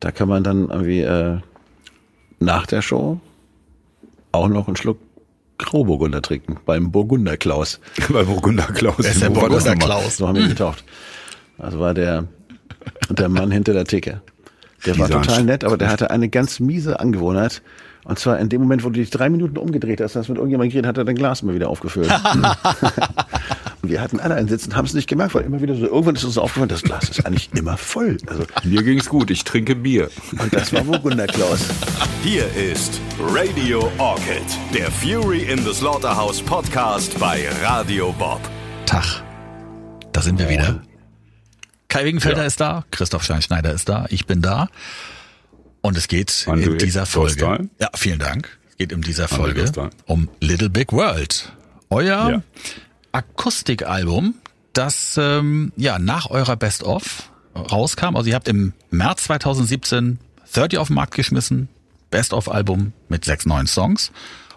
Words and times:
Da 0.00 0.12
kann 0.12 0.28
man 0.28 0.44
dann 0.44 0.68
irgendwie 0.70 1.00
äh, 1.00 1.38
nach 2.38 2.66
der 2.66 2.82
Show 2.82 3.20
auch 4.32 4.48
noch 4.48 4.66
einen 4.66 4.76
Schluck 4.76 4.98
Grauburgunder 5.58 6.22
trinken. 6.22 6.58
Beim 6.64 6.92
Burgunder 6.92 7.36
Klaus. 7.36 7.80
Bei 8.08 8.22
Burgunder 8.22 8.64
Klaus. 8.66 8.96
Wer 8.98 9.10
ist 9.10 9.22
der 9.22 9.30
Burgunder? 9.30 9.74
Klaus? 9.74 10.18
So 10.18 10.28
haben 10.28 10.36
wir 10.36 10.42
ihn 10.42 10.50
getauft. 10.50 10.84
Also 11.58 11.80
war 11.80 11.94
der, 11.94 12.24
der 13.10 13.28
Mann 13.28 13.50
hinter 13.50 13.72
der 13.72 13.84
Theke. 13.84 14.22
Der 14.86 14.96
war 14.98 15.08
total 15.08 15.42
nett, 15.42 15.64
aber 15.64 15.76
der 15.76 15.90
hatte 15.90 16.12
eine 16.12 16.28
ganz 16.28 16.60
miese 16.60 17.00
Angewohnheit. 17.00 17.62
Und 18.04 18.20
zwar 18.20 18.38
in 18.38 18.48
dem 18.48 18.60
Moment, 18.60 18.84
wo 18.84 18.90
du 18.90 19.00
dich 19.00 19.10
drei 19.10 19.28
Minuten 19.28 19.58
umgedreht 19.58 20.00
hast, 20.00 20.14
hast 20.14 20.28
mit 20.28 20.38
irgendjemandem 20.38 20.70
geredet, 20.70 20.88
hat 20.88 20.98
er 20.98 21.04
dein 21.04 21.16
Glas 21.16 21.42
immer 21.42 21.54
wieder 21.54 21.68
aufgefüllt. 21.68 22.08
und 23.82 23.90
wir 23.90 24.00
hatten 24.00 24.18
alle 24.20 24.34
einen 24.34 24.48
Sitz 24.48 24.66
und 24.66 24.74
haben 24.76 24.84
es 24.86 24.94
nicht 24.94 25.08
gemerkt, 25.08 25.34
weil 25.34 25.44
immer 25.44 25.60
wieder 25.60 25.74
so, 25.74 25.86
irgendwann 25.86 26.16
ist 26.16 26.24
uns 26.24 26.36
aufgefallen, 26.38 26.68
das 26.68 26.82
Glas 26.82 27.08
ist 27.08 27.24
eigentlich 27.24 27.50
immer 27.54 27.76
voll. 27.76 28.16
Also, 28.26 28.44
Mir 28.64 28.82
ging's 28.82 29.08
gut, 29.08 29.30
ich 29.30 29.44
trinke 29.44 29.74
Bier. 29.74 30.10
und 30.38 30.52
das 30.52 30.72
war 30.72 30.82
Burgunder 30.82 31.26
Klaus. 31.26 31.60
Hier 32.22 32.44
ist 32.54 33.00
Radio 33.20 33.90
Orchid, 33.98 34.42
der 34.74 34.90
Fury 34.90 35.42
in 35.42 35.58
the 35.64 35.72
Slaughterhouse 35.72 36.42
Podcast 36.42 37.18
bei 37.18 37.46
Radio 37.62 38.12
Bob. 38.12 38.40
Tag. 38.86 39.22
Da 40.12 40.22
sind 40.22 40.38
wir 40.38 40.48
wieder. 40.48 40.82
Kai 41.88 42.04
Wegenfelder 42.04 42.44
ist 42.44 42.60
da, 42.60 42.84
Christoph 42.90 43.22
Scheinschneider 43.24 43.72
ist 43.72 43.88
da, 43.88 44.06
ich 44.10 44.26
bin 44.26 44.42
da. 44.42 44.68
Und 45.80 45.96
es 45.96 46.08
geht 46.08 46.30
André 46.30 46.72
in 46.72 46.78
dieser 46.78 47.06
Folge. 47.06 47.36
Dostal. 47.36 47.68
Ja, 47.80 47.88
vielen 47.94 48.18
Dank. 48.18 48.58
Es 48.70 48.76
geht 48.76 48.92
in 48.92 49.00
dieser 49.02 49.28
Folge 49.28 49.70
um 50.06 50.28
Little 50.40 50.68
Big 50.68 50.92
World. 50.92 51.52
Euer 51.88 52.04
Ja. 52.30 52.42
Akustikalbum, 53.18 54.34
das 54.72 55.16
ähm, 55.20 55.72
ja 55.76 55.98
nach 55.98 56.30
eurer 56.30 56.56
Best 56.56 56.84
of 56.84 57.30
rauskam. 57.54 58.14
Also 58.14 58.30
ihr 58.30 58.36
habt 58.36 58.46
im 58.46 58.74
März 58.90 59.24
2017 59.24 60.20
30 60.52 60.78
auf 60.78 60.86
den 60.86 60.94
Markt 60.94 61.14
geschmissen, 61.14 61.68
Best 62.10 62.32
of 62.32 62.48
Album 62.48 62.92
mit 63.08 63.24
sechs 63.24 63.44
neuen 63.44 63.66
Songs 63.66 64.12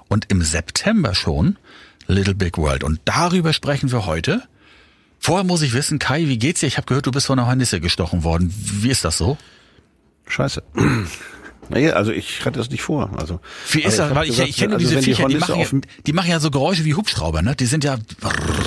und 0.10 0.26
im 0.30 0.44
September 0.44 1.16
schon 1.16 1.58
Little 2.06 2.36
Big 2.36 2.58
World. 2.58 2.84
Und 2.84 3.02
darüber 3.06 3.52
sprechen 3.52 3.92
wir 3.92 4.06
heute. 4.06 4.44
Vorher 5.20 5.44
muss 5.44 5.64
ich 5.64 5.74
wissen, 5.74 5.98
Kai, 6.00 6.28
wie 6.28 6.38
geht's 6.38 6.60
dir? 6.60 6.68
Ich 6.68 6.78
habe 6.78 6.86
gehört, 6.86 7.08
du 7.08 7.12
bist 7.12 7.28
von 7.28 7.40
einer 7.40 7.48
Hornisse 7.48 7.80
gestochen 7.80 8.24
worden. 8.24 8.54
Wie 8.56 8.90
ist 8.90 9.04
das 9.04 9.18
so? 9.18 9.38
Scheiße. 10.28 10.64
Naja, 11.72 11.94
also 11.94 12.12
ich 12.12 12.46
hatte 12.46 12.60
das 12.60 12.70
nicht 12.70 12.82
vor. 12.82 13.10
Also, 13.18 13.40
Wie 13.72 13.82
ist 13.82 13.98
das? 14.00 14.14
Weil 14.14 14.30
ich, 14.30 14.40
ich 14.40 14.58
kenne 14.58 14.78
diese 14.78 14.96
also 14.96 14.96
wenn 14.98 15.04
Viecher, 15.04 15.28
die, 15.28 15.36
Hornisse 15.40 15.52
machen 15.58 15.82
ja, 15.84 16.02
die 16.06 16.14
machen 16.14 16.30
ja 16.30 16.40
so 16.40 16.52
Geräusche 16.52 16.86
wie 16.86 16.94
Hubschrauber, 16.94 17.42
ne? 17.42 17.56
Die 17.56 17.66
sind 17.66 17.84
ja. 17.84 17.98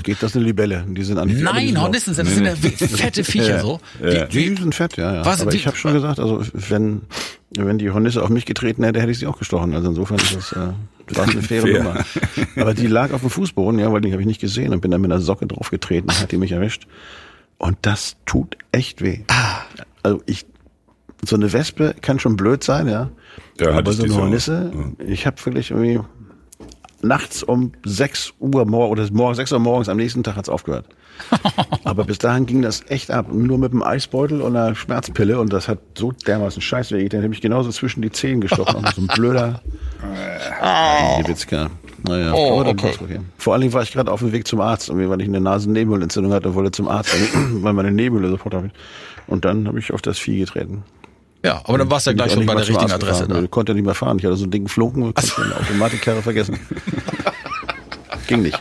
geht 0.02 0.22
das 0.22 0.34
eine 0.34 0.44
Libelle. 0.44 0.84
Die 0.88 1.02
sind 1.02 1.18
aber 1.18 1.26
die 1.28 1.34
Nein, 1.34 1.68
sind 1.68 1.80
Hornissen 1.80 2.14
sind, 2.14 2.26
das 2.26 2.34
sind 2.34 2.46
ja 2.80 2.86
fette 2.88 3.24
Viecher 3.24 3.60
so. 3.60 3.80
Ja. 4.02 4.26
Wie, 4.32 4.48
Die 4.48 4.56
sind 4.60 4.74
fett, 4.74 4.96
ja. 4.96 5.14
ja. 5.14 5.24
Was- 5.24 5.40
Aber 5.40 5.52
ich 5.54 5.66
habe 5.66 5.76
schon 5.76 5.92
gesagt, 5.92 6.18
also 6.18 6.42
wenn 6.52 7.02
wenn 7.56 7.78
die 7.78 7.90
Hornisse 7.90 8.22
auf 8.22 8.30
mich 8.30 8.46
getreten 8.46 8.82
hätte, 8.84 9.00
hätte 9.00 9.12
ich 9.12 9.18
sie 9.18 9.26
auch 9.26 9.38
gestochen. 9.38 9.74
Also 9.74 9.88
insofern 9.88 10.18
ist 10.18 10.34
das, 10.34 10.52
äh, 10.52 10.72
das 11.06 11.18
war 11.18 11.24
eine 11.28 11.42
faire 11.42 11.62
Fair. 11.62 11.82
Nummer. 11.84 12.04
Aber 12.56 12.74
die 12.74 12.86
lag 12.86 13.12
auf 13.12 13.20
dem 13.20 13.30
Fußboden, 13.30 13.78
ja, 13.78 13.92
weil 13.92 14.00
die 14.00 14.10
habe 14.12 14.22
ich 14.22 14.26
nicht 14.26 14.40
gesehen 14.40 14.72
und 14.72 14.80
bin 14.80 14.90
dann 14.90 15.00
mit 15.00 15.12
einer 15.12 15.20
Socke 15.20 15.46
draufgetreten, 15.46 16.10
hat 16.18 16.32
die 16.32 16.36
mich 16.36 16.52
erwischt. 16.52 16.86
Und 17.58 17.76
das 17.82 18.16
tut 18.26 18.56
echt 18.72 19.02
weh. 19.02 19.20
Ah. 19.28 19.60
Also 20.02 20.20
ich 20.26 20.46
so 21.28 21.36
eine 21.36 21.52
Wespe 21.52 21.94
kann 22.00 22.18
schon 22.18 22.36
blöd 22.36 22.62
sein, 22.64 22.88
ja. 22.88 23.10
Ja, 23.60 23.68
hatte 23.68 23.78
aber 23.78 23.90
ich 23.90 23.96
so 23.96 24.04
eine. 24.04 24.14
Hornisse, 24.14 24.72
ich 25.06 25.26
habe 25.26 25.36
wirklich 25.44 25.70
irgendwie 25.70 26.00
nachts 27.02 27.42
um 27.42 27.72
6 27.84 28.34
Uhr 28.40 28.64
mor 28.64 28.88
oder 28.90 29.06
morgens 29.12 29.36
6 29.36 29.52
Uhr 29.52 29.58
morgens 29.58 29.88
am 29.88 29.96
nächsten 29.98 30.22
Tag 30.22 30.36
hat's 30.36 30.48
aufgehört. 30.48 30.86
Aber 31.84 32.04
bis 32.04 32.18
dahin 32.18 32.44
ging 32.46 32.62
das 32.62 32.82
echt 32.88 33.10
ab. 33.12 33.26
Nur 33.32 33.58
mit 33.58 33.70
einem 33.70 33.82
Eisbeutel 33.82 34.40
und 34.40 34.56
einer 34.56 34.74
Schmerzpille 34.74 35.38
und 35.38 35.52
das 35.52 35.68
hat 35.68 35.78
so 35.96 36.10
dermaßen 36.10 36.60
scheiße 36.60 36.96
wehgetan. 36.96 37.20
Der 37.20 37.24
hat 37.24 37.30
mich 37.30 37.40
genauso 37.40 37.70
zwischen 37.70 38.02
die 38.02 38.10
Zehen 38.10 38.40
gestochen. 38.40 38.76
Und 38.76 38.88
so 38.96 39.02
ein 39.02 39.06
blöder 39.06 39.60
Witzka. 41.26 41.70
Naja, 42.02 42.32
Oh, 42.34 42.62
dann 42.64 42.78
okay. 42.78 43.20
Vor 43.38 43.52
allen 43.52 43.62
Dingen 43.62 43.72
war 43.72 43.82
ich 43.82 43.92
gerade 43.92 44.10
auf 44.10 44.20
dem 44.20 44.32
Weg 44.32 44.46
zum 44.48 44.60
Arzt, 44.60 44.90
weil 44.92 45.20
ich 45.20 45.28
eine 45.28 45.40
Nasennebenhöhlenentzündung 45.40 46.32
hatte 46.32 46.48
und 46.48 46.54
wollte 46.54 46.72
zum 46.72 46.88
Arzt, 46.88 47.14
weil 47.34 47.72
meine 47.72 47.92
Nebenhöhle 47.92 48.30
sofort 48.30 48.54
auf. 48.54 48.64
Und 49.26 49.44
dann 49.44 49.68
habe 49.68 49.78
ich 49.78 49.92
auf 49.92 50.02
das 50.02 50.18
Vieh 50.18 50.38
getreten. 50.40 50.82
Ja, 51.44 51.60
aber 51.62 51.78
dann 51.78 51.90
warst 51.90 52.06
du 52.06 52.10
ja 52.10 52.16
gleich 52.16 52.32
schon 52.32 52.46
bei 52.46 52.54
der 52.54 52.66
richtigen 52.66 52.90
Adresse 52.90 53.24
gefahren, 53.24 53.40
da. 53.40 53.44
Ich 53.44 53.50
konnte 53.50 53.74
nicht 53.74 53.84
mehr 53.84 53.94
fahren. 53.94 54.18
Ich 54.18 54.24
hatte 54.24 54.36
so 54.36 54.44
einen 54.44 54.50
dicken 54.50 54.68
Flunken 54.68 55.02
und 55.02 55.14
konnte 55.14 55.42
eine 55.42 55.56
Automatikkarre 55.56 56.22
vergessen. 56.22 56.58
Ging 58.26 58.42
nicht. 58.42 58.60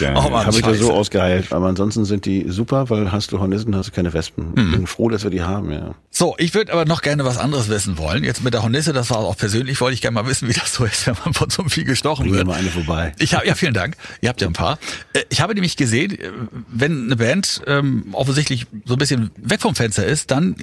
Ja, 0.00 0.14
Oh 0.16 0.30
Mann, 0.30 0.46
Habe 0.46 0.56
ich 0.56 0.62
da 0.62 0.74
so 0.74 0.92
ausgeheilt. 0.92 1.52
Aber 1.52 1.66
ansonsten 1.66 2.04
sind 2.04 2.24
die 2.24 2.46
super, 2.48 2.90
weil 2.90 3.12
hast 3.12 3.32
du 3.32 3.38
Hornissen, 3.38 3.74
hast 3.76 3.88
du 3.88 3.92
keine 3.92 4.12
Wespen. 4.12 4.52
Mhm. 4.54 4.70
Bin 4.72 4.86
froh, 4.86 5.08
dass 5.08 5.24
wir 5.24 5.30
die 5.30 5.42
haben, 5.42 5.70
ja. 5.72 5.94
So, 6.10 6.34
ich 6.38 6.54
würde 6.54 6.72
aber 6.72 6.84
noch 6.84 7.02
gerne 7.02 7.24
was 7.24 7.38
anderes 7.38 7.68
wissen 7.68 7.98
wollen. 7.98 8.24
Jetzt 8.24 8.42
mit 8.44 8.54
der 8.54 8.62
Hornisse, 8.62 8.92
das 8.92 9.10
war 9.10 9.18
auch 9.18 9.36
persönlich, 9.36 9.80
wollte 9.80 9.94
ich 9.94 10.00
gerne 10.00 10.14
mal 10.14 10.26
wissen, 10.26 10.48
wie 10.48 10.52
das 10.52 10.74
so 10.74 10.84
ist, 10.84 11.06
wenn 11.06 11.16
man 11.24 11.34
von 11.34 11.50
so 11.50 11.62
einem 11.62 11.70
Vieh 11.70 11.84
gestochen 11.84 12.24
Bring 12.26 12.34
wird. 12.36 12.46
mal 12.46 12.54
eine 12.54 12.70
vorbei. 12.70 13.12
Ich 13.18 13.34
habe 13.34 13.46
ja 13.46 13.54
vielen 13.54 13.74
Dank. 13.74 13.96
Ihr 14.20 14.28
habt 14.28 14.40
ja 14.40 14.46
ein 14.46 14.52
paar. 14.52 14.78
Äh, 15.12 15.20
Ich 15.28 15.40
habe 15.40 15.54
nämlich 15.54 15.76
gesehen, 15.76 16.18
äh, 16.18 16.30
wenn 16.68 17.04
eine 17.06 17.16
Band 17.16 17.62
ähm, 17.66 18.06
offensichtlich 18.12 18.66
so 18.84 18.94
ein 18.94 18.98
bisschen 18.98 19.30
weg 19.36 19.60
vom 19.60 19.74
Fenster 19.74 20.04
ist, 20.06 20.30
dann 20.30 20.56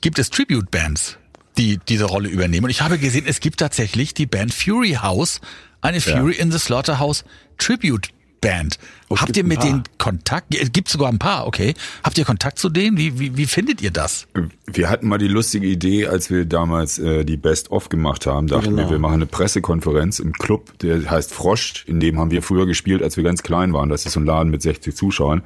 gibt 0.00 0.18
es 0.18 0.30
Tribute 0.30 0.70
Bands, 0.70 1.18
die 1.58 1.78
diese 1.88 2.04
Rolle 2.04 2.28
übernehmen. 2.28 2.64
Und 2.64 2.70
ich 2.70 2.80
habe 2.82 2.98
gesehen, 2.98 3.24
es 3.26 3.40
gibt 3.40 3.60
tatsächlich 3.60 4.12
die 4.14 4.26
Band 4.26 4.52
Fury 4.52 4.98
House, 5.02 5.40
eine 5.80 6.00
Fury 6.00 6.34
in 6.34 6.50
the 6.52 6.58
Slaughterhouse 6.58 7.24
Tribute 7.58 8.08
Band. 8.46 8.78
Oh, 9.08 9.16
Habt 9.16 9.36
ihr 9.36 9.44
mit 9.44 9.62
denen 9.62 9.84
Kontakt? 9.98 10.54
Es 10.54 10.72
gibt 10.72 10.88
sogar 10.88 11.08
ein 11.08 11.18
paar, 11.18 11.46
okay. 11.46 11.74
Habt 12.02 12.18
ihr 12.18 12.24
Kontakt 12.24 12.58
zu 12.58 12.68
denen? 12.68 12.96
Wie, 12.96 13.18
wie, 13.18 13.36
wie 13.36 13.46
findet 13.46 13.80
ihr 13.82 13.90
das? 13.90 14.26
Wir 14.66 14.90
hatten 14.90 15.08
mal 15.08 15.18
die 15.18 15.28
lustige 15.28 15.66
Idee, 15.66 16.06
als 16.06 16.30
wir 16.30 16.44
damals 16.44 16.98
äh, 16.98 17.24
die 17.24 17.36
Best-of 17.36 17.88
gemacht 17.88 18.26
haben, 18.26 18.46
dachten 18.46 18.70
Genau. 18.76 18.84
wir, 18.84 18.90
wir 18.90 18.98
machen 18.98 19.14
eine 19.14 19.26
Pressekonferenz 19.26 20.18
im 20.18 20.32
Club, 20.32 20.78
der 20.80 21.08
heißt 21.10 21.32
Frosch, 21.32 21.84
in 21.86 22.00
dem 22.00 22.18
haben 22.18 22.30
wir 22.30 22.42
früher 22.42 22.66
gespielt, 22.66 23.02
als 23.02 23.16
wir 23.16 23.24
ganz 23.24 23.42
klein 23.42 23.72
waren. 23.72 23.88
Das 23.88 24.06
ist 24.06 24.12
so 24.12 24.20
ein 24.20 24.26
Laden 24.26 24.50
mit 24.50 24.62
60 24.62 24.94
Zuschauern. 24.94 25.42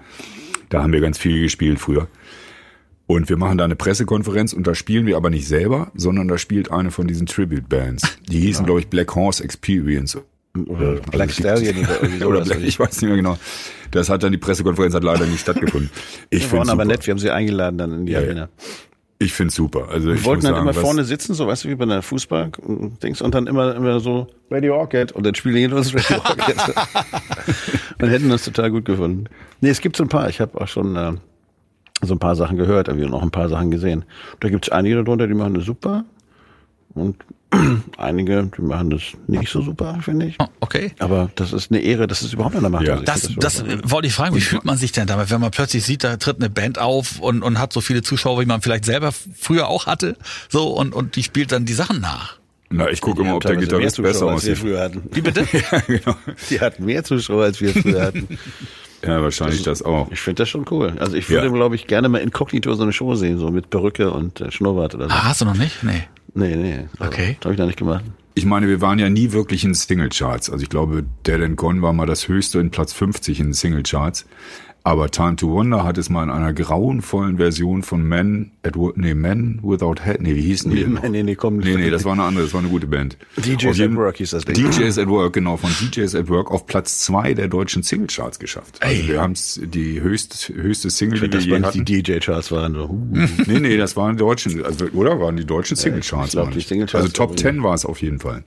Da 0.68 0.82
haben 0.82 0.92
wir 0.92 1.00
ganz 1.00 1.18
viel 1.18 1.40
gespielt 1.42 1.80
früher. 1.80 2.08
Und 3.06 3.28
wir 3.28 3.36
machen 3.36 3.58
da 3.58 3.64
eine 3.64 3.76
Pressekonferenz 3.76 4.52
und 4.52 4.66
da 4.66 4.74
spielen 4.74 5.04
wir 5.04 5.16
aber 5.16 5.30
nicht 5.30 5.48
selber, 5.48 5.90
sondern 5.94 6.28
da 6.28 6.38
spielt 6.38 6.70
eine 6.70 6.92
von 6.92 7.08
diesen 7.08 7.26
Tribute-Bands. 7.26 8.18
Die 8.28 8.38
hießen, 8.40 8.64
glaube 8.64 8.80
ich, 8.80 8.88
Black 8.88 9.14
Horse 9.16 9.42
Experience. 9.42 10.16
Oder 10.66 10.94
Black 11.10 11.30
Stallion 11.30 11.76
oder 11.84 12.02
irgendwie 12.02 12.24
Oder. 12.24 12.40
Black, 12.42 12.60
ich 12.62 12.78
weiß 12.78 13.02
nicht 13.02 13.08
mehr 13.08 13.16
genau. 13.16 13.38
Das 13.92 14.08
hat 14.08 14.22
dann, 14.22 14.32
die 14.32 14.38
Pressekonferenz 14.38 14.94
hat 14.94 15.04
leider 15.04 15.26
nicht 15.26 15.40
stattgefunden. 15.40 15.90
Ich 16.28 16.46
Die 16.48 16.52
waren 16.52 16.68
aber 16.70 16.84
nett, 16.84 17.06
wir 17.06 17.12
haben 17.12 17.18
sie 17.18 17.30
eingeladen 17.30 17.78
dann 17.78 17.92
in 17.92 18.06
die 18.06 18.12
Ja, 18.12 18.20
ja. 18.20 18.26
Arena. 18.26 18.48
Ich 19.22 19.34
finde 19.34 19.52
super. 19.52 19.88
Also 19.90 20.08
Wir 20.08 20.14
ich 20.14 20.24
wollten 20.24 20.44
dann 20.44 20.54
sagen, 20.54 20.66
immer 20.68 20.72
vorne 20.74 21.04
sitzen, 21.04 21.34
so 21.34 21.46
weißt 21.46 21.64
du, 21.64 21.68
wie 21.68 21.74
bei 21.74 21.84
einer 21.84 22.00
Fußball-Dings 22.00 23.20
und 23.20 23.34
dann 23.34 23.46
immer, 23.46 23.74
immer 23.76 24.00
so 24.00 24.28
Radio 24.50 24.76
Orchid 24.76 25.12
und 25.12 25.26
dann 25.26 25.34
spielen 25.34 25.72
uns 25.74 25.94
Radio 25.94 26.22
Orchid. 26.24 26.56
und 28.00 28.08
hätten 28.08 28.30
das 28.30 28.44
total 28.44 28.70
gut 28.70 28.86
gefunden. 28.86 29.24
Nee, 29.60 29.68
es 29.68 29.80
gibt 29.82 29.96
so 29.96 30.04
ein 30.04 30.08
paar. 30.08 30.30
Ich 30.30 30.40
habe 30.40 30.58
auch 30.58 30.68
schon 30.68 30.96
äh, 30.96 31.12
so 32.00 32.14
ein 32.14 32.18
paar 32.18 32.34
Sachen 32.34 32.56
gehört, 32.56 32.88
aber 32.88 32.98
noch 32.98 33.22
ein 33.22 33.30
paar 33.30 33.50
Sachen 33.50 33.70
gesehen. 33.70 34.04
Da 34.40 34.48
gibt 34.48 34.66
es 34.66 34.72
einige 34.72 34.96
darunter, 35.04 35.26
die 35.26 35.34
machen 35.34 35.52
das 35.54 35.64
super 35.64 36.04
und 36.94 37.16
einige, 37.96 38.50
die 38.56 38.62
machen 38.62 38.90
das 38.90 39.02
nicht 39.26 39.50
so 39.50 39.60
super, 39.62 39.98
finde 40.02 40.26
ich. 40.26 40.36
Oh, 40.38 40.46
okay. 40.60 40.92
Aber 40.98 41.30
das 41.34 41.52
ist 41.52 41.70
eine 41.70 41.80
Ehre, 41.80 42.06
dass 42.06 42.22
es 42.22 42.32
überhaupt 42.32 42.54
einer 42.56 42.68
macht. 42.68 42.86
Ja. 42.86 42.94
Also 42.94 43.04
Das, 43.04 43.30
das 43.36 43.60
äh, 43.62 43.78
wollte 43.84 44.08
ich 44.08 44.14
fragen, 44.14 44.36
wie 44.36 44.40
fühlt 44.40 44.64
man 44.64 44.76
sich 44.78 44.92
denn 44.92 45.06
damit, 45.06 45.30
wenn 45.30 45.40
man 45.40 45.50
plötzlich 45.50 45.84
sieht, 45.84 46.04
da 46.04 46.16
tritt 46.16 46.36
eine 46.36 46.50
Band 46.50 46.78
auf 46.78 47.18
und, 47.20 47.42
und 47.42 47.58
hat 47.58 47.72
so 47.72 47.80
viele 47.80 48.02
Zuschauer, 48.02 48.40
wie 48.40 48.46
man 48.46 48.62
vielleicht 48.62 48.84
selber 48.84 49.12
früher 49.12 49.68
auch 49.68 49.86
hatte, 49.86 50.16
so 50.48 50.68
und, 50.68 50.94
und 50.94 51.16
die 51.16 51.22
spielt 51.22 51.52
dann 51.52 51.64
die 51.64 51.72
Sachen 51.72 52.00
nach. 52.00 52.38
Na, 52.72 52.88
ich 52.88 53.00
gucke 53.00 53.22
immer, 53.22 53.34
ob 53.34 53.42
der 53.42 53.56
Gitarrist 53.56 53.96
besser 54.00 54.12
Zuschauer, 54.20 54.32
als 54.32 54.44
wir 54.44 54.52
aussieht. 54.52 54.58
früher 54.62 54.80
hatten. 54.80 55.02
Wie 55.12 55.20
bitte? 55.20 55.40
ja, 55.52 55.80
genau. 55.80 56.16
Die 56.48 56.60
hatten 56.60 56.84
mehr 56.84 57.02
Zuschauer, 57.02 57.44
als 57.44 57.60
wir 57.60 57.72
früher 57.72 58.02
hatten. 58.02 58.38
ja, 59.04 59.22
wahrscheinlich 59.22 59.62
das 59.62 59.82
auch. 59.82 60.10
Ich 60.10 60.20
finde 60.20 60.42
das 60.42 60.48
schon 60.48 60.64
cool. 60.70 60.94
Also 60.98 61.16
ich 61.16 61.28
würde, 61.30 61.46
Ja. 61.46 61.52
glaube 61.52 61.74
ich, 61.74 61.86
gerne 61.86 62.08
mal 62.08 62.18
inkognito 62.18 62.72
so 62.74 62.82
eine 62.82 62.92
Show 62.92 63.14
sehen, 63.14 63.38
so 63.38 63.50
mit 63.50 63.70
Perücke 63.70 64.10
und 64.12 64.40
äh, 64.40 64.50
Schnurrbart 64.50 64.94
oder 64.94 65.08
so. 65.08 65.14
Ah, 65.14 65.24
hast 65.24 65.40
du 65.40 65.44
noch 65.44 65.56
nicht? 65.56 65.82
Nee. 65.82 66.02
Nee, 66.34 66.56
nee. 66.56 66.86
Also, 66.98 67.12
Okay. 67.12 67.36
Das 67.40 67.44
habe 67.46 67.54
ich 67.54 67.58
noch 67.60 67.66
nicht 67.66 67.78
gemacht. 67.78 68.04
Ich 68.34 68.44
meine, 68.44 68.68
wir 68.68 68.80
waren 68.80 68.98
ja 68.98 69.10
nie 69.10 69.32
wirklich 69.32 69.64
in 69.64 69.74
Singlecharts. 69.74 70.50
Also 70.50 70.62
ich 70.62 70.68
glaube, 70.70 71.04
Dead 71.26 71.40
and 71.42 71.56
Gone 71.56 71.82
war 71.82 71.92
mal 71.92 72.06
das 72.06 72.28
höchste 72.28 72.60
in 72.60 72.70
Platz 72.70 72.92
50 72.92 73.40
in 73.40 73.52
Singlecharts. 73.52 74.26
Aber 74.82 75.10
Time 75.10 75.36
to 75.36 75.50
Wonder 75.50 75.84
hat 75.84 75.98
es 75.98 76.08
mal 76.08 76.22
in 76.22 76.30
einer 76.30 76.54
grauenvollen 76.54 77.36
Version 77.36 77.82
von 77.82 78.02
Men 78.02 78.50
at 78.62 78.76
Work, 78.76 78.96
nee, 78.96 79.14
Men 79.14 79.58
Without 79.62 79.96
Head, 80.04 80.22
nee, 80.22 80.34
wie 80.34 80.40
hießen 80.40 80.70
die? 80.70 80.84
Nee, 80.84 81.08
nee, 81.10 81.22
nee, 81.22 81.34
komm. 81.34 81.58
Nee, 81.58 81.76
nee, 81.76 81.90
das 81.90 82.04
war 82.04 82.12
eine 82.12 82.22
andere, 82.22 82.44
das 82.44 82.54
war 82.54 82.60
eine 82.60 82.70
gute 82.70 82.86
Band. 82.86 83.18
DJs 83.36 83.66
Auf 83.66 83.80
at 83.80 83.96
Work 83.96 84.16
hieß 84.16 84.30
das 84.30 84.44
Ding. 84.46 84.54
DJs 84.54 84.98
at 84.98 85.08
Work, 85.08 85.34
genau, 85.34 85.56
von 85.58 85.70
DJs 85.70 86.14
at 86.14 86.28
Work 86.28 86.50
auf 86.50 86.66
Platz 86.66 87.00
zwei 87.00 87.34
der 87.34 87.48
deutschen 87.48 87.82
Singlecharts 87.82 88.38
geschafft. 88.38 88.78
Also 88.80 88.94
Ey. 89.02 89.08
wir 89.08 89.20
haben 89.20 89.32
es 89.32 89.60
die 89.62 90.00
höchst, 90.00 90.48
höchste 90.48 90.88
Single, 90.88 91.20
die 91.28 91.32
wir 91.32 91.40
je 91.40 91.52
waren 91.52 91.66
hatten. 91.66 91.84
die 91.84 92.02
DJ-Charts 92.02 92.50
waren 92.50 92.74
so. 92.74 92.98
Nee, 93.46 93.60
nee, 93.60 93.76
das 93.76 93.96
waren 93.96 94.16
die 94.16 94.20
deutschen, 94.20 94.64
also, 94.64 94.86
oder 94.94 95.20
waren 95.20 95.36
die 95.36 95.44
deutschen 95.44 95.76
Singlecharts? 95.76 96.28
ich 96.28 96.32
glaub, 96.32 96.50
die 96.52 96.60
Singlecharts 96.60 96.94
Also 96.94 97.08
Top 97.08 97.38
10 97.38 97.62
war 97.62 97.74
es 97.74 97.84
auf 97.84 98.00
jeden 98.00 98.18
Fall. 98.18 98.44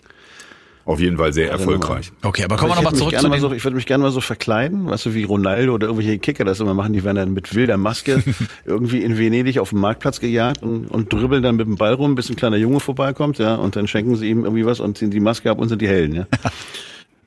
Auf 0.86 1.00
jeden 1.00 1.18
Fall 1.18 1.32
sehr 1.32 1.50
erfolgreich. 1.50 2.12
Okay, 2.24 2.44
aber 2.44 2.58
kommen 2.58 2.72
wir 2.72 2.76
ich, 2.76 2.84
nochmal 2.84 3.00
zurück 3.00 3.18
zu 3.18 3.30
mal 3.30 3.36
den, 3.38 3.42
so, 3.42 3.54
ich 3.54 3.64
würde 3.64 3.76
mich 3.76 3.86
gerne 3.86 4.04
mal 4.04 4.12
so 4.12 4.20
verkleiden, 4.20 4.88
weißt 4.88 5.06
du, 5.06 5.14
wie 5.14 5.24
Ronaldo 5.24 5.74
oder 5.74 5.88
irgendwelche 5.88 6.20
Kicker 6.20 6.44
das 6.44 6.60
immer 6.60 6.74
machen, 6.74 6.92
die 6.92 7.06
werden 7.06 7.16
dann 7.16 7.34
mit 7.34 7.56
wilder 7.56 7.78
Maske 7.78 8.22
irgendwie 8.66 9.02
in 9.02 9.18
Venedig 9.18 9.60
auf 9.60 9.70
dem 9.70 9.80
Marktplatz 9.80 10.20
gejagt 10.20 10.62
und, 10.62 10.88
und 10.88 11.14
dribbeln 11.14 11.42
dann 11.42 11.56
mit 11.56 11.68
dem 11.68 11.78
Ball 11.78 11.94
rum, 11.94 12.16
bis 12.16 12.30
ein 12.30 12.36
kleiner 12.36 12.58
Junge 12.58 12.82
vorbeikommt, 12.82 13.38
ja, 13.38 13.56
und 13.56 13.78
dann 13.78 13.88
schenken 13.88 14.16
sie 14.18 14.30
ihm 14.30 14.44
irgendwie 14.44 14.66
was 14.66 14.82
und 14.82 14.98
ziehen 14.98 15.10
die 15.10 15.22
Maske 15.22 15.50
ab 15.50 15.60
und 15.60 15.70
sind 15.70 15.82
die 15.82 15.88
Helden, 15.88 16.16
ja. 16.16 16.28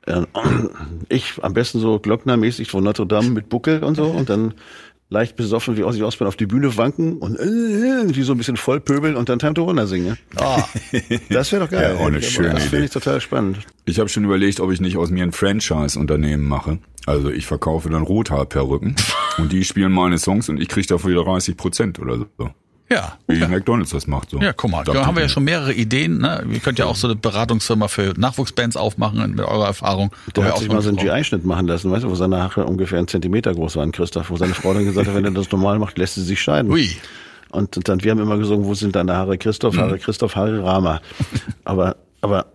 Ich 1.09 1.43
am 1.43 1.53
besten 1.53 1.81
so 1.81 1.99
Glockner-mäßig 1.99 2.71
von 2.71 2.85
Notre 2.85 3.07
Dame 3.07 3.31
mit 3.31 3.49
Buckel 3.49 3.83
und 3.83 3.97
so 3.97 4.05
und 4.05 4.31
dann 4.31 4.55
leicht 5.09 5.37
besoffen 5.37 5.77
wie 5.77 5.85
Ozzy 5.85 6.03
Osbourne 6.03 6.29
auf 6.29 6.37
die 6.37 6.47
Bühne 6.47 6.77
wanken 6.77 7.19
und 7.19 7.39
äh, 7.39 8.15
wie 8.15 8.23
so 8.23 8.33
ein 8.33 8.39
bisschen 8.39 8.57
vollpöbeln 8.57 9.17
und 9.17 9.29
dann 9.29 9.39
Time 9.39 9.55
to 9.55 9.67
Wonder 9.67 9.87
singen. 9.87 10.19
ja. 10.39 10.69
Das 11.29 11.53
wäre 11.53 11.65
doch 11.65 11.71
geil. 11.71 11.95
Ja, 11.95 12.01
auch 12.01 12.07
eine 12.07 12.23
schöne 12.23 12.55
Das 12.55 12.65
finde 12.65 12.87
ich 12.87 12.91
total 12.91 13.21
spannend. 13.21 13.59
Ich 13.85 13.99
habe 13.99 14.09
schon 14.09 14.25
überlegt, 14.25 14.61
ob 14.61 14.73
ich 14.73 14.81
nicht 14.81 14.97
aus 14.97 15.11
mir 15.11 15.23
ein 15.23 15.33
Franchise-Unternehmen 15.33 16.45
mache. 16.45 16.79
Also 17.07 17.31
ich 17.31 17.47
verkaufe 17.47 17.89
dann 17.89 18.03
Rothaarperücken 18.03 18.97
und 19.39 19.53
die 19.53 19.65
spielen 19.65 19.93
meine 19.93 20.19
Songs 20.19 20.49
und 20.49 20.61
ich 20.61 20.69
kriege 20.69 20.87
dafür 20.87 21.23
30 21.23 21.57
Prozent 21.57 21.99
oder 22.01 22.19
so. 22.39 22.51
Ja. 22.89 23.19
Wie 23.27 23.45
McDonalds 23.45 23.91
das 23.91 24.07
macht. 24.07 24.31
So. 24.31 24.39
Ja, 24.39 24.53
guck 24.53 24.71
mal, 24.71 24.85
da 24.85 25.07
haben 25.07 25.17
wir 25.17 25.23
ja 25.23 25.29
schon 25.29 25.45
mehrere 25.45 25.73
Ideen. 25.73 26.19
Ne? 26.19 26.45
Ihr 26.53 26.61
könnt 26.61 26.79
ja 26.79 26.87
auch 26.87 26.97
so 26.97 27.09
eine 27.09 27.17
Beratungsfirma 27.17 27.89
für 27.89 28.15
Nachwuchsbands 28.17 28.77
aufmachen 28.77 29.31
mit 29.31 29.41
eurer 29.45 29.67
Erfahrung. 29.67 30.13
Der 30.37 30.45
hat 30.45 30.53
auch 30.53 30.59
sich 30.59 30.69
mal 30.69 30.83
so 30.83 30.91
einen. 30.91 30.99
GI-Schnitt 30.99 31.45
machen 31.45 31.67
lassen, 31.67 31.91
weißt 31.91 32.05
du, 32.05 32.11
wo 32.11 32.15
seine 32.15 32.43
Haare 32.43 32.65
ungefähr 32.65 32.99
einen 32.99 33.09
Zentimeter 33.09 33.53
groß 33.55 33.77
waren, 33.77 33.93
Christoph, 33.93 34.31
wo 34.31 34.37
seine 34.37 34.55
Frau 34.55 34.73
dann 34.73 34.85
gesagt 34.85 35.09
hat, 35.09 35.15
wenn 35.15 35.25
er 35.25 35.31
das 35.33 35.51
normal 35.51 35.79
macht, 35.79 35.99
lässt 35.99 36.15
sie 36.15 36.23
sich 36.23 36.41
scheiden. 36.41 36.71
Ui. 36.71 36.91
Und, 37.51 37.89
dann, 37.89 38.03
wir 38.03 38.11
haben 38.11 38.21
immer 38.21 38.39
gesungen, 38.39 38.67
wo 38.67 38.75
sind 38.75 38.95
deine 38.97 39.15
Haare, 39.17 39.39
Christoph, 39.39 39.75
Mhm. 39.75 39.81
Haare, 39.81 39.99
Christoph, 39.99 40.37
Haare, 40.37 40.63
Rama. 40.63 41.01
Aber, 41.65 41.97
aber, 42.21 42.47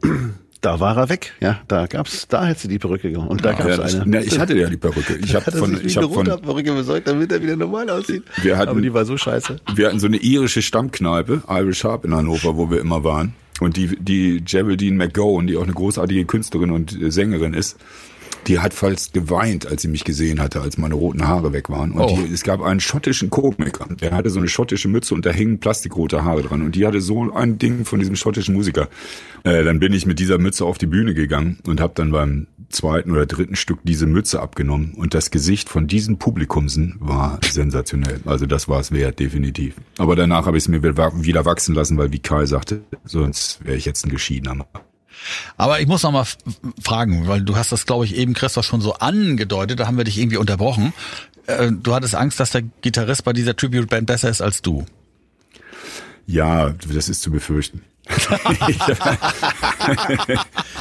da 0.61 0.79
war 0.79 0.95
er 0.97 1.09
weg, 1.09 1.33
ja, 1.39 1.59
da 1.67 1.87
gab's, 1.87 2.27
da 2.27 2.45
hätte 2.45 2.61
sie 2.61 2.67
die 2.67 2.79
Perücke 2.79 3.11
gemacht. 3.11 3.29
Und 3.29 3.43
da 3.43 3.53
gab's 3.53 3.77
Ja, 3.77 3.99
eine. 3.99 4.03
na, 4.05 4.21
ich 4.21 4.37
hatte 4.39 4.55
ja 4.57 4.69
die 4.69 4.77
Perücke. 4.77 5.15
Ich 5.15 5.33
habe 5.35 5.51
von, 5.51 5.75
sich 5.75 5.85
ich 5.85 5.97
eine 5.97 6.07
hab 6.07 6.13
von, 6.13 6.25
Perücke 6.25 6.73
besorgt, 6.73 7.07
damit 7.07 7.31
er 7.31 7.41
wieder 7.41 7.55
normal 7.55 7.89
aussieht. 7.89 8.23
Wir 8.41 8.57
hatten- 8.57 8.69
aber 8.69 8.81
die 8.81 8.93
war 8.93 9.05
so 9.05 9.17
scheiße. 9.17 9.57
wir 9.75 9.87
hatten 9.87 9.99
so 9.99 10.07
eine 10.07 10.17
irische 10.17 10.61
Stammkneipe, 10.61 11.41
Irish 11.49 11.83
Harp 11.83 12.05
in 12.05 12.13
Hannover, 12.13 12.55
wo 12.57 12.69
wir 12.69 12.79
immer 12.79 13.03
waren. 13.03 13.33
Und 13.59 13.77
die, 13.77 13.95
die 13.99 14.41
Geraldine 14.43 14.95
McGowan, 14.97 15.45
die 15.47 15.57
auch 15.57 15.63
eine 15.63 15.73
großartige 15.73 16.25
Künstlerin 16.25 16.71
und 16.71 16.99
äh, 16.99 17.11
Sängerin 17.11 17.53
ist, 17.53 17.77
die 18.47 18.59
hat 18.59 18.73
fast 18.73 19.13
geweint, 19.13 19.67
als 19.67 19.81
sie 19.83 19.87
mich 19.87 20.03
gesehen 20.03 20.39
hatte, 20.41 20.61
als 20.61 20.77
meine 20.77 20.95
roten 20.95 21.27
Haare 21.27 21.53
weg 21.53 21.69
waren. 21.69 21.91
Und 21.91 22.01
Oh. 22.01 22.19
die, 22.25 22.33
es 22.33 22.43
gab 22.43 22.61
einen 22.61 22.79
schottischen 22.79 23.29
Komiker, 23.29 23.87
der 23.99 24.11
hatte 24.11 24.29
so 24.29 24.39
eine 24.39 24.47
schottische 24.47 24.87
Mütze 24.87 25.13
und 25.13 25.25
da 25.25 25.31
hingen 25.31 25.59
plastikrote 25.59 26.23
Haare 26.23 26.41
dran. 26.43 26.61
Und 26.61 26.75
die 26.75 26.85
hatte 26.85 27.01
so 27.01 27.31
ein 27.33 27.57
Ding 27.59 27.85
von 27.85 27.99
diesem 27.99 28.15
schottischen 28.15 28.55
Musiker. 28.55 28.89
Äh, 29.43 29.63
dann 29.63 29.79
bin 29.79 29.93
ich 29.93 30.05
mit 30.05 30.19
dieser 30.19 30.37
Mütze 30.37 30.65
auf 30.65 30.77
die 30.77 30.85
Bühne 30.87 31.13
gegangen 31.13 31.59
und 31.67 31.79
habe 31.81 31.93
dann 31.95 32.11
beim 32.11 32.47
zweiten 32.69 33.11
oder 33.11 33.25
dritten 33.25 33.55
Stück 33.55 33.79
diese 33.83 34.05
Mütze 34.07 34.41
abgenommen. 34.41 34.93
Und 34.95 35.13
das 35.13 35.29
Gesicht 35.31 35.67
von 35.69 35.87
diesen 35.87 36.17
Publikumsen 36.17 36.95
war 36.99 37.39
sensationell. 37.47 38.21
Also 38.25 38.45
das 38.45 38.67
war 38.69 38.79
es 38.79 38.91
wert, 38.91 39.19
definitiv. 39.19 39.75
Aber 39.97 40.15
danach 40.15 40.45
habe 40.45 40.57
ich 40.57 40.63
es 40.63 40.67
mir 40.67 40.81
wieder 40.83 41.45
wachsen 41.45 41.75
lassen, 41.75 41.97
weil 41.97 42.11
wie 42.11 42.19
Kai 42.19 42.45
sagte, 42.45 42.81
sonst 43.03 43.63
wäre 43.65 43.75
ich 43.77 43.85
jetzt 43.85 44.05
ein 44.05 44.09
Geschiedener. 44.09 44.65
Aber 45.57 45.79
ich 45.81 45.87
muss 45.87 46.03
noch 46.03 46.11
mal 46.11 46.25
fragen, 46.81 47.27
weil 47.27 47.41
du 47.41 47.55
hast 47.55 47.71
das, 47.71 47.85
glaube 47.85 48.05
ich, 48.05 48.15
eben 48.15 48.33
Christoph 48.33 48.65
schon 48.65 48.81
so 48.81 48.93
angedeutet, 48.95 49.79
da 49.79 49.87
haben 49.87 49.97
wir 49.97 50.03
dich 50.03 50.17
irgendwie 50.19 50.37
unterbrochen. 50.37 50.93
Äh, 51.47 51.71
Du 51.71 51.93
hattest 51.93 52.15
Angst, 52.15 52.39
dass 52.39 52.51
der 52.51 52.63
Gitarrist 52.81 53.23
bei 53.23 53.33
dieser 53.33 53.55
Tribute-Band 53.55 54.07
besser 54.07 54.29
ist 54.29 54.41
als 54.41 54.61
du. 54.61 54.85
Ja, 56.27 56.69
das 56.93 57.09
ist 57.09 57.21
zu 57.21 57.31
befürchten. 57.31 57.81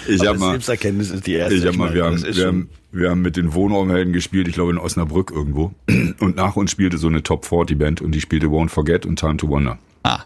ich 0.09 0.27
habe 0.27 0.39
mal, 0.39 0.51
Selbsterkenntnis 0.53 1.11
ist 1.11 1.27
die 1.27 1.35
erste. 1.35 1.55
ich 1.55 1.67
hab 1.67 1.75
mal, 1.77 1.85
meine, 1.87 1.95
wir 1.95 2.05
haben, 2.05 2.23
wir, 2.23 2.47
haben, 2.47 2.69
wir 2.93 3.11
haben 3.11 3.23
mit 3.23 3.37
den 3.37 3.53
Wohnraumhelden 3.55 4.13
gespielt, 4.13 4.49
ich 4.49 4.55
glaube 4.55 4.73
in 4.73 4.79
Osnabrück 4.79 5.31
irgendwo. 5.31 5.73
Und 6.21 6.37
nach 6.37 6.57
uns 6.57 6.71
spielte 6.71 6.99
so 6.99 7.07
eine 7.09 7.23
Top 7.23 7.45
40 7.47 7.79
Band 7.79 8.01
und 8.01 8.13
die 8.13 8.21
spielte 8.21 8.47
Won't 8.47 8.71
Forget 8.71 9.07
und 9.07 9.19
Time 9.19 9.37
to 9.37 9.49
Wonder. 9.49 9.79
Ah, 10.03 10.21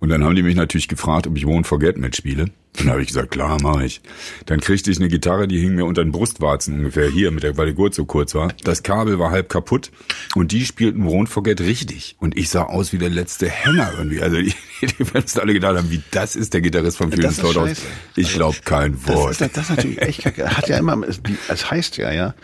Und 0.00 0.10
dann 0.10 0.22
haben 0.24 0.36
die 0.36 0.42
mich 0.42 0.54
natürlich 0.56 0.88
gefragt, 0.88 1.26
ob 1.26 1.36
ich 1.36 1.44
Won't 1.44 1.64
Forget 1.66 1.96
mitspiele. 1.98 2.46
Dann 2.76 2.88
habe 2.90 3.02
ich 3.02 3.08
gesagt, 3.08 3.32
klar, 3.32 3.60
mache 3.60 3.84
ich. 3.84 4.00
Dann 4.46 4.60
kriegte 4.60 4.90
ich 4.90 4.98
eine 4.98 5.08
Gitarre, 5.08 5.48
die 5.48 5.58
hing 5.58 5.74
mir 5.74 5.84
unter 5.84 6.04
den 6.04 6.12
Brustwarzen 6.12 6.78
ungefähr 6.78 7.10
hier, 7.10 7.30
mit 7.32 7.42
der, 7.42 7.56
weil 7.56 7.66
der 7.66 7.74
Gurt 7.74 7.94
so 7.94 8.04
kurz 8.04 8.34
war. 8.34 8.52
Das 8.62 8.82
Kabel 8.84 9.18
war 9.18 9.32
halb 9.32 9.48
kaputt 9.48 9.90
und 10.36 10.52
die 10.52 10.64
spielten 10.64 11.04
Won't 11.06 11.26
Forget 11.26 11.60
richtig. 11.60 12.16
Und 12.20 12.36
ich 12.38 12.48
sah 12.48 12.62
aus 12.62 12.92
wie 12.92 12.98
der 12.98 13.10
letzte 13.10 13.48
Hänger 13.50 13.92
irgendwie. 13.98 14.22
Also 14.22 14.36
die, 14.40 14.54
die 14.82 15.04
Fans 15.04 15.36
alle 15.36 15.52
gedacht 15.52 15.76
haben, 15.76 15.90
wie 15.90 16.00
das 16.12 16.36
ist 16.36 16.54
der 16.54 16.60
Gitarrist 16.60 17.00
Das 17.00 17.38
ist 17.38 17.44
aus. 17.44 17.54
scheiße. 17.54 17.82
Ich 18.16 18.32
glaube 18.34 18.56
kein 18.64 18.92
Das 19.04 19.16
Wort. 19.16 19.32
ist, 19.32 19.40
das 19.40 19.64
ist 19.64 19.70
natürlich 19.70 20.00
echt 20.00 20.22
kacke. 20.22 20.48
Hat 20.56 20.68
ja 20.68 20.78
immer, 20.78 21.02
es, 21.06 21.20
die, 21.22 21.36
es 21.48 21.70
heißt 21.70 21.96
ja, 21.96 22.12
ja, 22.12 22.34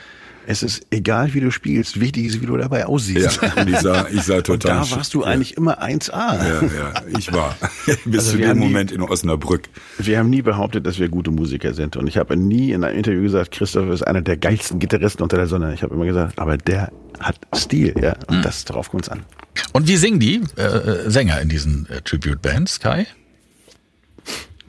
es 0.46 0.62
ist 0.62 0.86
egal, 0.90 1.34
wie 1.34 1.40
du 1.40 1.50
spielst, 1.50 2.00
wichtig 2.00 2.26
ist, 2.26 2.40
wie 2.40 2.46
du 2.46 2.56
dabei 2.56 2.86
aussiehst. 2.86 3.40
ja, 3.42 3.52
und 3.62 3.68
ich 3.68 3.78
sah, 3.78 4.06
ich 4.08 4.22
sah 4.22 4.36
Und 4.36 4.44
total. 4.46 4.80
da 4.80 4.90
warst 4.96 5.12
du 5.14 5.24
eigentlich 5.24 5.56
immer 5.56 5.82
1A. 5.82 6.12
Ja, 6.12 6.62
ja, 6.62 6.92
ich 7.18 7.32
war. 7.32 7.56
Bis 8.04 8.20
Also 8.26 8.32
zu 8.32 8.38
dem 8.38 8.58
Moment 8.58 8.92
in 8.92 9.02
Osnabrück. 9.02 9.68
Wir 9.98 10.18
haben 10.18 10.30
nie 10.30 10.42
behauptet, 10.42 10.86
dass 10.86 10.98
wir 10.98 11.08
gute 11.08 11.30
Musiker 11.30 11.74
sind. 11.74 11.96
Und 11.96 12.06
ich 12.06 12.16
habe 12.16 12.36
nie 12.36 12.72
in 12.72 12.84
einem 12.84 12.96
Interview 12.96 13.22
gesagt, 13.22 13.50
Christoph 13.50 13.88
ist 13.90 14.02
einer 14.02 14.22
der 14.22 14.36
geilsten 14.36 14.78
Gitarristen 14.78 15.22
unter 15.22 15.36
der 15.36 15.46
Sonne. 15.46 15.74
Ich 15.74 15.82
habe 15.82 15.94
immer 15.94 16.04
gesagt, 16.06 16.38
aber 16.38 16.56
der 16.56 16.92
hat 17.20 17.38
Stil, 17.54 17.94
ja. 18.00 18.16
Und 18.28 18.44
das 18.44 18.64
darauf 18.64 18.90
kommt's 18.90 19.08
an. 19.08 19.24
und 19.72 19.88
wie 19.88 19.96
singen 19.96 20.20
die 20.20 20.42
äh, 20.56 20.62
äh, 20.62 21.10
Sänger 21.10 21.40
in 21.40 21.48
diesen 21.48 21.88
äh, 21.90 22.02
Tribute-Bands, 22.02 22.80
Kai? 22.80 23.06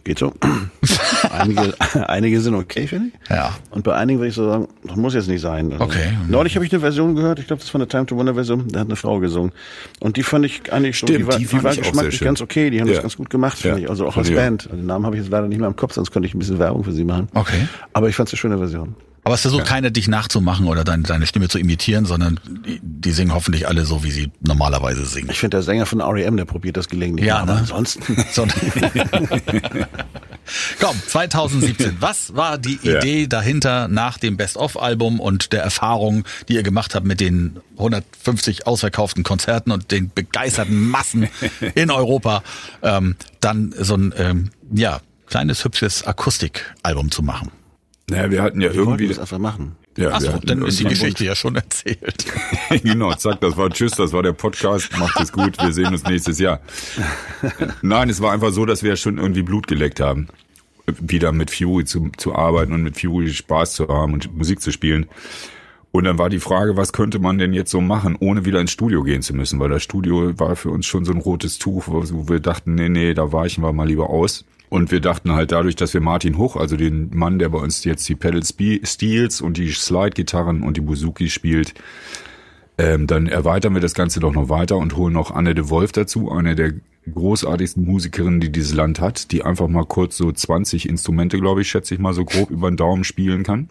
Geht 0.08 0.20
so. 0.20 0.34
einige, 1.38 1.74
einige 2.08 2.40
sind 2.40 2.56
okay, 2.56 2.88
finde 2.88 3.10
ich. 3.24 3.30
Ja. 3.30 3.54
Und 3.72 3.84
bei 3.84 3.94
einigen 3.94 4.20
würde 4.20 4.30
ich 4.30 4.36
so 4.36 4.50
sagen, 4.50 4.70
das 4.86 4.96
muss 4.96 5.14
jetzt 5.14 5.28
nicht 5.28 5.42
sein. 5.42 5.74
Also, 5.74 5.84
Okay. 5.84 6.18
Neulich 6.30 6.56
habe 6.56 6.66
ich 6.66 6.72
eine 6.72 6.80
Version 6.80 7.14
gehört, 7.14 7.40
ich 7.40 7.48
glaube, 7.48 7.62
das 7.62 7.74
war 7.74 7.82
eine 7.82 7.90
Time 7.90 8.06
to 8.06 8.16
Wonder 8.16 8.34
Version, 8.34 8.70
da 8.70 8.80
hat 8.80 8.88
eine 8.88 8.96
Frau 8.96 9.20
gesungen. 9.20 9.52
Und 10.00 10.16
die 10.16 10.24
fand 10.24 10.46
ich 10.46 10.72
eigentlich 10.72 10.98
schon, 10.98 11.08
Stimmt, 11.10 11.20
die 11.20 11.28
war, 11.28 11.38
die 11.38 11.46
die 11.46 11.62
war 11.62 11.76
geschmacklich 11.76 12.22
ganz 12.22 12.40
okay, 12.40 12.70
die 12.70 12.80
haben 12.80 12.88
Ja. 12.88 12.94
das 12.94 13.02
ganz 13.02 13.18
gut 13.18 13.30
gemacht, 13.30 13.58
finde 13.58 13.80
Ja, 13.80 13.84
ich. 13.84 13.90
Also 13.90 14.08
auch 14.08 14.16
als 14.16 14.30
auch. 14.30 14.34
Band. 14.36 14.70
Den 14.72 14.86
Namen 14.86 15.06
habe 15.06 15.18
ich 15.18 15.24
jetzt 15.24 15.30
leider 15.32 15.50
nicht 15.50 15.60
mehr 15.60 15.68
im 15.68 15.76
Kopf, 15.76 15.92
sonst 15.92 16.12
könnte 16.12 16.26
ich 16.30 16.34
ein 16.34 16.40
bisschen 16.40 16.58
Werbung 16.58 16.86
für 16.86 16.94
sie 16.94 17.04
machen. 17.04 17.28
Okay. 17.34 17.68
Aber 17.92 18.08
ich 18.08 18.16
fand 18.16 18.30
es 18.30 18.34
eine 18.34 18.38
schöne 18.38 18.58
Version. 18.58 18.96
Aber 19.28 19.36
es 19.36 19.42
versucht 19.42 19.66
keiner, 19.66 19.92
dich 19.92 20.08
nachzumachen 20.08 20.68
oder 20.68 20.86
deine, 20.86 21.04
deine 21.04 21.28
Stimme 21.28 21.50
zu 21.50 21.60
imitieren, 21.60 22.06
sondern 22.06 22.40
die, 22.66 22.80
die 22.82 23.12
singen 23.12 23.34
hoffentlich 23.34 23.68
alle 23.68 23.86
so, 23.86 24.02
wie 24.02 24.12
sie 24.12 24.32
normalerweise 24.40 25.06
singen. 25.06 25.28
Ich 25.30 25.40
finde, 25.40 25.58
der 25.58 25.64
Sänger 25.64 25.86
von 25.86 26.00
R.E.M., 26.00 26.38
der 26.38 26.46
probiert 26.46 26.78
das 26.78 26.88
gelegentlich. 26.88 27.28
Ja, 27.28 27.40
aber 27.40 27.56
ne? 27.56 27.60
ansonsten. 27.60 28.16
So. 28.32 28.44
Komm, 30.80 30.96
2017. 31.08 31.98
Was 32.00 32.38
war 32.38 32.58
die 32.58 32.80
Ja. 32.82 33.00
Idee 33.00 33.28
dahinter 33.28 33.90
nach 33.90 34.18
dem 34.18 34.38
Best-of-Album 34.38 35.20
und 35.20 35.52
der 35.52 35.62
Erfahrung, 35.62 36.24
die 36.48 36.54
ihr 36.54 36.64
gemacht 36.64 36.96
habt 36.96 37.06
mit 37.06 37.20
den 37.20 37.60
150 37.78 38.66
ausverkauften 38.66 39.24
Konzerten 39.24 39.72
und 39.72 39.92
den 39.92 40.10
begeisterten 40.16 40.90
Massen 40.90 41.28
in 41.76 41.92
Europa, 41.92 42.44
ähm, 42.82 43.18
dann 43.42 43.76
so 43.78 43.96
ein 43.96 44.14
ähm, 44.18 44.52
ja 44.74 45.02
kleines 45.26 45.66
hübsches 45.66 46.08
Akustikalbum 46.08 47.12
zu 47.12 47.24
machen? 47.24 47.52
Naja, 48.10 48.32
wir 48.32 48.42
hatten 48.42 48.62
ja 48.62 48.72
Wir 48.74 48.80
irgendwie. 48.80 49.08
das 49.10 49.20
einfach 49.20 49.38
machen. 49.38 49.76
Ja, 49.98 50.12
Achso, 50.12 50.32
hatten 50.32 50.48
dann 50.48 50.62
ist 50.66 50.80
die 50.80 50.86
Geschichte 50.86 51.26
ja 51.26 51.36
schon 51.36 51.56
erzählt. 51.56 52.26
genau, 52.84 53.14
zack, 53.16 53.42
das 53.42 53.58
war 53.58 53.70
Tschüss, 53.70 53.94
das 53.94 54.14
war 54.14 54.24
der 54.24 54.32
Podcast, 54.32 54.98
macht 54.98 55.20
es 55.20 55.32
gut, 55.32 55.62
wir 55.62 55.74
sehen 55.74 55.88
uns 55.88 56.04
nächstes 56.04 56.40
Jahr. 56.40 56.62
Nein, 57.82 58.10
es 58.10 58.22
war 58.22 58.32
einfach 58.32 58.52
so, 58.52 58.66
dass 58.66 58.82
wir 58.84 58.96
schon 58.96 59.18
irgendwie 59.18 59.42
Blut 59.42 59.68
geleckt 59.68 60.00
haben, 60.00 60.28
wieder 60.86 61.34
mit 61.34 61.52
Fury 61.52 61.84
zu, 61.84 62.12
zu 62.16 62.34
arbeiten 62.34 62.72
und 62.74 62.84
mit 62.84 62.98
Fury 62.98 63.34
Spaß 63.34 63.74
zu 63.74 63.88
haben 63.90 64.14
und 64.14 64.38
Musik 64.38 64.62
zu 64.62 64.72
spielen. 64.72 65.08
Und 65.92 66.04
dann 66.04 66.18
war 66.18 66.30
die 66.30 66.40
Frage, 66.40 66.78
was 66.78 66.94
könnte 66.94 67.20
man 67.20 67.38
denn 67.40 67.54
jetzt 67.54 67.72
so 67.72 67.82
machen, 67.82 68.16
ohne 68.20 68.46
wieder 68.46 68.62
ins 68.62 68.72
Studio 68.72 69.04
gehen 69.04 69.22
zu 69.22 69.34
müssen, 69.34 69.60
weil 69.60 69.70
das 69.70 69.84
Studio 69.84 70.38
war 70.40 70.56
für 70.56 70.70
uns 70.70 70.86
schon 70.86 71.04
so 71.06 71.12
ein 71.12 71.20
rotes 71.20 71.58
Tuch, 71.58 71.88
wo 71.88 72.04
wo 72.10 72.30
wir 72.30 72.40
dachten, 72.40 72.76
nee, 72.76 72.88
nee, 72.88 73.14
da 73.14 73.34
weichen 73.34 73.64
wir 73.64 73.74
mal 73.74 73.88
lieber 73.88 74.10
aus. 74.10 74.46
Und 74.70 74.92
wir 74.92 75.00
dachten 75.00 75.32
halt 75.32 75.52
dadurch, 75.52 75.76
dass 75.76 75.94
wir 75.94 76.02
Martin 76.02 76.38
Hoch, 76.38 76.56
also 76.56 76.76
den 76.76 77.10
Mann, 77.16 77.40
der 77.40 77.50
bei 77.50 77.60
uns 77.60 77.84
jetzt 77.86 78.08
die 78.10 78.16
Pedal 78.16 78.44
Steels 78.44 79.42
und 79.42 79.58
die 79.58 79.72
Slide-Gitarren 79.72 80.62
und 80.62 80.76
die 80.76 80.82
Buzuki 80.82 81.30
spielt, 81.30 81.74
ähm, 82.78 83.08
dann 83.08 83.28
erweitern 83.28 83.74
wir 83.74 83.82
das 83.82 83.94
Ganze 83.94 84.20
doch 84.20 84.34
noch 84.34 84.50
weiter 84.50 84.78
und 84.78 84.96
holen 84.96 85.14
noch 85.14 85.32
Anne 85.32 85.56
de 85.56 85.70
Wolf 85.70 85.94
dazu, 85.94 86.32
eine 86.32 86.56
der 86.56 86.74
großartigsten 87.12 87.86
Musikerinnen, 87.86 88.40
die 88.40 88.52
dieses 88.52 88.74
Land 88.74 89.00
hat, 89.00 89.32
die 89.32 89.44
einfach 89.44 89.68
mal 89.68 89.86
kurz 89.86 90.18
so 90.18 90.32
20 90.32 90.90
Instrumente, 90.90 91.40
glaube 91.40 91.62
ich, 91.62 91.70
schätze 91.70 91.94
ich 91.94 92.00
mal 92.00 92.14
so 92.14 92.26
grob 92.26 92.52
über 92.52 92.70
den 92.70 92.78
Daumen 92.78 93.04
spielen 93.04 93.44
kann. 93.44 93.70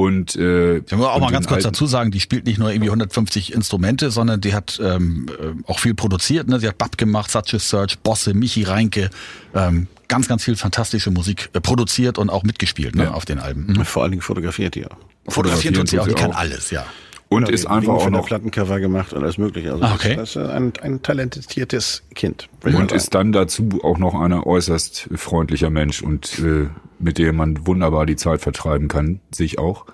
Und 0.00 0.34
äh, 0.36 0.78
Ich 0.78 0.92
muss 0.92 1.06
auch 1.06 1.20
mal 1.20 1.30
ganz 1.30 1.46
kurz 1.46 1.62
dazu 1.62 1.84
sagen, 1.84 2.10
die 2.10 2.20
spielt 2.20 2.46
nicht 2.46 2.58
nur 2.58 2.70
irgendwie 2.70 2.88
150 2.88 3.52
Instrumente, 3.52 4.10
sondern 4.10 4.40
die 4.40 4.54
hat 4.54 4.80
ähm, 4.82 5.26
äh, 5.28 5.70
auch 5.70 5.78
viel 5.78 5.92
produziert. 5.92 6.48
Ne? 6.48 6.58
Sie 6.58 6.66
hat 6.66 6.78
Bab 6.78 6.96
gemacht, 6.96 7.30
Such 7.30 7.52
a 7.52 7.58
Search, 7.58 7.98
Bosse, 7.98 8.32
Michi 8.32 8.62
Reinke, 8.62 9.10
ähm, 9.54 9.88
ganz, 10.08 10.26
ganz 10.26 10.42
viel 10.42 10.56
fantastische 10.56 11.10
Musik 11.10 11.50
äh, 11.52 11.60
produziert 11.60 12.16
und 12.16 12.30
auch 12.30 12.44
mitgespielt 12.44 12.96
ne? 12.96 13.04
Ja. 13.04 13.10
auf 13.10 13.26
den 13.26 13.40
Alben. 13.40 13.66
Mhm. 13.66 13.84
Vor 13.84 14.02
allen 14.02 14.12
Dingen 14.12 14.22
fotografiert 14.22 14.74
die 14.74 14.86
auch. 14.86 14.96
Fotografieren 15.28 15.74
tut 15.74 15.88
sie 15.88 16.00
auch, 16.00 16.08
die 16.08 16.14
kann 16.14 16.32
alles, 16.32 16.70
ja. 16.70 16.86
Und 17.32 17.44
Genau, 17.44 17.54
ist 17.54 17.66
einfach 17.66 17.92
auch 17.94 18.10
noch 18.10 18.26
Plattencover 18.26 18.80
gemacht 18.80 19.12
und 19.12 19.22
alles 19.22 19.38
mögliche. 19.38 19.70
Also 19.72 19.84
Ah, 19.84 19.94
okay. 19.94 20.16
das 20.16 20.30
ist 20.30 20.36
ein, 20.36 20.72
ein 20.82 21.00
talentiertes 21.00 22.02
Kind. 22.16 22.48
Und 22.64 22.90
ist 22.90 23.14
dann 23.14 23.30
dazu 23.30 23.68
auch 23.84 23.98
noch 23.98 24.14
ein 24.20 24.32
äußerst 24.32 25.08
freundlicher 25.14 25.70
Mensch 25.70 26.02
und 26.02 26.40
äh, 26.40 26.66
mit 26.98 27.18
dem 27.18 27.36
man 27.36 27.68
wunderbar 27.68 28.04
die 28.04 28.16
Zeit 28.16 28.40
vertreiben 28.40 28.88
kann, 28.88 29.20
sich 29.30 29.60
auch. 29.60 29.86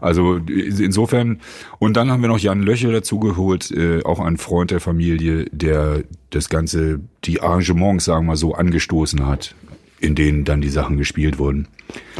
Also 0.00 0.38
insofern, 0.38 1.40
und 1.78 1.96
dann 1.96 2.10
haben 2.10 2.20
wir 2.20 2.28
noch 2.28 2.40
Jan 2.40 2.62
Löchel 2.62 2.90
dazu 2.92 3.20
geholt, 3.20 3.70
äh, 3.70 4.02
auch 4.02 4.18
ein 4.18 4.36
Freund 4.36 4.72
der 4.72 4.80
Familie, 4.80 5.44
der 5.52 6.02
das 6.30 6.48
Ganze, 6.48 6.98
die 7.22 7.40
Arrangements, 7.42 8.06
sagen 8.06 8.24
wir 8.24 8.32
mal 8.32 8.36
so, 8.36 8.54
angestoßen 8.54 9.24
hat, 9.26 9.54
in 10.00 10.16
denen 10.16 10.44
dann 10.44 10.60
die 10.60 10.68
Sachen 10.68 10.96
gespielt 10.98 11.38
wurden. 11.38 11.68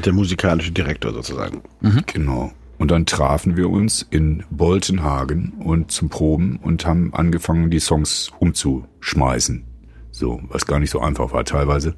der 0.04 0.12
musikalische 0.12 0.70
Direktor 0.70 1.12
sozusagen. 1.12 1.62
Genau. 2.06 2.52
Und 2.82 2.90
dann 2.90 3.06
trafen 3.06 3.56
wir 3.56 3.70
uns 3.70 4.04
in 4.10 4.42
Boltenhagen 4.50 5.52
und 5.64 5.92
zum 5.92 6.08
Proben 6.08 6.58
und 6.60 6.84
haben 6.84 7.14
angefangen, 7.14 7.70
die 7.70 7.78
Songs 7.78 8.32
umzuschmeißen. 8.40 9.62
So, 10.10 10.40
was 10.48 10.66
gar 10.66 10.80
nicht 10.80 10.90
so 10.90 10.98
einfach 10.98 11.32
war 11.32 11.44
teilweise. 11.44 11.94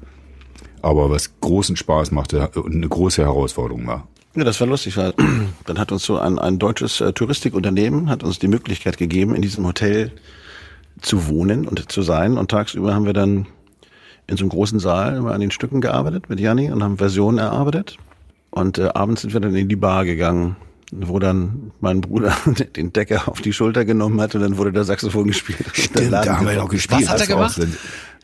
Aber 0.83 1.09
was 1.09 1.39
großen 1.41 1.75
Spaß 1.75 2.11
machte 2.11 2.49
und 2.49 2.75
eine 2.75 2.87
große 2.87 3.23
Herausforderung 3.23 3.87
war. 3.87 4.07
Ja, 4.35 4.43
das 4.43 4.59
war 4.59 4.67
lustig, 4.67 4.95
weil 4.95 5.15
dann 5.65 5.79
hat 5.79 5.91
uns 5.91 6.05
so 6.05 6.19
ein, 6.19 6.37
ein 6.37 6.59
deutsches 6.59 7.01
äh, 7.01 7.11
Touristikunternehmen 7.13 8.07
hat 8.07 8.23
uns 8.23 8.37
die 8.37 8.47
Möglichkeit 8.47 8.99
gegeben, 8.99 9.33
in 9.33 9.41
diesem 9.41 9.65
Hotel 9.65 10.11
zu 11.01 11.27
wohnen 11.27 11.67
und 11.67 11.91
zu 11.91 12.03
sein. 12.03 12.37
Und 12.37 12.51
tagsüber 12.51 12.93
haben 12.93 13.07
wir 13.07 13.13
dann 13.13 13.47
in 14.27 14.37
so 14.37 14.43
einem 14.43 14.49
großen 14.49 14.77
Saal 14.77 15.15
immer 15.15 15.33
an 15.33 15.41
den 15.41 15.49
Stücken 15.49 15.81
gearbeitet 15.81 16.29
mit 16.29 16.39
Janni 16.39 16.71
und 16.71 16.83
haben 16.83 16.99
Versionen 16.99 17.39
erarbeitet. 17.39 17.97
Und 18.51 18.77
äh, 18.77 18.89
abends 18.93 19.23
sind 19.23 19.33
wir 19.33 19.39
dann 19.39 19.55
in 19.55 19.67
die 19.67 19.75
Bar 19.75 20.05
gegangen, 20.05 20.57
wo 20.91 21.19
dann 21.19 21.71
mein 21.79 22.01
Bruder 22.01 22.35
den 22.75 22.93
Decker 22.93 23.27
auf 23.27 23.41
die 23.41 23.53
Schulter 23.53 23.85
genommen 23.85 24.21
hat 24.21 24.35
und 24.35 24.41
dann 24.41 24.57
wurde 24.57 24.71
der 24.71 24.83
Saxophon 24.83 25.27
gespielt. 25.27 25.59
Und 25.77 25.99
der 25.99 26.09
Laden 26.09 26.45
gebrochen. 26.45 26.69
gespielt. 26.69 27.01
Was 27.03 27.09
hat 27.09 27.21
er 27.21 27.27
gemacht? 27.27 27.59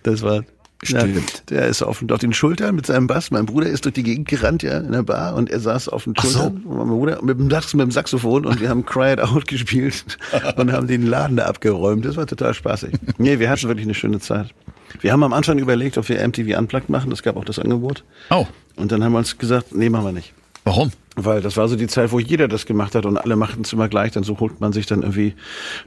Das 0.04 0.22
war 0.22 0.44
Stimmt. 0.84 1.16
Ja, 1.16 1.22
der 1.50 1.68
ist 1.68 1.84
auf, 1.84 2.04
auf 2.10 2.20
den 2.20 2.34
Schultern 2.34 2.76
mit 2.76 2.88
seinem 2.88 3.06
Bass. 3.06 3.30
Mein 3.30 3.46
Bruder 3.46 3.68
ist 3.68 3.86
durch 3.86 3.94
die 3.94 4.02
Gegend 4.02 4.28
gerannt, 4.28 4.64
ja, 4.64 4.80
in 4.80 4.92
der 4.92 5.04
Bar 5.04 5.36
und 5.36 5.50
er 5.50 5.60
saß 5.60 5.90
auf 5.90 6.06
den 6.06 6.16
so. 6.20 6.28
Schultern. 6.28 6.64
Und 6.66 6.78
mein 6.78 6.88
Bruder 6.88 7.22
mit 7.22 7.38
dem, 7.38 7.52
Sax, 7.52 7.74
mit 7.76 7.84
dem 7.84 7.92
Saxophon 7.92 8.46
und 8.46 8.60
wir 8.60 8.70
haben 8.70 8.84
Cry 8.84 9.14
It 9.14 9.20
Out 9.20 9.48
gespielt 9.48 10.18
und 10.56 10.72
haben 10.72 10.88
den 10.88 11.06
Laden 11.06 11.38
da 11.38 11.46
abgeräumt. 11.46 12.04
Das 12.04 12.18
war 12.18 12.26
total 12.26 12.56
spaßig. 12.56 12.94
Nee, 13.20 13.38
wir 13.38 13.50
hatten 13.50 13.68
wirklich 13.68 13.86
eine 13.86 13.94
schöne 13.94 14.20
Zeit. 14.20 14.56
Wir 15.02 15.12
haben 15.12 15.24
am 15.24 15.34
Anfang 15.34 15.60
überlegt, 15.60 16.00
ob 16.00 16.10
wir 16.10 16.28
MTV 16.28 16.58
Unplugged 16.58 16.90
machen. 16.90 17.12
Es 17.12 17.22
gab 17.22 17.38
auch 17.38 17.46
das 17.46 17.60
Angebot. 17.60 18.04
Oh, 18.32 18.48
Und 18.76 18.92
dann 18.92 19.04
haben 19.04 19.12
wir 19.12 19.20
uns 19.20 19.38
gesagt, 19.38 19.76
nee, 19.76 19.90
machen 19.90 20.06
wir 20.06 20.12
nicht. 20.14 20.34
Warum? 20.64 20.92
Weil 21.18 21.42
das 21.42 21.58
war 21.58 21.68
so 21.68 21.76
die 21.76 21.88
Zeit, 21.88 22.14
wo 22.14 22.20
jeder 22.20 22.48
das 22.48 22.66
gemacht 22.66 22.96
hat 22.96 23.06
und 23.06 23.18
alle 23.18 23.36
machten 23.36 23.64
es 23.64 23.74
immer 23.74 23.90
gleich. 23.90 24.14
Dann 24.14 24.24
so 24.24 24.40
holt 24.40 24.62
man 24.62 24.72
sich 24.72 24.86
dann 24.86 25.02
irgendwie 25.02 25.36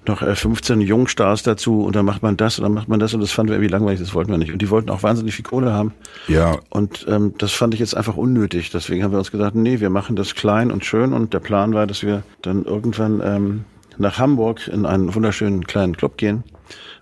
noch 0.07 0.21
äh, 0.21 0.37
15 0.37 0.83
Jungstars 0.83 1.43
dazu 1.43 1.83
und 1.83 1.97
dann 1.97 2.05
macht 2.05 2.23
man 2.23 2.37
das 2.37 2.59
und 2.59 2.65
dann 2.65 2.75
macht 2.75 2.89
man 2.89 3.01
das 3.01 3.15
und 3.15 3.21
das 3.21 3.33
fanden 3.33 3.49
wir 3.51 3.57
irgendwie 3.57 3.73
langweilig, 3.73 4.01
das 4.01 4.13
wollten 4.15 4.31
wir 4.31 4.37
nicht. 4.39 4.53
Und 4.53 4.61
die 4.61 4.69
wollten 4.69 4.91
auch 4.91 5.03
wahnsinnig 5.03 5.35
viel 5.35 5.45
Kohle 5.45 5.73
haben. 5.73 5.95
Ja, 6.29 6.59
Und 6.69 7.07
ähm, 7.09 7.33
das 7.39 7.53
fand 7.53 7.73
ich 7.73 7.81
jetzt 7.81 7.97
einfach 7.97 8.17
unnötig. 8.19 8.71
Deswegen 8.71 9.03
haben 9.03 9.13
wir 9.13 9.19
uns 9.19 9.31
gesagt, 9.31 9.55
nee, 9.57 9.81
wir 9.81 9.89
machen 9.89 10.15
das 10.15 10.35
klein 10.35 10.71
und 10.71 10.85
schön. 10.85 11.15
Und 11.15 11.33
der 11.33 11.41
Plan 11.41 11.73
war, 11.73 11.87
dass 11.87 12.03
wir 12.03 12.23
dann 12.43 12.65
irgendwann 12.67 13.23
ähm, 13.25 13.65
nach 13.97 14.19
Hamburg 14.19 14.69
in 14.69 14.85
einen 14.85 15.15
wunderschönen 15.15 15.67
kleinen 15.67 15.97
Club 15.97 16.19
gehen 16.19 16.45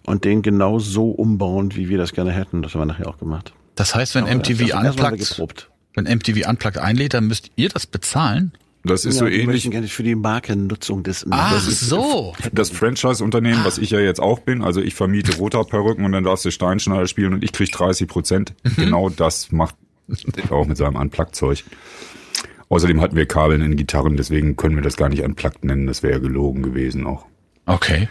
und 0.07 0.25
den 0.25 0.43
genau 0.43 0.79
so 0.79 1.11
umbauen, 1.11 1.75
wie 1.75 1.89
wir 1.89 1.99
das 1.99 2.13
gerne 2.13 2.31
hätten. 2.31 2.63
Das 2.63 2.75
haben 2.75 2.83
wir 2.83 2.87
nachher 2.87 3.09
auch 3.09 3.19
gemacht. 3.19 3.53
Das 3.75 3.97
heißt, 3.97 4.15
wenn 4.15 4.25
Aber 4.25 4.35
MTV 4.37 4.61
erst- 4.69 5.72
wir 5.95 6.05
wenn 6.05 6.19
MTV 6.19 6.49
Unplugged 6.49 6.79
einlädt, 6.79 7.15
dann 7.15 7.27
müsst 7.27 7.51
ihr 7.57 7.69
das 7.69 7.87
bezahlen? 7.87 8.53
das 8.85 9.05
ist 9.05 9.15
Ja, 9.15 9.21
so 9.21 9.25
wir 9.27 9.33
ähnlich. 9.33 9.47
möchten 9.47 9.71
gerne 9.71 9.87
für 9.87 10.03
die 10.03 10.17
Markennutzung 10.17 11.05
des 11.05 11.25
Ach 11.31 11.53
das 11.55 11.69
ist- 11.69 11.81
so. 11.89 12.35
Das 12.53 12.71
Franchise-Unternehmen, 12.71 13.65
was 13.65 13.79
ich 13.79 13.91
ja 13.91 14.01
jetzt 14.01 14.19
auch 14.21 14.41
bin, 14.41 14.63
also 14.63 14.81
ich 14.81 14.95
vermiete 14.97 15.37
Roter-Perücken 15.37 16.05
und 16.05 16.11
dann 16.11 16.25
darfst 16.25 16.45
du 16.45 16.51
Steinschneider 16.51 17.07
spielen 17.07 17.33
und 17.35 17.45
ich 17.45 17.53
krieg 17.53 17.71
30 17.71 18.09
Prozent. 18.09 18.55
Genau 18.77 19.09
das 19.09 19.53
macht 19.53 19.77
auch 20.51 20.67
mit 20.67 20.77
seinem 20.77 20.97
Unplugged-Zeug. 20.97 21.63
Außerdem 22.71 23.01
hatten 23.01 23.15
wir 23.17 23.27
Kabeln 23.27 23.61
in 23.63 23.77
Gitarren, 23.77 24.17
deswegen 24.17 24.57
können 24.57 24.75
wir 24.75 24.83
das 24.83 24.97
gar 24.97 25.09
nicht 25.11 25.23
Unplugged 25.23 25.63
nennen, 25.65 25.87
das 25.87 26.03
wäre 26.03 26.15
ja 26.15 26.19
gelogen 26.19 26.63
gewesen 26.63 27.07
auch. 27.07 27.27
Okay. 27.67 28.09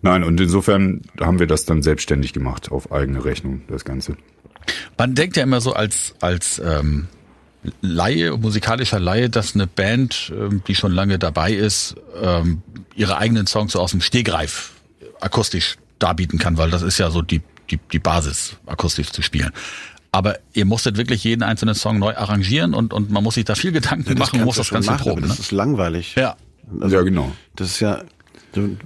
Nein, 0.00 0.24
und 0.24 0.40
insofern 0.40 1.02
haben 1.20 1.38
wir 1.38 1.46
das 1.46 1.64
dann 1.64 1.82
selbstständig 1.82 2.32
gemacht, 2.32 2.72
auf 2.72 2.90
eigene 2.90 3.24
Rechnung, 3.24 3.62
das 3.68 3.84
Ganze. 3.84 4.16
Man 4.98 5.14
denkt 5.14 5.36
ja 5.36 5.42
immer 5.42 5.60
so 5.60 5.72
als, 5.72 6.14
als 6.20 6.60
ähm, 6.64 7.08
Laie, 7.80 8.36
musikalischer 8.36 8.98
Laie, 8.98 9.30
dass 9.30 9.54
eine 9.54 9.66
Band, 9.66 10.32
ähm, 10.36 10.62
die 10.66 10.74
schon 10.74 10.92
lange 10.92 11.18
dabei 11.18 11.52
ist, 11.52 11.94
ähm, 12.20 12.62
ihre 12.96 13.18
eigenen 13.18 13.46
Songs 13.46 13.72
so 13.72 13.80
aus 13.80 13.92
dem 13.92 14.00
Stegreif 14.00 14.72
akustisch 15.20 15.76
darbieten 15.98 16.38
kann, 16.38 16.58
weil 16.58 16.70
das 16.70 16.82
ist 16.82 16.98
ja 16.98 17.10
so 17.10 17.22
die, 17.22 17.40
die, 17.70 17.78
die 17.92 18.00
Basis, 18.00 18.56
akustisch 18.66 19.10
zu 19.10 19.22
spielen. 19.22 19.52
Aber 20.10 20.38
ihr 20.52 20.66
musstet 20.66 20.98
wirklich 20.98 21.24
jeden 21.24 21.42
einzelnen 21.42 21.74
Song 21.74 21.98
neu 21.98 22.14
arrangieren 22.16 22.74
und, 22.74 22.92
und 22.92 23.10
man 23.10 23.22
muss 23.22 23.34
sich 23.34 23.44
da 23.44 23.54
viel 23.54 23.72
Gedanken 23.72 24.18
machen, 24.18 24.32
kannst 24.32 24.44
muss 24.44 24.56
das 24.56 24.70
Ganze 24.70 24.90
machen, 24.90 25.00
aber 25.02 25.10
proben. 25.10 25.22
Ne? 25.22 25.28
Das 25.28 25.38
ist 25.38 25.52
langweilig. 25.52 26.14
Ja. 26.16 26.36
Also, 26.80 26.96
ja, 26.96 27.02
genau. 27.02 27.32
Das 27.56 27.68
ist 27.68 27.80
ja, 27.80 28.02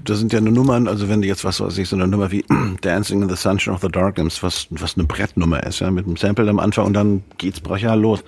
das 0.04 0.18
sind 0.18 0.32
ja 0.32 0.40
nur 0.40 0.52
Nummern, 0.52 0.88
also 0.88 1.08
wenn 1.08 1.23
du 1.23 1.28
jetzt 1.28 1.44
was 1.44 1.61
weiß 1.61 1.76
ich, 1.78 1.88
so 1.88 1.96
eine 1.96 2.06
Nummer 2.06 2.30
wie 2.30 2.44
Dancing 2.80 3.23
in 3.23 3.28
the 3.28 3.37
Sunshine 3.37 3.75
of 3.75 3.82
the 3.82 3.88
Dark 3.88 4.18
nimmst, 4.18 4.42
was, 4.42 4.68
was 4.70 4.96
eine 4.96 5.04
Brettnummer 5.04 5.62
ist, 5.64 5.80
ja, 5.80 5.90
mit 5.90 6.06
einem 6.06 6.16
Sample 6.16 6.49
am 6.49 6.58
Anfang 6.58 6.87
und 6.87 6.92
dann 6.92 7.25
geht's 7.38 7.61
brachial 7.61 8.00
los. 8.00 8.23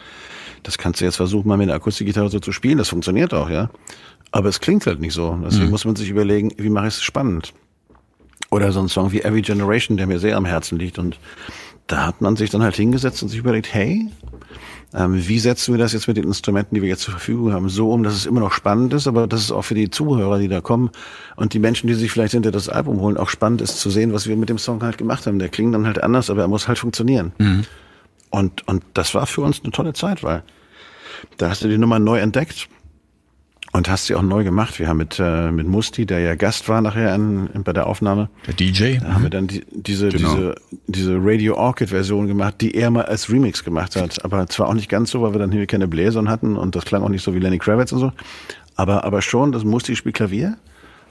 Das 0.65 0.77
kannst 0.77 1.01
du 1.01 1.05
jetzt 1.05 1.17
versuchen, 1.17 1.49
mal 1.49 1.57
mit 1.57 1.69
einer 1.69 1.77
Akustikgitarre 1.77 2.29
so 2.31 2.41
zu 2.41 2.53
spielen, 2.53 2.79
das 2.79 2.89
funktioniert 2.89 3.33
auch, 3.33 3.49
ja. 3.49 3.71
Aber 4.31 4.49
es 4.49 4.61
klingt 4.61 4.87
halt 4.87 5.01
nicht 5.01 5.15
so. 5.15 5.39
Deswegen 5.43 5.71
muss 5.71 5.85
man 5.85 5.97
sich 5.97 6.11
überlegen, 6.11 6.53
wie 6.59 6.69
mache 6.69 6.89
ich 6.89 6.95
es 6.95 7.03
spannend? 7.03 7.55
Oder 8.51 8.73
so 8.73 8.81
ein 8.81 8.89
Song 8.89 9.13
wie 9.13 9.23
Every 9.23 9.43
Generation, 9.43 9.97
der 9.97 10.07
mir 10.07 10.19
sehr 10.19 10.37
am 10.37 10.45
Herzen 10.45 10.79
liegt. 10.79 10.99
Und 10.99 11.19
da 11.87 12.07
hat 12.07 12.21
man 12.21 12.37
sich 12.37 12.51
dann 12.51 12.63
halt 12.63 12.77
hingesetzt 12.77 13.23
und 13.23 13.31
sich 13.31 13.39
überlegt, 13.39 13.73
hey, 13.73 14.11
wie 14.93 15.39
setzen 15.39 15.75
wir 15.75 15.79
das 15.79 15.93
jetzt 15.93 16.09
mit 16.09 16.17
den 16.17 16.25
Instrumenten, 16.25 16.75
die 16.75 16.81
wir 16.81 16.89
jetzt 16.89 17.03
zur 17.03 17.13
Verfügung 17.13 17.53
haben, 17.53 17.69
so 17.69 17.93
um, 17.93 18.03
dass 18.03 18.15
es 18.15 18.25
immer 18.25 18.41
noch 18.41 18.53
spannend 18.53 18.95
ist, 18.95 19.07
aber 19.07 19.27
dass 19.27 19.43
es 19.43 19.53
auch 19.53 19.63
für 19.63 19.75
die 19.75 19.91
Zuhörer, 19.91 20.39
die 20.39 20.49
da 20.49 20.63
kommen 20.63 20.91
und 21.37 21.53
die 21.53 21.59
Menschen, 21.59 21.89
die 21.89 21.95
sich 21.95 22.11
vielleicht 22.11 22.33
hinter 22.33 22.51
das 22.51 22.71
Album 22.71 23.01
holen, 23.01 23.19
auch 23.19 23.29
spannend 23.29 23.61
ist 23.61 23.81
zu 23.81 23.91
sehen, 23.91 24.15
was 24.15 24.27
wir 24.29 24.37
mit 24.37 24.49
dem 24.49 24.59
Song 24.59 24.83
halt 24.83 24.97
gemacht 24.97 25.27
haben. 25.27 25.39
Der 25.39 25.51
klingt 25.51 25.75
dann 25.75 25.87
halt 25.87 26.03
anders, 26.03 26.31
aber 26.31 26.41
er 26.43 26.49
muss 26.49 26.69
halt 26.69 26.79
funktionieren. 26.79 27.33
Und, 28.31 28.67
und 28.67 28.83
das 28.95 29.15
war 29.15 29.27
für 29.27 29.43
uns 29.43 29.63
eine 29.63 29.73
tolle 29.73 29.93
Zeit, 29.93 30.23
weil 30.23 30.43
da 31.37 31.51
hast 31.51 31.63
du 31.63 31.69
die 31.69 31.79
Nummer 31.79 31.99
neu 31.99 32.19
entdeckt 32.19 32.69
und 33.73 33.89
hast 33.89 34.07
sie 34.07 34.15
auch 34.15 34.23
neu 34.23 34.45
gemacht. 34.45 34.79
Wir 34.79 34.89
haben 34.89 34.97
mit, 34.97 35.19
äh, 35.21 35.51
mit 35.53 35.67
Musti, 35.69 36.07
der 36.07 36.21
ja 36.21 36.35
Gast 36.35 36.69
war 36.69 36.81
nachher 36.81 37.15
in, 37.15 37.49
bei 37.65 37.73
der 37.73 37.87
Aufnahme, 37.87 38.29
Der 38.47 38.55
DJ. 38.55 38.99
da 38.99 39.13
haben 39.15 39.23
wir 39.23 39.31
dann 39.31 39.47
die, 39.47 39.65
diese, 39.73 40.09
Genau. 40.09 40.35
diese, 40.35 40.55
diese 40.87 41.19
Radio 41.21 41.57
Orchid 41.57 41.91
Version 41.91 42.27
gemacht, 42.27 42.55
die 42.61 42.75
er 42.75 42.91
mal 42.91 43.05
als 43.05 43.31
Remix 43.31 43.63
gemacht 43.65 43.95
hat. 43.97 44.25
Aber 44.25 44.47
zwar 44.49 44.69
auch 44.69 44.75
nicht 44.75 44.89
ganz 44.89 45.11
so, 45.11 45.23
weil 45.23 45.33
wir 45.33 45.39
dann 45.39 45.53
hier 45.53 45.67
keine 45.67 45.87
Bläsern 45.89 46.29
hatten 46.29 46.57
und 46.57 46.75
das 46.77 46.85
klang 46.85 47.03
auch 47.03 47.09
nicht 47.11 47.23
so 47.23 47.35
wie 47.35 47.39
Lenny 47.41 47.59
Kravitz 47.59 47.93
und 47.93 47.99
so. 48.01 48.13
Aber, 48.77 49.05
aber 49.05 49.23
schon, 49.23 49.53
das 49.53 49.65
Musti 49.65 49.97
spielt 49.97 50.15
Klavier 50.17 50.57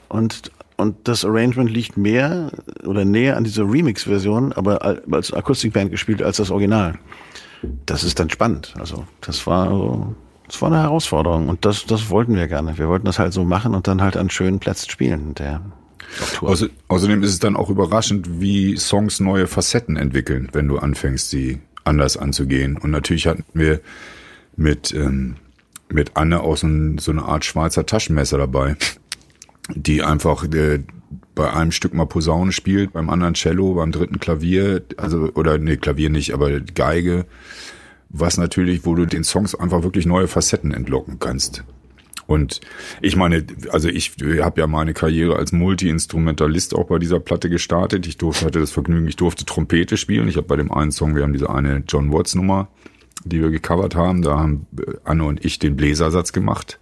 und, 0.08 0.50
und 0.76 0.96
das 1.04 1.24
Arrangement 1.24 1.70
liegt 1.70 1.96
mehr 1.96 2.50
oder 2.84 3.04
näher 3.04 3.36
an 3.36 3.44
dieser 3.44 3.70
Remix-Version, 3.70 4.52
aber 4.54 4.82
al- 4.84 5.02
als 5.12 5.32
Akustikband 5.32 5.90
gespielt 5.90 6.22
als 6.22 6.38
das 6.38 6.50
Original. 6.50 6.98
Das 7.86 8.04
ist 8.04 8.18
dann 8.20 8.30
spannend. 8.30 8.72
Also, 8.78 9.04
das 9.20 9.46
war, 9.46 9.68
so- 9.68 10.14
das 10.48 10.62
war 10.62 10.72
eine 10.72 10.82
Herausforderung 10.82 11.48
und 11.48 11.64
das, 11.64 11.84
das 11.84 12.10
wollten 12.10 12.34
wir 12.34 12.48
gerne. 12.48 12.78
Wir 12.78 12.88
wollten 12.88 13.06
das 13.06 13.18
halt 13.18 13.32
so 13.32 13.44
machen 13.44 13.74
und 13.74 13.86
dann 13.86 14.02
halt 14.02 14.16
an 14.16 14.30
schönen 14.30 14.58
Plätzen 14.58 14.90
spielen. 14.90 15.34
Der. 15.34 15.60
Außer, 16.40 16.68
außerdem 16.88 17.22
ist 17.22 17.30
es 17.30 17.38
dann 17.38 17.54
auch 17.54 17.68
überraschend, 17.68 18.40
wie 18.40 18.76
Songs 18.76 19.20
neue 19.20 19.46
Facetten 19.46 19.96
entwickeln, 19.96 20.48
wenn 20.52 20.66
du 20.66 20.78
anfängst, 20.78 21.28
sie 21.28 21.60
anders 21.84 22.16
anzugehen. 22.16 22.78
Und 22.78 22.90
natürlich 22.90 23.26
hatten 23.26 23.44
wir 23.52 23.80
mit, 24.56 24.92
ähm, 24.94 25.36
mit 25.90 26.12
Anne 26.16 26.40
auch 26.40 26.56
so, 26.56 26.66
so 26.98 27.10
eine 27.10 27.22
Art 27.22 27.44
Schweizer 27.44 27.84
Taschenmesser 27.84 28.38
dabei, 28.38 28.76
die 29.74 30.02
einfach 30.02 30.44
äh, 30.44 30.80
bei 31.34 31.52
einem 31.52 31.72
Stück 31.72 31.94
mal 31.94 32.06
Posaune 32.06 32.52
spielt, 32.52 32.94
beim 32.94 33.10
anderen 33.10 33.34
Cello, 33.34 33.74
beim 33.74 33.92
dritten 33.92 34.18
Klavier, 34.18 34.82
also 34.96 35.30
oder 35.34 35.58
nee, 35.58 35.76
Klavier 35.76 36.10
nicht, 36.10 36.32
aber 36.32 36.60
Geige, 36.60 37.26
was 38.10 38.38
natürlich, 38.38 38.84
wo 38.84 38.94
du 38.94 39.06
den 39.06 39.24
Songs 39.24 39.54
einfach 39.54 39.82
wirklich 39.82 40.06
neue 40.06 40.28
Facetten 40.28 40.72
entlocken 40.72 41.18
kannst. 41.18 41.64
Und 42.26 42.60
ich 43.00 43.16
meine, 43.16 43.44
also 43.70 43.88
ich 43.88 44.12
habe 44.42 44.60
ja 44.60 44.66
meine 44.66 44.92
Karriere 44.92 45.36
als 45.36 45.52
Multi-Instrumentalist 45.52 46.74
auch 46.74 46.84
bei 46.84 46.98
dieser 46.98 47.20
Platte 47.20 47.48
gestartet. 47.48 48.06
Ich 48.06 48.18
durfte, 48.18 48.44
hatte 48.44 48.60
das 48.60 48.70
Vergnügen, 48.70 49.08
ich 49.08 49.16
durfte 49.16 49.46
Trompete 49.46 49.96
spielen. 49.96 50.28
Ich 50.28 50.36
habe 50.36 50.46
bei 50.46 50.56
dem 50.56 50.70
einen 50.70 50.92
Song, 50.92 51.16
wir 51.16 51.22
haben 51.22 51.32
diese 51.32 51.48
eine 51.48 51.82
John 51.88 52.12
Watts 52.12 52.34
Nummer, 52.34 52.68
die 53.24 53.40
wir 53.40 53.48
gecovert 53.48 53.94
haben, 53.94 54.20
da 54.20 54.38
haben 54.38 54.66
äh, 54.78 54.92
Anne 55.04 55.24
und 55.24 55.42
ich 55.42 55.58
den 55.58 55.76
Bläsersatz 55.76 56.34
gemacht. 56.34 56.78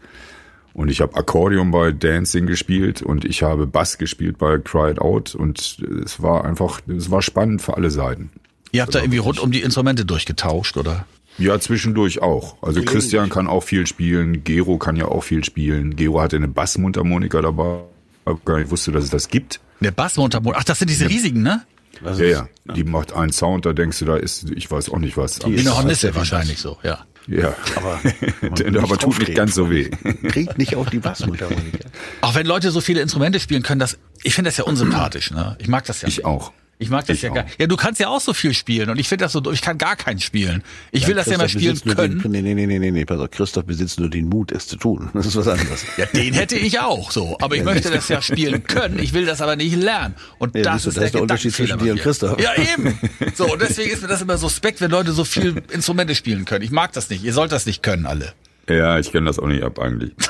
Und 0.75 0.91
ich 0.91 1.01
habe 1.01 1.15
Akkordeon 1.15 1.71
bei 1.71 1.93
Dancing 1.93 2.47
gespielt 2.47 3.01
und 3.01 3.25
ich 3.25 3.45
habe 3.45 3.67
Bass 3.67 3.99
gespielt 3.99 4.39
bei 4.39 4.59
Cry 4.59 4.91
It 4.91 4.99
Out 4.99 5.35
und 5.35 5.79
es 6.05 6.21
war 6.21 6.45
einfach, 6.45 6.81
es 6.89 7.11
war 7.11 7.23
spannend 7.23 7.63
für 7.63 7.77
alle 7.77 7.91
Seiten. 7.91 8.31
Ihr 8.73 8.83
habt 8.83 8.95
da 8.95 8.99
irgendwie 8.99 9.19
rund 9.19 9.39
um 9.39 9.53
die 9.53 9.63
Instrumente 9.63 10.05
durchgetauscht, 10.05 10.77
oder? 10.77 11.07
Ja, 11.39 11.59
zwischendurch 11.61 12.23
auch. 12.23 12.57
Also 12.63 12.83
Christian 12.83 13.29
kann 13.29 13.47
auch 13.47 13.63
viel 13.63 13.87
spielen, 13.87 14.43
Gero 14.45 14.79
kann 14.79 14.97
ja 14.97 15.07
auch 15.07 15.23
viel 15.23 15.45
spielen. 15.45 15.95
Gero 15.97 16.21
hatte 16.21 16.37
eine 16.37 16.49
Bassmundharmonika 16.49 17.43
dabei. 17.43 17.81
Ich 18.29 18.45
gar 18.45 18.59
nicht 18.59 18.71
wusste, 18.71 18.91
dass 18.93 19.05
es 19.05 19.11
das 19.11 19.29
gibt. 19.29 19.61
Der 19.81 19.91
Bassmundharmonika. 19.91 20.61
Ach, 20.61 20.65
das 20.65 20.79
sind 20.79 20.89
diese 20.89 21.09
riesigen, 21.09 21.43
ne? 21.43 21.63
Was 22.01 22.19
Ja, 22.19 22.25
ist- 22.25 22.33
ja. 22.67 22.75
Die 22.75 22.85
macht 22.85 23.13
einen 23.13 23.33
Sound, 23.33 23.65
da 23.67 23.73
denkst 23.73 23.99
du, 24.01 24.05
da 24.07 24.17
ist, 24.17 24.51
ich 24.51 24.71
weiß 24.71 24.89
auch 24.91 24.99
nicht 24.99 25.17
was. 25.17 25.45
Wie 25.47 25.55
ist 25.55 25.67
eine 25.67 25.77
Hornisse 25.77 26.15
wahrscheinlich 26.15 26.59
so, 26.59 26.79
ja. 26.83 27.05
Ja, 27.29 27.55
Aber, 27.75 28.01
aber, 28.43 28.83
aber 28.83 28.99
tut 28.99 29.19
nicht 29.19 29.35
ganz 29.35 29.55
so 29.55 29.69
weh. 29.71 29.89
Kriegt 30.29 30.59
nicht 30.59 30.77
auf 30.77 30.89
die 30.91 30.99
Bassmundharmonika. 31.01 31.89
Auch 32.21 32.35
wenn 32.37 32.47
Leute 32.47 32.71
so 32.71 32.81
viele 32.81 33.01
Instrumente 33.01 33.41
spielen 33.41 33.63
können, 33.63 33.81
das, 33.81 33.99
ich 34.23 34.35
finde 34.35 34.49
das 34.51 34.57
ja 34.59 34.65
unsympathisch, 34.65 35.33
ne? 35.33 35.57
Ich 35.59 35.67
mag 35.69 35.85
das 35.87 36.03
ja. 36.03 36.09
Ich 36.09 36.19
nicht. 36.19 36.25
auch. 36.27 36.53
Ich 36.79 36.91
mag 36.91 37.07
das 37.07 37.17
Ich 37.17 37.23
ja 37.23 37.31
auch. 37.31 37.35
gar 37.35 37.47
Ja, 37.59 37.67
du 37.67 37.77
kannst 37.77 38.01
ja 38.01 38.09
auch 38.09 38.21
so 38.21 38.35
viel 38.35 38.53
spielen 38.53 38.91
und 38.91 38.99
ich 38.99 39.09
finde 39.09 39.25
das 39.25 39.33
so, 39.33 39.51
ich 39.51 39.63
kann 39.63 39.79
gar 39.79 39.97
keinen 39.97 40.21
spielen. 40.21 40.63
Ich 40.93 41.07
will 41.07 41.15
das 41.15 41.27
ja 41.27 41.39
mal 41.39 41.49
spielen 41.49 41.81
können. 41.81 42.21
Den, 42.23 42.31
nee, 42.33 42.43
nee, 42.43 42.55
nee, 42.55 42.67
nee, 42.67 42.79
nee, 42.79 42.91
nee, 42.91 43.05
pass 43.05 43.19
auf. 43.19 43.31
Christoph 43.31 43.65
besitzt 43.65 43.99
nur 43.99 44.11
den 44.11 44.29
Mut, 44.29 44.53
es 44.53 44.67
zu 44.67 44.77
tun. 44.77 45.11
Das 45.17 45.25
ist 45.27 45.37
was 45.37 45.49
anderes. 45.49 45.85
Ja, 45.97 46.07
den 46.07 46.35
hätte 46.35 46.57
ich 46.57 46.79
auch 46.79 47.11
so. 47.11 47.39
Aber 47.41 47.57
ich 47.57 47.65
möchte 47.65 47.91
das 47.91 48.09
ja 48.09 48.21
spielen 48.21 48.63
können. 48.65 48.99
Ich 48.99 49.15
will 49.15 49.25
das 49.25 49.41
aber 49.41 49.57
nicht 49.57 49.75
lernen. 49.75 50.15
Und 50.39 50.55
Ja, 50.55 50.63
das 50.63 50.83
siehst 50.83 50.87
du, 50.87 50.89
ist 50.91 50.97
das 50.97 51.01
der, 51.01 51.07
ist 51.07 51.15
der 51.15 51.23
Unterschied 51.23 51.55
zwischen 51.55 51.79
dir 51.79 51.93
und 51.93 52.01
Christoph. 52.01 52.41
Ja, 52.41 52.51
eben. 52.55 52.99
So, 53.35 53.53
und 53.53 53.61
deswegen 53.61 53.91
ist 53.91 54.03
mir 54.03 54.09
das 54.09 54.23
immer 54.23 54.39
suspekt, 54.39 54.81
wenn 54.81 54.91
Leute 54.91 55.13
so 55.13 55.25
viel 55.25 55.63
Instrumente 55.73 56.15
spielen 56.15 56.45
können. 56.45 56.65
Ich 56.65 56.71
mag 56.71 56.93
das 56.93 57.11
nicht. 57.11 57.25
Ihr 57.25 57.33
sollt 57.33 57.53
das 57.53 57.67
nicht 57.67 57.83
können, 57.83 58.07
alle. 58.07 58.35
Ja, 58.69 58.99
ich 58.99 59.13
kann 59.13 59.25
das 59.25 59.39
auch 59.39 59.47
nicht 59.49 59.63
ab 59.63 59.79
eigentlich. 59.79 60.13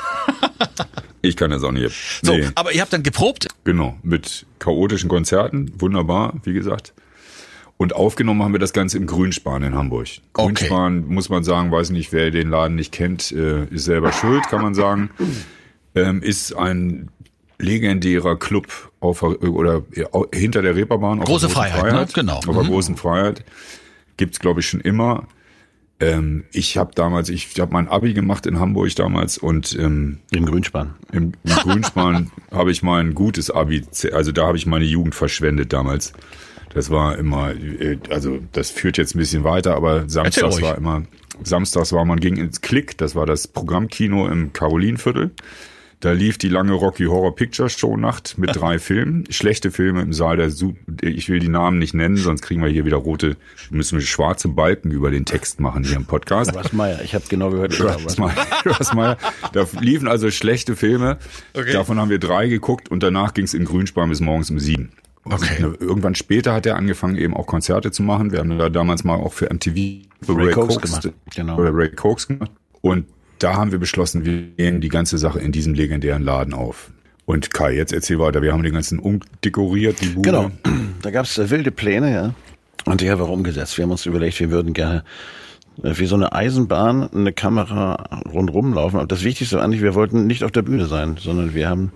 Ich 1.23 1.35
kann 1.35 1.49
das 1.51 1.63
auch 1.63 1.71
nicht 1.71 1.85
ab. 1.87 1.91
So, 2.21 2.33
Nee, 2.37 2.47
aber 2.55 2.71
ihr 2.71 2.79
habt 2.81 2.93
dann 2.93 3.03
geprobt. 3.03 3.47
genau. 3.65 3.97
Mit 4.03 4.45
chaotischen 4.59 5.09
Konzerten, 5.09 5.73
wunderbar, 5.77 6.35
wie 6.43 6.53
gesagt. 6.53 6.93
Und 7.75 7.93
aufgenommen 7.93 8.43
haben 8.43 8.53
wir 8.53 8.59
das 8.59 8.71
Ganze 8.71 8.97
im 8.97 9.07
Grünspan 9.07 9.61
in 9.63 9.75
Hamburg. 9.75 10.07
Okay. 10.35 10.53
Grünspan, 10.53 11.07
muss 11.07 11.27
man 11.29 11.43
sagen, 11.43 11.71
weiß 11.71 11.89
nicht, 11.89 12.13
wer 12.13 12.31
den 12.31 12.49
Laden 12.49 12.75
nicht 12.75 12.93
kennt, 12.93 13.31
äh, 13.31 13.65
ist 13.65 13.85
selber 13.85 14.13
schuld, 14.13 14.47
kann 14.47 14.61
man 14.61 14.73
sagen. 14.73 15.09
Ähm, 15.95 16.21
ist 16.21 16.55
ein 16.55 17.09
legendärer 17.59 18.37
Club 18.37 18.67
auf, 18.99 19.19
der- 19.19 19.41
oder 19.51 19.83
hinter 20.33 20.61
der 20.61 20.75
Reeperbahn. 20.75 21.19
auf 21.19 21.25
der 21.25 21.33
Große 21.33 21.47
Großen 21.47 21.55
Freiheit, 21.71 21.93
ne? 21.93 22.07
Genau. 22.13 22.37
Auf 22.37 22.45
der 22.45 22.53
Mhm. 22.63 22.67
großen 22.67 22.95
Freiheit. 22.95 23.43
Gibt's 24.17 24.39
glaube 24.39 24.61
ich, 24.61 24.69
schon 24.69 24.81
immer. 24.81 25.27
Ähm, 25.99 26.43
ich 26.51 26.77
habe 26.77 26.91
damals, 26.93 27.29
ich 27.29 27.59
habe 27.59 27.73
mein 27.73 27.87
Abi 27.87 28.13
gemacht 28.13 28.45
in 28.45 28.59
Hamburg 28.59 28.93
damals 28.95 29.37
und 29.37 29.75
ähm, 29.79 30.19
Im 30.31 30.45
Grünspan. 30.45 30.93
im, 31.11 31.33
im 31.43 31.51
Grünspan 31.51 32.31
habe 32.51 32.71
ich 32.71 32.83
mal 32.83 32.99
ein 33.01 33.15
gutes 33.15 33.49
Abi, 33.49 33.83
also 34.11 34.31
da 34.31 34.45
habe 34.45 34.57
ich 34.57 34.67
meine 34.67 34.85
Jugend 34.85 35.15
verschwendet 35.15 35.73
damals. 35.73 36.13
Das 36.73 36.91
war 36.91 37.17
immer, 37.17 37.55
äh, 37.55 37.97
also 38.11 38.39
das 38.51 38.69
führt 38.69 38.97
jetzt 38.97 39.15
ein 39.15 39.19
bisschen 39.19 39.43
weiter, 39.43 39.75
aber 39.75 40.07
samstags 40.07 40.61
war 40.61 40.77
immer, 40.77 41.03
samstags 41.43 41.91
war 41.93 42.05
man 42.05 42.19
ging 42.19 42.37
ins 42.37 42.61
Klick, 42.61 42.97
das 42.99 43.15
war 43.15 43.25
das 43.25 43.47
Programmkino 43.47 44.27
im 44.27 44.53
Karolinviertel. 44.53 45.31
Da 45.99 46.11
lief 46.11 46.37
die 46.37 46.49
lange 46.49 46.73
Rocky 46.73 47.05
Horror 47.05 47.35
Picture 47.35 47.69
Show 47.69 47.97
Nacht 47.97 48.37
mit 48.37 48.55
drei 48.55 48.77
Filmen. 48.79 49.25
Schlechte 49.31 49.71
Filme 49.71 50.03
im 50.03 50.13
Saal 50.13 50.37
der 50.37 50.51
Su 50.51 50.75
Ich 51.01 51.27
will 51.29 51.39
die 51.39 51.47
Namen 51.47 51.79
nicht 51.79 51.95
nennen, 51.95 52.17
sonst 52.17 52.43
kriegen 52.43 52.61
wir 52.61 52.69
hier 52.69 52.85
wieder 52.85 52.97
rote, 52.97 53.35
müssen 53.71 53.97
wir 53.97 54.05
schwarze 54.05 54.47
Balken 54.47 54.91
über 54.91 55.09
den 55.09 55.25
Text 55.25 55.59
machen 55.59 55.83
hier 55.83 55.95
im 55.95 56.05
Podcast. 56.05 56.53
Was 56.53 56.71
Meier, 56.71 57.01
ich 57.01 57.15
habe 57.15 57.25
genau 57.27 57.49
gehört. 57.49 57.79
Meyer. 58.93 59.17
Da 59.53 59.65
liefen 59.79 60.07
also 60.07 60.29
schlechte 60.29 60.75
Filme. 60.75 61.17
Okay. 61.53 61.73
Davon 61.73 61.99
haben 61.99 62.11
wir 62.11 62.19
drei 62.19 62.47
geguckt 62.47 62.89
und 62.89 63.01
danach 63.01 63.33
ging 63.33 63.45
es 63.45 63.55
in 63.55 63.65
Grünspan 63.65 64.09
bis 64.09 64.19
morgens 64.19 64.51
um 64.51 64.59
sieben. 64.59 64.91
Okay. 65.23 65.63
Und 65.63 65.81
irgendwann 65.81 66.15
später 66.15 66.53
hat 66.53 66.65
er 66.67 66.75
angefangen, 66.75 67.17
eben 67.17 67.35
auch 67.35 67.47
Konzerte 67.47 67.91
zu 67.91 68.03
machen. 68.03 68.31
Wir 68.31 68.39
haben 68.39 68.57
da 68.57 68.69
damals 68.69 69.03
mal 69.03 69.15
auch 69.15 69.33
für 69.33 69.51
MTV 69.51 70.05
für 70.21 70.37
Ray 70.37 70.51
Cokes 70.51 70.79
gemacht. 70.79 71.09
Genau. 71.35 71.57
Oder 71.57 71.71
Ray 71.73 71.89
Cokes 71.89 72.27
gemacht. 72.27 72.51
Und 72.81 73.07
da 73.39 73.55
haben 73.55 73.71
wir 73.71 73.79
beschlossen, 73.79 74.25
wir 74.25 74.43
nehmen 74.57 74.81
die 74.81 74.89
ganze 74.89 75.17
Sache 75.17 75.39
in 75.39 75.51
diesem 75.51 75.73
legendären 75.73 76.23
Laden 76.23 76.53
auf. 76.53 76.91
Und 77.25 77.53
Kai, 77.53 77.75
jetzt 77.75 77.91
erzähl 77.91 78.19
weiter. 78.19 78.41
Wir 78.41 78.53
haben 78.53 78.63
den 78.63 78.73
ganzen 78.73 78.99
umdekoriert, 78.99 80.01
die 80.01 80.07
Bude. 80.07 80.29
Genau. 80.29 80.51
Da 81.03 81.11
gab 81.11 81.25
es 81.25 81.37
wilde 81.51 81.71
Pläne, 81.71 82.11
ja. 82.11 82.33
Und 82.85 83.01
die 83.01 83.11
haben 83.11 83.19
wir 83.19 83.29
umgesetzt. 83.29 83.77
Wir 83.77 83.83
haben 83.83 83.91
uns 83.91 84.05
überlegt, 84.07 84.39
wir 84.39 84.49
würden 84.49 84.73
gerne 84.73 85.03
äh, 85.83 85.93
wie 85.97 86.07
so 86.07 86.15
eine 86.15 86.33
Eisenbahn 86.33 87.09
eine 87.13 87.33
Kamera 87.33 88.21
rundrum 88.33 88.73
laufen. 88.73 88.97
Aber 88.97 89.05
das 89.05 89.23
Wichtigste 89.23 89.57
war 89.57 89.63
eigentlich, 89.63 89.81
wir 89.81 89.93
wollten 89.93 90.25
nicht 90.25 90.43
auf 90.43 90.51
der 90.51 90.63
Bühne 90.63 90.87
sein, 90.87 91.17
sondern 91.19 91.53
wir 91.53 91.69
haben 91.69 91.91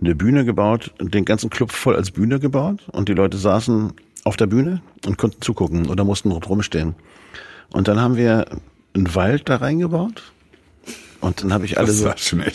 eine 0.00 0.14
Bühne 0.14 0.44
gebaut, 0.44 0.92
den 1.00 1.24
ganzen 1.24 1.50
Club 1.50 1.72
voll 1.72 1.96
als 1.96 2.10
Bühne 2.10 2.40
gebaut 2.40 2.80
und 2.92 3.08
die 3.08 3.14
Leute 3.14 3.36
saßen 3.36 3.92
auf 4.24 4.36
der 4.36 4.46
Bühne 4.46 4.80
und 5.06 5.18
konnten 5.18 5.42
zugucken 5.42 5.88
oder 5.88 6.04
mussten 6.04 6.30
rumstehen. 6.30 6.94
Und 7.72 7.88
dann 7.88 8.00
haben 8.00 8.16
wir 8.16 8.46
einen 8.94 9.14
Wald 9.14 9.48
da 9.48 9.56
reingebaut. 9.56 10.32
Und 11.20 11.42
dann 11.42 11.52
habe 11.52 11.66
ich 11.66 11.78
alle 11.78 11.92
so 11.92 12.08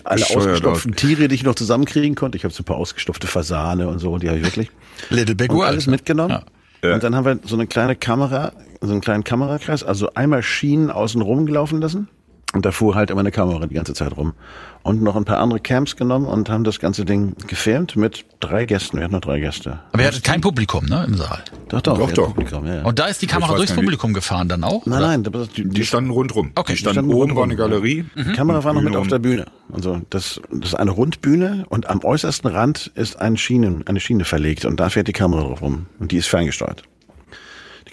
alle 0.04 0.25
ausgestopften 0.25 0.95
Tiere, 0.95 1.28
die 1.28 1.36
ich 1.36 1.43
noch 1.43 1.56
zusammenkriegen 1.56 2.15
konnte. 2.15 2.38
Ich 2.38 2.43
habe 2.43 2.54
so 2.54 2.62
ein 2.62 2.65
paar 2.65 2.78
ausgestopfte 2.78 3.28
Fasane 3.28 3.88
und 3.88 3.99
so, 3.99 4.13
und 4.13 4.23
die 4.23 4.28
habe 4.30 4.39
ich 4.39 4.43
wirklich 4.43 4.71
Little 5.10 5.36
Big 5.36 5.51
und 5.51 5.58
World. 5.58 5.69
alles 5.69 5.88
mitgenommen. 5.88 6.41
Ja. 6.84 6.93
Und 6.93 7.04
dann 7.04 7.15
haben 7.15 7.25
wir 7.25 7.39
so 7.43 7.56
eine 7.56 7.67
kleine 7.67 7.95
Kamera, 7.95 8.54
so 8.82 8.91
einen 8.91 9.01
kleinen 9.01 9.23
Kamerakreis, 9.23 9.84
also 9.84 10.13
einmal 10.13 10.43
Schienen 10.43 10.91
außen 10.91 11.21
rum 11.21 11.45
gelaufen 11.45 11.82
lassen. 11.82 12.08
Und 12.55 12.65
da 12.65 12.71
fuhr 12.71 12.95
halt 12.95 13.09
immer 13.11 13.19
eine 13.19 13.31
Kamera 13.31 13.65
die 13.67 13.75
ganze 13.75 13.93
Zeit 13.93 14.15
rum. 14.15 14.33
Und 14.81 15.01
noch 15.01 15.17
ein 15.17 15.25
paar 15.25 15.39
andere 15.39 15.59
Camps 15.59 15.97
genommen 15.97 16.25
und 16.25 16.49
haben 16.49 16.63
das 16.63 16.79
ganze 16.79 17.03
Ding 17.03 17.35
gefilmt 17.47 17.97
mit 17.97 18.23
drei 18.39 18.65
Gästen. 18.65 18.97
Wir 18.97 19.03
hatten 19.03 19.13
noch 19.13 19.19
drei 19.21 19.41
Gäste. 19.41 19.79
Aber 19.91 20.01
ihr 20.03 20.07
hattet 20.07 20.23
kein 20.23 20.39
Publikum, 20.39 20.85
ne, 20.85 21.03
im 21.05 21.15
Saal. 21.15 21.43
Doch, 21.67 21.81
doch. 21.81 21.97
Doch, 21.97 22.11
doch. 22.13 22.27
Publikum, 22.27 22.65
ja, 22.65 22.75
ja. 22.75 22.83
Und 22.83 22.97
da 22.97 23.07
ist 23.07 23.21
die 23.21 23.27
Kamera 23.27 23.55
durchs 23.55 23.71
gar 23.71 23.75
nicht. 23.75 23.83
Publikum 23.83 24.13
gefahren 24.13 24.47
dann 24.47 24.63
auch? 24.63 24.85
nein, 24.85 24.99
oder? 24.99 25.07
nein, 25.07 25.23
das, 25.23 25.49
die, 25.49 25.63
Die 25.63 25.69
die, 25.69 25.85
standen 25.85 26.11
rundrum. 26.11 26.51
Okay. 26.55 26.73
Die 26.73 26.77
standen 26.77 27.09
Die 27.09 27.11
standen 27.11 27.21
oben, 27.23 27.35
war 27.35 27.43
eine 27.43 27.53
rundrum. 27.55 27.71
Galerie. 27.71 28.05
die 28.15 28.33
Kamera 28.33 28.63
war 28.63 28.73
noch 28.73 28.81
mit 28.83 28.95
auf 28.95 29.07
der 29.07 29.19
Bühne. 29.19 29.45
Also 29.73 30.01
das, 30.09 30.39
das 30.51 30.69
ist 30.69 30.75
eine 30.75 30.91
Rundbühne 30.91 31.65
und 31.67 31.89
am 31.89 32.03
äußersten 32.05 32.49
Rand 32.49 32.89
ist 32.95 33.19
eine 33.19 33.37
Schiene, 33.37 33.81
eine 33.85 33.99
Schiene 33.99 34.23
verlegt 34.23 34.63
und 34.63 34.79
da 34.79 34.89
fährt 34.89 35.09
die 35.09 35.13
Kamera 35.13 35.41
drauf 35.41 35.61
rum. 35.61 35.87
Und 35.99 36.13
die 36.13 36.17
ist 36.17 36.27
ferngesteuert. 36.27 36.83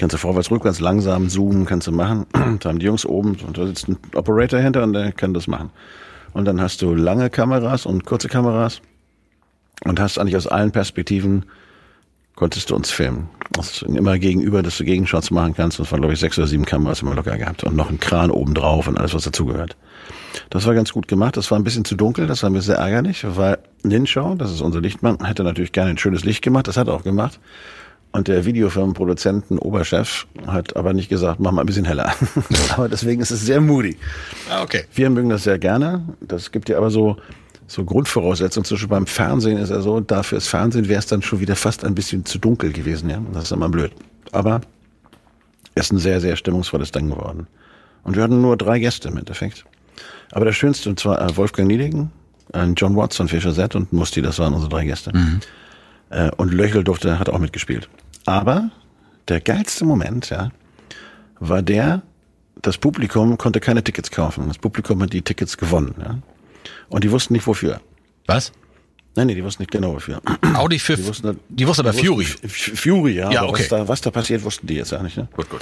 Kannst 0.03 0.15
du 0.15 0.19
vorwärts, 0.19 0.51
rückwärts, 0.51 0.81
langsam 0.81 1.29
zoomen, 1.29 1.65
kannst 1.65 1.87
du 1.87 1.93
machen. 1.93 2.27
Da 2.59 2.71
haben 2.71 2.81
die 2.81 2.87
Jungs 2.87 3.07
oben, 3.07 3.37
und 3.47 3.57
da 3.57 3.65
sitzt 3.69 3.89
ein 3.89 3.99
Operator 4.17 4.59
hinter 4.59 4.83
und 4.83 4.95
der 4.95 5.13
kann 5.13 5.33
das 5.33 5.47
machen. 5.47 5.71
Und 6.33 6.45
dann 6.45 6.61
hast 6.61 6.83
du 6.83 6.93
lange 6.93 7.31
Kameras 7.31 7.87
und 7.87 8.05
kurze 8.05 8.27
Kameras 8.27 8.81
und 9.85 10.01
hast 10.01 10.19
eigentlich 10.19 10.35
aus 10.35 10.49
allen 10.49 10.73
Perspektiven 10.73 11.45
konntest 12.35 12.71
du 12.71 12.75
uns 12.75 12.91
filmen. 12.91 13.29
Das 13.53 13.71
ist 13.71 13.83
immer 13.83 14.19
gegenüber, 14.19 14.65
dass 14.65 14.77
du 14.79 14.85
Gegenshots 14.85 15.31
machen 15.31 15.55
kannst. 15.55 15.79
Das 15.79 15.93
waren, 15.93 16.01
glaube 16.01 16.15
ich, 16.15 16.19
sechs 16.19 16.37
oder 16.37 16.49
sieben 16.49 16.65
Kameras 16.65 17.03
immer 17.03 17.15
locker 17.15 17.39
gehabt 17.39 17.63
und 17.63 17.77
noch 17.77 17.89
ein 17.89 18.01
Kran 18.01 18.33
oben 18.33 18.55
drauf 18.55 18.89
und 18.89 18.99
alles, 18.99 19.15
was 19.15 19.23
dazugehört. 19.23 19.77
Das 20.51 20.67
war 20.67 20.75
ganz 20.75 20.93
gut 20.93 21.07
gemacht. 21.07 21.37
Das 21.37 21.53
war 21.53 21.61
ein 21.61 21.65
bisschen 21.65 21.85
zu 21.85 21.95
dunkel. 21.95 22.27
Das 22.27 22.43
war 22.43 22.51
mir 22.51 22.61
sehr 22.61 22.79
ärgerlich, 22.79 23.25
weil 23.25 23.59
Ninschau, 23.85 24.35
das 24.35 24.51
ist 24.51 24.63
unser 24.63 24.81
Lichtmann, 24.81 25.25
hätte 25.25 25.45
natürlich 25.45 25.71
gerne 25.71 25.91
ein 25.91 25.99
schönes 25.99 26.25
Licht 26.25 26.43
gemacht. 26.43 26.67
Das 26.67 26.77
hat 26.77 26.89
er 26.89 26.95
auch 26.95 27.05
gemacht. 27.05 27.39
Und 28.13 28.29
der 28.29 28.45
Videofilmproduzenten, 28.45 29.59
Oberchef, 29.59 30.27
hat 30.47 30.77
aber 30.77 30.93
nicht 30.93 31.09
gesagt, 31.09 31.41
mach 31.41 31.51
mal 31.51 31.63
ein 31.63 31.67
bisschen 31.67 31.87
heller. 31.87 32.13
aber 32.77 32.89
deswegen 32.91 33.23
ist 33.23 33.31
es 33.31 33.41
sehr 33.41 33.61
moody. 33.61 33.97
Ah, 34.51 34.63
okay. 34.63 34.85
Wir 34.95 35.09
mögen 35.09 35.31
das 35.31 35.45
sehr 35.45 35.59
gerne. 35.59 36.07
Das 36.21 36.53
gibt 36.53 36.69
ja 36.69 36.77
aber 36.77 36.91
so, 36.91 37.17
so 37.67 37.85
Grundvoraussetzungen. 37.85 38.67
Zum 38.67 38.75
Beispiel 38.77 38.89
beim 38.89 39.07
Fernsehen 39.07 39.57
ist 39.57 39.71
ja 39.71 39.81
so, 39.81 40.01
dafür 40.01 40.39
ist 40.39 40.49
Fernsehen 40.49 40.89
wäre 40.89 40.99
es 40.99 41.07
dann 41.07 41.23
schon 41.23 41.41
wieder 41.41 41.57
fast 41.57 41.85
ein 41.85 41.95
bisschen 41.95 42.27
zu 42.27 42.39
dunkel 42.39 42.73
gewesen, 42.73 43.09
ja. 43.09 43.19
Das 43.33 43.45
ist 43.45 43.53
immer 43.53 43.71
blöd. 43.71 43.93
Aber 44.31 44.61
ist 45.75 45.91
ein 45.91 45.99
sehr, 45.99 46.21
sehr 46.21 46.37
stimmungsvolles 46.37 46.93
Ding 46.93 47.09
geworden. 47.09 47.47
Und 48.05 48.17
wir 48.17 48.23
hatten 48.23 48.43
nur 48.43 48.59
drei 48.59 48.79
Gäste 48.79 49.09
im 49.09 49.17
Endeffekt. 49.17 49.65
Aber 50.33 50.45
der 50.45 50.53
schönste, 50.53 50.91
und 50.91 51.01
zwar 51.01 51.21
äh, 51.21 51.35
Wolfgang 51.37 51.69
Niedigen, 51.69 52.11
John 52.77 52.97
Watts 52.97 53.17
von 53.17 53.29
Fischer 53.29 53.55
Z 53.55 53.75
und 53.75 53.95
Musti, 53.95 54.21
das 54.21 54.39
waren 54.39 54.53
unsere 54.53 54.69
drei 54.69 54.85
Gäste. 54.85 55.11
Äh, 56.13 56.31
und 56.37 56.53
Löchel 56.53 56.85
durfte, 56.85 57.19
hat 57.19 57.29
auch 57.29 57.39
mitgespielt. 57.39 57.89
Aber 58.27 58.71
der 59.29 59.41
geilste 59.41 59.85
Moment, 59.85 60.31
ja, 60.31 60.51
war 61.41 61.63
der, 61.63 62.03
das 62.61 62.79
Publikum 62.79 63.39
konnte 63.39 63.61
keine 63.61 63.83
Tickets 63.83 64.11
kaufen. 64.11 64.47
Das 64.49 64.59
Publikum 64.59 65.03
hat 65.03 65.13
die 65.13 65.23
Tickets 65.23 65.57
gewonnen, 65.57 65.95
ja. 65.99 66.19
Und 66.89 67.03
die 67.03 67.11
wussten 67.11 67.33
nicht 67.33 67.47
wofür. 67.47 67.81
Was? 68.27 68.53
Nein, 69.17 69.27
nee, 69.27 69.35
die 69.35 69.45
wussten 69.45 69.63
nicht 69.63 69.73
genau 69.73 69.95
wofür. 69.95 70.21
Audi 70.55 70.79
für, 70.79 70.97
Die 70.97 71.07
wussten, 71.07 71.39
die 71.49 71.67
wusste 71.67 71.83
aber 71.83 71.93
die 71.93 72.07
Fury. 72.07 72.27
wussten 72.27 72.49
Fury, 72.49 73.15
ja. 73.15 73.31
Ja, 73.31 73.45
okay. 73.45 73.63
was, 73.63 73.69
da, 73.69 73.89
was 73.89 74.01
da 74.01 74.11
passiert, 74.11 74.45
wussten 74.45 74.67
die 74.67 74.75
jetzt 74.75 74.93
ja 74.93 75.03
nicht. 75.03 75.17
Ne? 75.17 75.29
Gut, 75.35 75.51
gut. 75.51 75.61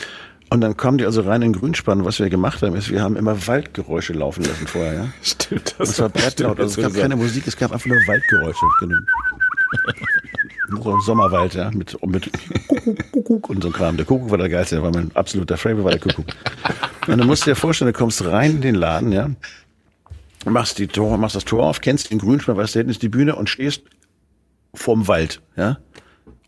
Und 0.51 0.61
dann 0.63 0.77
kamen 0.77 0.99
die 0.99 1.05
also 1.05 1.23
rein 1.23 1.43
in 1.43 1.53
Grünspann. 1.53 2.05
Was 2.05 2.19
wir 2.19 2.29
gemacht 2.29 2.61
haben, 2.63 2.75
ist, 2.75 2.91
wir 2.91 3.03
haben 3.03 3.17
immer 3.17 3.47
Waldgeräusche 3.47 4.13
laufen 4.13 4.45
lassen 4.45 4.67
vorher. 4.67 4.95
Ja? 4.95 5.09
Stimmt, 5.23 5.77
Das 5.79 5.99
war 6.01 6.09
brettlaut. 6.09 6.59
Also 6.59 6.81
es 6.81 6.87
gab 6.93 7.01
keine 7.01 7.15
Musik, 7.17 7.47
es 7.47 7.57
gab 7.57 7.73
einfach 7.73 7.87
nur 7.87 7.97
Waldgeräusche. 7.99 8.67
Genau. 8.81 8.97
Ein 10.73 11.01
Sommerwald, 11.01 11.55
ja, 11.55 11.71
mit, 11.71 11.97
mit 12.07 12.31
Kuckuck, 12.69 13.13
Kuckuck 13.13 13.51
und 13.51 13.63
so 13.63 13.71
Kram. 13.71 13.97
Der 13.97 14.07
Kuckuck 14.07 14.31
war 14.31 14.39
der 14.39 14.49
geilste, 14.49 14.77
der 14.77 14.85
war 14.85 14.93
mein 14.93 15.11
absoluter 15.15 15.57
Favorite, 15.57 15.85
war 15.85 15.91
der 15.91 16.01
Kuckuck. 16.01 16.27
Und 17.07 17.19
dann 17.19 17.27
musst 17.27 17.47
du 17.47 17.51
dir 17.51 17.57
vorstellen, 17.57 17.93
du 17.93 17.99
kommst 17.99 18.25
rein 18.25 18.53
in 18.53 18.61
den 18.61 18.75
Laden, 18.75 19.13
ja, 19.13 19.31
machst 20.45 20.79
die 20.79 20.87
Tor, 20.87 21.19
machst 21.19 21.37
das 21.37 21.45
Tor 21.45 21.67
auf, 21.67 21.81
kennst 21.81 22.11
den 22.11 22.19
Grünspann, 22.19 22.57
weißt 22.57 22.75
du, 22.75 22.79
hinten 22.81 22.91
ist 22.91 23.03
die 23.03 23.09
Bühne 23.09 23.37
und 23.37 23.49
stehst 23.49 23.83
vorm 24.75 25.09
Wald, 25.09 25.41
ja, 25.57 25.79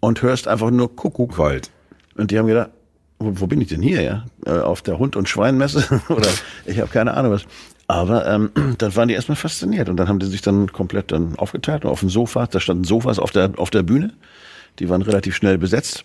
und 0.00 0.22
hörst 0.22 0.48
einfach 0.48 0.70
nur 0.70 0.94
Kuckuck. 0.94 1.38
Wald. 1.38 1.70
Und 2.14 2.30
die 2.30 2.38
haben 2.38 2.46
gedacht, 2.46 2.70
wo, 3.18 3.40
wo 3.40 3.46
bin 3.46 3.61
ich 3.61 3.68
denn 3.68 3.82
hier, 3.82 4.02
ja? 4.02 4.26
Äh, 4.46 4.58
Auf 4.61 4.82
der 4.82 4.98
Hund- 4.98 5.16
und 5.16 5.28
Schweinmesse? 5.28 6.02
Oder 6.08 6.28
ich 6.66 6.78
habe 6.80 6.90
keine 6.90 7.14
Ahnung 7.14 7.32
was. 7.32 7.44
Aber 7.88 8.26
ähm, 8.26 8.50
dann 8.78 8.96
waren 8.96 9.08
die 9.08 9.14
erstmal 9.14 9.36
fasziniert 9.36 9.88
und 9.88 9.96
dann 9.96 10.08
haben 10.08 10.18
die 10.18 10.26
sich 10.26 10.42
dann 10.42 10.72
komplett 10.72 11.12
dann 11.12 11.36
aufgeteilt 11.36 11.84
und 11.84 11.90
auf 11.90 12.00
dem 12.00 12.08
Sofa, 12.08 12.46
da 12.46 12.60
standen 12.60 12.84
Sofas 12.84 13.18
auf 13.18 13.30
der, 13.30 13.52
auf 13.56 13.70
der 13.70 13.82
Bühne, 13.82 14.12
die 14.78 14.88
waren 14.88 15.02
relativ 15.02 15.36
schnell 15.36 15.58
besetzt. 15.58 16.04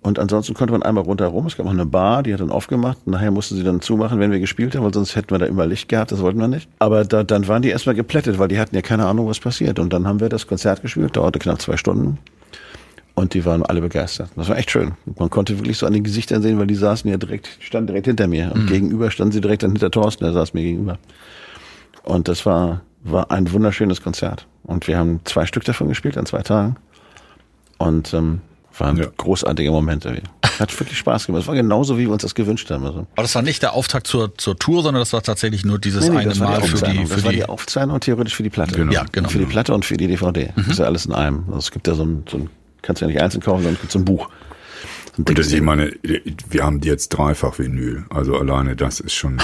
Und 0.00 0.20
ansonsten 0.20 0.54
konnte 0.54 0.72
man 0.72 0.84
einmal 0.84 1.02
rundherum, 1.02 1.46
es 1.46 1.56
gab 1.56 1.66
auch 1.66 1.70
eine 1.70 1.84
Bar, 1.84 2.22
die 2.22 2.32
hat 2.32 2.40
dann 2.40 2.50
aufgemacht. 2.50 3.04
Nachher 3.08 3.32
mussten 3.32 3.56
sie 3.56 3.64
dann 3.64 3.80
zumachen, 3.80 4.20
wenn 4.20 4.30
wir 4.30 4.38
gespielt 4.38 4.76
haben, 4.76 4.84
weil 4.84 4.94
sonst 4.94 5.16
hätten 5.16 5.30
wir 5.30 5.38
da 5.38 5.46
immer 5.46 5.66
Licht 5.66 5.88
gehabt, 5.88 6.12
das 6.12 6.20
wollten 6.20 6.38
wir 6.38 6.46
nicht. 6.46 6.68
Aber 6.78 7.04
da, 7.04 7.24
dann 7.24 7.48
waren 7.48 7.62
die 7.62 7.70
erstmal 7.70 7.96
geplättet, 7.96 8.38
weil 8.38 8.46
die 8.46 8.60
hatten 8.60 8.76
ja 8.76 8.82
keine 8.82 9.06
Ahnung, 9.06 9.26
was 9.26 9.40
passiert. 9.40 9.80
Und 9.80 9.92
dann 9.92 10.06
haben 10.06 10.20
wir 10.20 10.28
das 10.28 10.46
Konzert 10.46 10.82
gespielt, 10.82 11.16
dauerte 11.16 11.40
knapp 11.40 11.60
zwei 11.60 11.76
Stunden. 11.76 12.18
Und 13.18 13.34
die 13.34 13.44
waren 13.44 13.64
alle 13.64 13.80
begeistert. 13.80 14.30
Das 14.36 14.48
war 14.48 14.56
echt 14.56 14.70
schön. 14.70 14.92
Man 15.18 15.28
konnte 15.28 15.58
wirklich 15.58 15.76
so 15.76 15.86
an 15.86 15.92
den 15.92 16.04
Gesichtern 16.04 16.40
sehen, 16.40 16.58
weil 16.58 16.68
die 16.68 16.76
saßen 16.76 17.10
ja 17.10 17.16
direkt, 17.16 17.48
standen 17.60 17.88
direkt 17.88 18.06
hinter 18.06 18.28
mir. 18.28 18.52
Und 18.54 18.66
gegenüber 18.66 19.10
standen 19.10 19.32
sie 19.32 19.40
direkt 19.40 19.62
dann 19.64 19.72
hinter 19.72 19.90
Thorsten, 19.90 20.22
der 20.24 20.32
saß 20.32 20.54
mir 20.54 20.62
gegenüber. 20.62 20.98
Und 22.04 22.28
das 22.28 22.46
war, 22.46 22.82
war 23.02 23.30
ein 23.32 23.50
wunderschönes 23.52 24.02
Konzert. 24.02 24.46
Und 24.62 24.86
wir 24.86 24.96
haben 24.98 25.20
zwei 25.24 25.46
Stück 25.46 25.64
davon 25.64 25.88
gespielt 25.88 26.16
an 26.16 26.26
zwei 26.26 26.42
Tagen. 26.42 26.76
Und 27.78 28.14
ähm, 28.14 28.40
waren 28.76 28.96
Ja. 28.96 29.06
großartige 29.16 29.70
Momente. 29.72 30.22
Hat 30.60 30.78
wirklich 30.78 30.98
Spaß 30.98 31.26
gemacht. 31.26 31.42
Es 31.42 31.48
war 31.48 31.54
genauso, 31.56 31.98
wie 31.98 32.02
wir 32.06 32.12
uns 32.12 32.22
das 32.22 32.34
gewünscht 32.34 32.70
haben. 32.70 32.84
Also. 32.84 32.98
Aber 33.14 33.22
das 33.22 33.34
war 33.34 33.42
nicht 33.42 33.62
der 33.62 33.72
Auftakt 33.74 34.06
zur, 34.06 34.36
zur 34.38 34.56
Tour, 34.58 34.82
sondern 34.82 35.00
das 35.00 35.12
war 35.12 35.22
tatsächlich 35.22 35.64
nur 35.64 35.78
dieses 35.78 36.04
Nee, 36.04 36.10
nee, 36.10 36.16
eine 36.18 36.34
Mal 36.36 36.60
die 36.60 36.68
für 36.68 36.84
die, 36.86 37.06
für 37.06 37.14
das 37.16 37.24
war 37.24 37.32
die. 37.32 37.44
Aufzeichnung 37.44 37.98
theoretisch 38.00 38.34
für 38.36 38.42
die 38.44 38.50
Platte. 38.50 38.74
Genau. 38.76 38.92
Ja, 38.92 39.04
genau. 39.10 39.28
Für 39.28 39.38
die 39.38 39.44
Platte 39.46 39.74
und 39.74 39.84
für 39.84 39.96
die 39.96 40.06
DVD. 40.06 40.50
Das 40.56 40.68
ist 40.68 40.78
ja 40.78 40.84
alles 40.86 41.06
in 41.06 41.12
einem. 41.14 41.44
Also 41.48 41.58
es 41.58 41.70
gibt 41.72 41.86
ja 41.88 41.94
so 41.94 42.04
ein, 42.04 42.24
so 42.30 42.38
ein 42.38 42.50
kannst 42.88 43.02
ja 43.02 43.06
nicht 43.06 43.20
einzeln 43.20 43.42
kaufen, 43.42 43.62
sondern 43.62 43.80
gibt 43.80 43.92
so 43.92 43.98
ein 44.00 44.04
Buch. 44.06 44.28
Ein 45.18 45.24
Und 45.24 45.38
das, 45.38 45.52
ich 45.52 45.60
meine, 45.60 45.92
wir 46.02 46.64
haben 46.64 46.80
jetzt 46.80 47.10
dreifach 47.10 47.58
Vinyl. 47.58 48.04
Also 48.08 48.36
alleine 48.36 48.74
das 48.76 48.98
ist 48.98 49.12
schon 49.12 49.36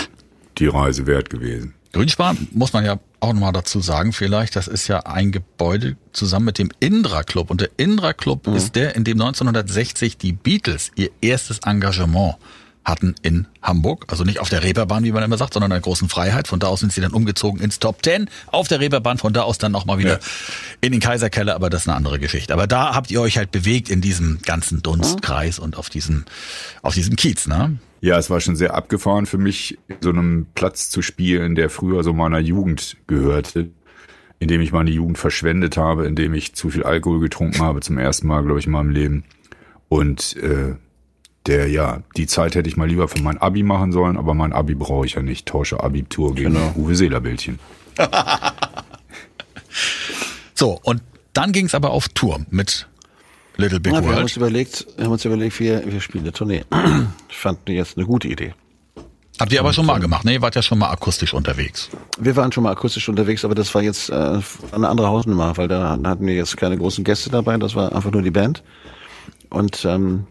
die 0.59 0.67
Reise 0.67 1.07
wert 1.07 1.29
gewesen. 1.31 1.75
Grünspan 1.93 2.49
muss 2.53 2.73
man 2.73 2.85
ja 2.85 2.99
auch 3.21 3.33
nochmal 3.35 3.53
dazu 3.53 3.81
sagen, 3.81 4.13
vielleicht, 4.13 4.57
das 4.57 4.67
ist 4.67 4.89
ja 4.89 5.01
ein 5.01 5.31
Gebäude 5.31 5.97
zusammen 6.13 6.47
mit 6.47 6.59
dem 6.59 6.71
Indra 6.81 7.23
Club. 7.23 7.51
Und 7.51 7.61
der 7.61 7.71
Indra 7.77 8.15
Club 8.15 8.47
Mhm. 8.47 8.55
ist 8.57 8.75
der, 8.77 8.97
in 8.97 9.05
dem 9.05 9.21
1960 9.21 10.17
die 10.17 10.33
Beatles 10.33 10.91
ihr 10.97 11.11
erstes 11.21 11.59
Engagement 11.67 12.37
hatten 12.85 13.15
in 13.23 13.47
Hamburg. 13.63 14.05
Also 14.09 14.25
nicht 14.25 14.41
auf 14.41 14.49
der 14.51 14.63
Reeperbahn, 14.63 15.05
wie 15.05 15.13
man 15.13 15.23
immer 15.23 15.39
sagt, 15.39 15.55
sondern 15.55 15.71
in 15.71 15.75
der 15.77 15.81
großen 15.81 16.09
Freiheit. 16.09 16.49
Von 16.49 16.61
da 16.61 16.67
aus 16.67 16.81
sind 16.81 16.93
sie 16.93 17.01
dann 17.01 17.13
umgezogen 17.13 17.61
ins 17.61 17.79
Top 17.79 18.03
Ten 18.03 18.29
auf 18.49 18.69
der 18.69 18.81
Reeperbahn. 18.81 19.19
Von 19.19 19.33
da 19.33 19.43
aus 19.43 19.59
dann 19.59 19.73
nochmal 19.73 19.99
wieder 19.99 20.15
Ja. 20.15 20.19
in 20.81 20.93
den 20.93 21.01
Kaiserkeller. 21.01 21.55
Aber 21.55 21.71
das 21.71 21.83
ist 21.83 21.89
eine 21.89 21.97
andere 21.97 22.19
Geschichte. 22.19 22.53
Aber 22.53 22.67
da 22.67 22.95
habt 22.95 23.11
ihr 23.11 23.21
euch 23.21 23.39
halt 23.39 23.51
bewegt 23.51 23.89
in 23.89 24.01
diesem 24.01 24.41
ganzen 24.43 24.83
Dunstkreis 24.83 25.59
und 25.59 25.77
auf 25.77 25.89
diesem, 25.91 26.25
auf 26.83 26.95
diesem 26.95 27.17
Kiez, 27.17 27.47
ne? 27.47 27.79
Ja, 28.01 28.19
es 28.19 28.29
war 28.29 28.39
schon 28.41 28.55
sehr 28.55 28.75
abgefahren 28.75 29.25
für 29.25 29.39
mich, 29.39 29.79
so 30.03 30.11
einem 30.11 30.47
Platz 30.55 30.91
zu 30.91 31.01
spielen, 31.01 31.55
der 31.55 31.71
früher 31.71 32.05
so 32.05 32.13
meiner 32.13 32.39
Jugend 32.39 32.99
gehörte, 33.07 33.71
in 34.41 34.49
dem 34.49 34.61
ich 34.61 34.73
meine 34.73 34.91
Jugend 34.91 35.17
verschwendet 35.17 35.79
habe, 35.79 36.07
in 36.07 36.15
dem 36.15 36.35
ich 36.35 36.55
zu 36.55 36.69
viel 36.69 36.83
Alkohol 36.83 37.21
getrunken 37.21 37.63
habe, 37.63 37.81
zum 37.81 37.97
ersten 37.97 38.27
Mal, 38.27 38.43
glaube 38.43 38.59
ich, 38.61 38.67
in 38.67 38.73
meinem 38.73 38.91
Leben. 38.91 39.25
Und 39.89 40.37
äh, 40.37 40.75
der, 41.47 41.69
ja, 41.69 42.03
die 42.17 42.27
Zeit 42.27 42.55
hätte 42.55 42.69
ich 42.69 42.77
mal 42.77 42.89
lieber 42.89 43.09
für 43.09 43.23
mein 43.23 43.39
Abi 43.39 43.63
machen 43.63 43.93
sollen, 43.93 44.17
aber 44.17 44.35
mein 44.35 44.53
Abi 44.53 44.75
brauche 44.75 45.07
ich 45.07 45.15
ja 45.15 45.23
nicht. 45.23 45.47
Tausche 45.47 45.83
Abitur 45.83 46.35
gegen 46.35 46.57
Uwe 46.77 46.95
Seelerbildchen. 46.95 47.59
So, 50.55 50.79
und 50.85 51.03
dann 51.33 51.53
ging 51.53 51.67
es 51.67 51.75
aber 51.75 51.91
auf 51.91 52.09
Tour 52.09 52.41
mit 52.51 52.87
Little 53.57 53.81
Big 53.81 53.93
Ja, 53.93 53.99
wir 54.01 54.07
haben 54.07 54.15
World. 54.15 54.23
uns 54.23 54.37
überlegt, 54.37 54.87
wir 54.97 55.05
haben 55.05 55.13
uns 55.13 55.25
überlegt, 55.25 55.59
wir, 55.61 55.83
wir 55.85 56.01
spielen 56.01 56.25
eine 56.25 56.33
Tournee. 56.33 56.65
Ich 57.29 57.37
fand 57.37 57.69
jetzt 57.69 57.99
eine 57.99 58.07
gute 58.07 58.29
Idee. 58.29 58.55
Habt 59.41 59.53
ihr 59.53 59.59
aber 59.59 59.73
schon 59.73 59.85
mal 59.85 59.99
gemacht, 59.99 60.25
ne? 60.25 60.35
Ihr 60.35 60.41
wart 60.43 60.55
ja 60.55 60.63
schon 60.63 60.79
mal 60.79 60.91
akustisch 60.91 61.35
unterwegs. 61.35 61.91
Wir 62.19 62.37
waren 62.37 62.53
schon 62.53 62.63
mal 62.63 62.71
akustisch 62.71 63.09
unterwegs, 63.09 63.45
aber 63.45 63.57
das 63.57 63.75
war 63.75 63.83
jetzt 63.83 64.09
äh, 64.09 64.41
eine 64.71 64.89
andere 64.89 65.09
Hausnummer, 65.09 65.57
weil 65.57 65.67
da 65.67 65.99
hatten 66.05 66.27
wir 66.27 66.35
jetzt 66.35 66.57
keine 66.57 66.79
großen 66.79 67.03
Gäste 67.03 67.31
dabei, 67.31 67.57
das 67.59 67.75
war 67.75 67.93
einfach 67.95 68.13
nur 68.13 68.23
die 68.23 68.31
Band. 68.31 68.63
Und 69.51 69.85
ähm, 69.85 70.27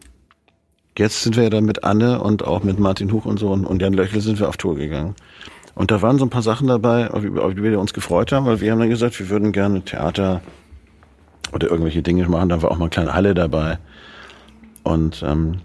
jetzt 0.98 1.24
sind 1.24 1.36
wir 1.36 1.44
ja 1.44 1.50
dann 1.50 1.66
mit 1.66 1.84
Anne 1.84 2.22
und 2.22 2.46
auch 2.46 2.64
mit 2.64 2.80
Martin 2.80 3.12
Huch 3.12 3.26
und 3.26 3.40
so 3.40 3.52
und, 3.52 3.66
und 3.66 3.82
Jan 3.82 3.94
Löchel 3.94 4.22
sind 4.22 4.40
wir 4.40 4.50
auf 4.50 4.58
Tour 4.58 4.76
gegangen. 4.76 5.16
Und 5.76 5.90
da 5.90 6.02
waren 6.02 6.20
so 6.20 6.26
ein 6.26 6.30
paar 6.30 6.44
Sachen 6.44 6.68
dabei, 6.68 7.10
auf 7.10 7.22
die, 7.22 7.64
wir 7.64 7.80
uns 7.80 7.94
gefreut 7.94 8.32
haben, 8.32 8.46
weil 8.46 8.62
wir 8.62 8.72
haben 8.72 8.80
dann 8.80 8.90
gesagt, 8.90 9.20
wir 9.20 9.30
würden 9.30 9.52
gerne 9.52 9.82
Theater 9.82 10.42
oder 11.52 11.70
irgendwelche 11.70 12.04
Dinge 12.04 12.28
machen. 12.30 12.50
Da 12.50 12.62
war 12.62 12.72
auch 12.72 12.78
mal 12.78 12.86
eine 12.86 12.90
kleine 12.92 13.14
Halle 13.14 13.34
dabei. 13.34 13.80
Und 14.84 15.24
ähm, 15.26 15.60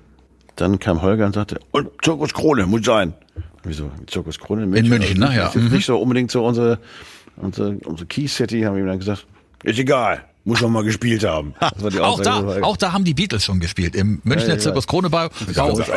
dann 0.56 0.78
kam 0.78 1.02
Holger 1.02 1.26
und 1.26 1.34
sagte, 1.34 1.60
und 1.72 1.88
Zirkus 2.02 2.32
Krone 2.32 2.66
muss 2.66 2.84
sein. 2.84 3.12
Wieso? 3.64 3.90
Zirkus 4.06 4.38
Krone 4.38 4.64
in 4.64 4.70
München? 4.70 4.88
München, 4.90 5.22
Also 5.22 5.32
ne? 5.34 5.38
Ja. 5.38 5.44
Nicht, 5.46 5.56
nicht, 5.56 5.72
nicht 5.72 5.86
so 5.86 5.98
unbedingt 5.98 6.30
so 6.30 6.44
unsere, 6.44 6.78
unsere, 7.36 7.76
unsere 7.84 8.06
Key 8.06 8.28
City, 8.28 8.62
haben 8.62 8.76
wir 8.76 8.82
ihm 8.82 8.88
dann 8.88 8.98
gesagt, 8.98 9.26
ist 9.62 9.78
egal, 9.78 10.24
muss 10.48 10.60
man 10.62 10.72
mal 10.72 10.82
gespielt 10.84 11.24
haben. 11.24 11.54
Auch 12.00 12.20
da, 12.20 12.62
auch 12.62 12.76
da 12.76 12.92
haben 12.92 13.04
die 13.04 13.14
Beatles 13.14 13.44
schon 13.44 13.60
gespielt. 13.60 13.94
Im 13.94 14.20
Münchner 14.24 14.48
Ja, 14.48 14.54
ja, 14.54 14.58
Zirkus 14.60 14.86
Kronebau. 14.86 15.28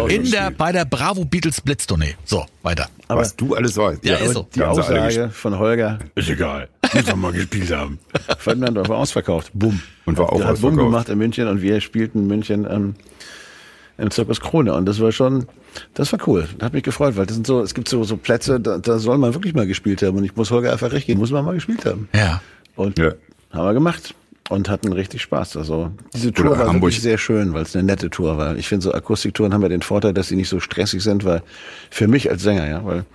In 0.09 0.29
der, 0.29 0.51
bei 0.51 0.71
der 0.71 0.85
Bravo 0.85 1.23
Beatles 1.25 1.61
Blitztournee. 1.61 2.15
So, 2.25 2.45
weiter. 2.61 2.87
Aber- 3.07 3.21
Was 3.21 3.35
du 3.35 3.55
alles 3.55 3.77
weißt. 3.77 4.03
Ja, 4.05 4.17
ist 4.17 4.33
so. 4.33 4.47
Die 4.53 4.61
Aussage 4.63 5.29
von 5.29 5.57
Holger, 5.57 5.99
Ist 6.15 6.29
egal. 6.29 6.67
Muss 6.93 7.07
man 7.07 7.19
mal 7.21 7.31
gespielt 7.31 7.71
haben. 7.71 7.97
Ferdinand 8.37 8.77
war 8.89 8.97
ausverkauft. 8.97 9.51
Bumm. 9.53 9.81
Und 10.05 10.17
war 10.17 10.31
auch 10.31 10.37
Der 10.37 10.47
hat 10.47 10.55
Bumm 10.61 10.71
ausverkauft. 10.73 10.91
gemacht 10.91 11.09
in 11.09 11.17
München 11.17 11.47
und 11.47 11.61
wir 11.61 11.79
spielten 11.81 12.19
in 12.19 12.27
München 12.27 12.67
ähm, 12.69 12.95
im 13.97 14.11
Zirkus 14.11 14.41
Krone. 14.41 14.73
Und 14.73 14.85
das 14.85 14.99
war 14.99 15.11
schon, 15.13 15.45
das 15.93 16.11
war 16.11 16.19
cool. 16.27 16.47
Hat 16.61 16.73
mich 16.73 16.83
gefreut, 16.83 17.15
weil 17.15 17.25
das 17.25 17.35
sind 17.35 17.47
so, 17.47 17.61
es 17.61 17.73
gibt 17.73 17.87
so, 17.87 18.03
so 18.03 18.17
Plätze, 18.17 18.59
da, 18.59 18.77
da 18.79 18.99
soll 18.99 19.17
man 19.17 19.33
wirklich 19.33 19.53
mal 19.53 19.65
gespielt 19.67 20.01
haben. 20.01 20.17
Und 20.17 20.25
ich 20.25 20.35
muss 20.35 20.51
Holger 20.51 20.71
einfach 20.73 20.91
recht 20.91 21.07
geben, 21.07 21.19
muss 21.21 21.31
man 21.31 21.45
mal 21.45 21.53
gespielt 21.55 21.85
haben. 21.85 22.09
Ja. 22.13 22.41
Und 22.75 22.99
Ja. 22.99 23.11
haben 23.53 23.65
wir 23.65 23.73
gemacht. 23.73 24.13
Und 24.49 24.67
hatten 24.69 24.91
richtig 24.91 25.21
Spaß. 25.21 25.55
Also 25.55 25.91
diese 26.13 26.33
Tour 26.33 26.47
Oder 26.51 26.59
war 26.59 26.67
Hamburg. 26.67 26.89
wirklich 26.91 27.01
sehr 27.01 27.17
schön, 27.17 27.53
weil 27.53 27.61
es 27.63 27.73
eine 27.75 27.85
nette 27.85 28.09
Tour 28.09 28.37
war. 28.37 28.57
Ich 28.57 28.67
finde 28.67 28.83
so 28.83 28.93
Akustiktouren 28.93 29.53
haben 29.53 29.61
ja 29.61 29.69
den 29.69 29.81
Vorteil, 29.81 30.13
dass 30.13 30.27
sie 30.27 30.35
nicht 30.35 30.49
so 30.49 30.59
stressig 30.59 31.01
sind, 31.03 31.23
weil 31.23 31.41
für 31.89 32.07
mich 32.07 32.29
als 32.29 32.41
Sänger, 32.43 32.67
ja, 32.67 32.83
weil 32.85 33.05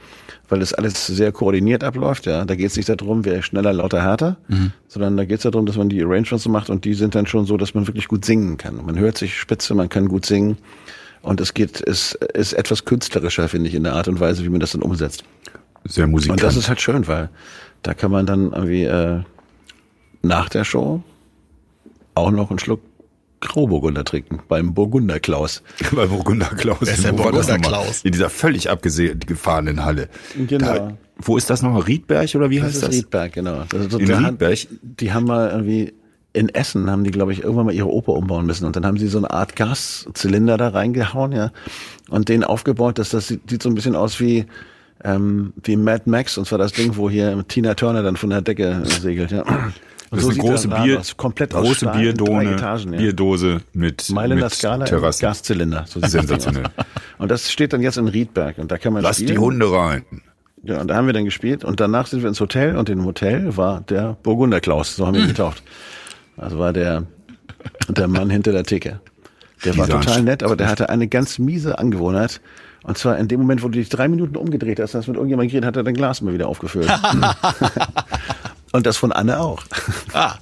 weil 0.48 0.60
das 0.60 0.72
alles 0.72 1.04
sehr 1.08 1.32
koordiniert 1.32 1.82
abläuft, 1.82 2.24
ja. 2.26 2.44
Da 2.44 2.54
geht 2.54 2.68
es 2.68 2.76
nicht 2.76 2.88
darum, 2.88 3.24
wer 3.24 3.42
schneller, 3.42 3.72
lauter, 3.72 4.00
härter, 4.00 4.36
sondern 4.86 5.16
da 5.16 5.24
geht 5.24 5.38
es 5.38 5.42
darum, 5.42 5.66
dass 5.66 5.76
man 5.76 5.88
die 5.88 6.00
Arrangements 6.04 6.44
so 6.44 6.50
macht 6.50 6.70
und 6.70 6.84
die 6.84 6.94
sind 6.94 7.16
dann 7.16 7.26
schon 7.26 7.46
so, 7.46 7.56
dass 7.56 7.74
man 7.74 7.88
wirklich 7.88 8.06
gut 8.06 8.24
singen 8.24 8.56
kann. 8.56 8.76
Man 8.86 8.96
hört 8.96 9.18
sich 9.18 9.36
spitze, 9.36 9.74
man 9.74 9.88
kann 9.88 10.06
gut 10.06 10.24
singen 10.24 10.56
und 11.22 11.40
es 11.40 11.52
geht, 11.52 11.82
es 11.86 12.12
ist 12.34 12.52
etwas 12.52 12.84
künstlerischer, 12.84 13.48
finde 13.48 13.68
ich, 13.68 13.74
in 13.74 13.82
der 13.82 13.94
Art 13.94 14.06
und 14.06 14.20
Weise, 14.20 14.44
wie 14.44 14.48
man 14.48 14.60
das 14.60 14.70
dann 14.70 14.82
umsetzt. 14.82 15.24
Sehr 15.84 16.04
Und 16.04 16.12
musikant. 16.12 16.40
das 16.44 16.54
ist 16.56 16.68
halt 16.68 16.80
schön, 16.80 17.08
weil 17.08 17.28
da 17.82 17.92
kann 17.94 18.12
man 18.12 18.24
dann 18.24 18.52
irgendwie 18.52 18.84
äh, 18.84 19.22
nach 20.22 20.48
der 20.48 20.62
Show 20.64 21.02
auch 22.16 22.30
noch 22.30 22.50
einen 22.50 22.58
Schluck 22.58 22.80
Grauburgunder 23.40 24.04
trinken 24.04 24.40
beim 24.48 24.74
Burgunder 24.74 25.20
Klaus. 25.20 25.62
Bei 25.92 26.06
Burgunder 26.06 26.46
Klaus. 26.46 26.78
Wer 26.80 26.94
ist 26.94 27.04
der 27.04 27.12
Burgunder? 27.12 27.58
Klaus? 27.58 28.02
In 28.02 28.12
dieser 28.12 28.30
völlig 28.30 28.70
abgefahrenen 28.70 29.84
Halle. 29.84 30.08
Genau. 30.34 30.66
Da, 30.66 30.98
wo 31.18 31.36
ist 31.36 31.50
das 31.50 31.62
nochmal? 31.62 31.82
Riedberg 31.82 32.34
oder 32.34 32.50
wie 32.50 32.56
Das 32.56 32.66
heißt 32.66 32.74
ist 32.76 32.82
das? 32.82 32.94
Riedberg, 32.94 33.32
genau. 33.34 33.64
Das 33.68 33.82
ist 33.82 33.92
so, 33.92 33.98
In 33.98 34.10
Riedberg? 34.10 34.58
Die 34.82 35.12
haben 35.12 35.26
mal 35.26 35.50
irgendwie 35.50 35.92
in 36.32 36.50
Essen 36.50 36.90
haben 36.90 37.02
die, 37.02 37.10
glaube 37.10 37.32
ich, 37.32 37.42
irgendwann 37.42 37.66
mal 37.66 37.74
ihre 37.74 37.90
Oper 37.90 38.12
umbauen 38.12 38.44
müssen. 38.44 38.66
Und 38.66 38.76
dann 38.76 38.84
haben 38.84 38.98
sie 38.98 39.08
so 39.08 39.16
eine 39.18 39.30
Art 39.30 39.56
Gaszylinder 39.56 40.58
da 40.58 40.68
reingehauen, 40.68 41.32
ja, 41.32 41.50
und 42.10 42.28
den 42.28 42.44
aufgebaut, 42.44 42.98
dass 42.98 43.08
das 43.08 43.28
sieht, 43.28 43.48
sieht 43.48 43.62
so 43.62 43.70
ein 43.70 43.74
bisschen 43.74 43.96
aus 43.96 44.20
wie 44.20 44.44
ähm, 45.02 45.54
wie 45.62 45.76
Mad 45.76 46.02
Max, 46.06 46.36
und 46.36 46.46
zwar 46.46 46.58
das 46.58 46.72
Ding, 46.72 46.96
wo 46.96 47.08
hier 47.08 47.42
Tina 47.48 47.74
Turner 47.74 48.02
dann 48.02 48.16
von 48.16 48.30
der 48.30 48.42
Decke 48.42 48.82
segelt, 48.84 49.30
ja. 49.30 49.44
Das 50.10 50.22
so 50.22 50.30
ist 50.30 50.38
eine 50.40 50.48
große 50.48 50.68
Bier, 50.68 51.00
aus, 51.00 51.16
komplett 51.16 51.54
aus 51.54 51.66
große 51.66 51.86
drei 51.86 51.98
Bierdone, 51.98 52.52
Etagen, 52.52 52.92
ja. 52.92 52.98
Bierdose 52.98 53.60
mit, 53.72 54.08
Mailänder 54.10 54.50
Skala 54.50 54.84
Terrassen. 54.84 55.26
Gaszylinder. 55.26 55.84
So 55.88 56.00
aus. 56.00 56.10
Sensationell. 56.10 56.64
Und 57.18 57.30
das 57.30 57.50
steht 57.50 57.72
dann 57.72 57.82
jetzt 57.82 57.98
in 57.98 58.08
Riedberg 58.08 58.58
und 58.58 58.70
da 58.70 58.78
kann 58.78 58.92
man 58.92 59.02
Lass 59.02 59.16
spielen. 59.16 59.32
die 59.32 59.38
Hunde 59.38 59.70
rein. 59.70 60.04
Ja, 60.62 60.80
und 60.80 60.88
da 60.88 60.96
haben 60.96 61.06
wir 61.06 61.12
dann 61.12 61.24
gespielt 61.24 61.64
und 61.64 61.80
danach 61.80 62.06
sind 62.06 62.22
wir 62.22 62.28
ins 62.28 62.40
Hotel 62.40 62.76
und 62.76 62.88
im 62.88 63.04
Hotel 63.04 63.56
war 63.56 63.80
der 63.82 64.16
Burgunder 64.22 64.60
Klaus, 64.60 64.96
so 64.96 65.06
haben 65.06 65.14
wir 65.14 65.22
ihn 65.22 65.28
getauft. 65.28 65.62
Also 66.36 66.58
war 66.58 66.72
der, 66.72 67.04
der 67.88 68.08
Mann 68.08 68.30
hinter 68.30 68.52
der 68.52 68.64
Theke. 68.64 69.00
Der 69.64 69.76
war 69.76 69.88
total 69.88 70.22
nett, 70.22 70.42
aber 70.42 70.56
der 70.56 70.68
hatte 70.68 70.88
eine 70.88 71.08
ganz 71.08 71.38
miese 71.38 71.78
Angewohnheit. 71.78 72.40
Und 72.82 72.98
zwar 72.98 73.18
in 73.18 73.26
dem 73.26 73.40
Moment, 73.40 73.62
wo 73.62 73.68
du 73.68 73.78
dich 73.78 73.88
drei 73.88 74.06
Minuten 74.06 74.36
umgedreht 74.36 74.78
hast, 74.78 74.94
hast 74.94 75.08
mit 75.08 75.16
irgendjemand 75.16 75.50
geredet, 75.50 75.66
hat 75.66 75.76
er 75.76 75.82
dein 75.82 75.94
Glas 75.94 76.20
mal 76.20 76.34
wieder 76.34 76.46
aufgefüllt. 76.46 76.88
und 78.72 78.86
das 78.86 78.96
von 78.96 79.12
Anne 79.12 79.40
auch. 79.40 79.62
Ah. 80.12 80.36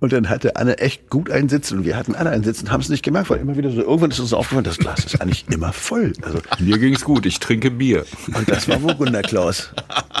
Und 0.00 0.12
dann 0.12 0.28
hatte 0.28 0.56
Anne 0.56 0.78
echt 0.78 1.10
gut 1.10 1.30
einen 1.30 1.48
Sitz 1.48 1.70
und 1.70 1.84
wir 1.84 1.96
hatten 1.96 2.16
alle 2.16 2.30
einen 2.30 2.42
Sitz 2.42 2.60
und 2.60 2.72
haben 2.72 2.80
es 2.80 2.88
nicht 2.88 3.04
gemerkt, 3.04 3.30
weil 3.30 3.38
immer 3.38 3.56
wieder 3.56 3.70
so, 3.70 3.82
irgendwann 3.82 4.10
ist 4.10 4.18
uns 4.18 4.32
aufgefallen, 4.32 4.64
das 4.64 4.78
Glas 4.78 5.04
ist 5.04 5.20
eigentlich 5.20 5.44
immer 5.48 5.72
voll. 5.72 6.12
Also, 6.22 6.40
Mir 6.58 6.78
ging's 6.78 7.04
gut, 7.04 7.24
ich 7.24 7.38
trinke 7.38 7.70
Bier. 7.70 8.04
und 8.34 8.48
das 8.50 8.68
war 8.68 8.78
Burgunder 8.80 9.22
Klaus. 9.22 9.70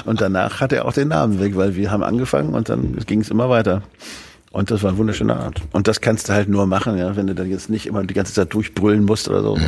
Und 0.04 0.20
danach 0.20 0.60
hat 0.60 0.72
er 0.72 0.84
auch 0.84 0.92
den 0.92 1.08
Namen 1.08 1.40
weg, 1.40 1.56
weil 1.56 1.74
wir 1.74 1.90
haben 1.90 2.04
angefangen 2.04 2.54
und 2.54 2.68
dann 2.68 2.94
ging 3.06 3.22
es 3.22 3.30
immer 3.30 3.48
weiter. 3.50 3.82
Und 4.52 4.70
das 4.70 4.84
war 4.84 4.90
eine 4.90 4.98
wunderschöne 4.98 5.34
Art. 5.34 5.60
Und 5.72 5.88
das 5.88 6.00
kannst 6.00 6.28
du 6.28 6.32
halt 6.32 6.48
nur 6.48 6.66
machen, 6.66 6.96
ja, 6.96 7.16
wenn 7.16 7.26
du 7.26 7.34
dann 7.34 7.50
jetzt 7.50 7.68
nicht 7.68 7.86
immer 7.86 8.04
die 8.04 8.14
ganze 8.14 8.34
Zeit 8.34 8.54
durchbrüllen 8.54 9.04
musst 9.04 9.28
oder 9.28 9.42
so. 9.42 9.58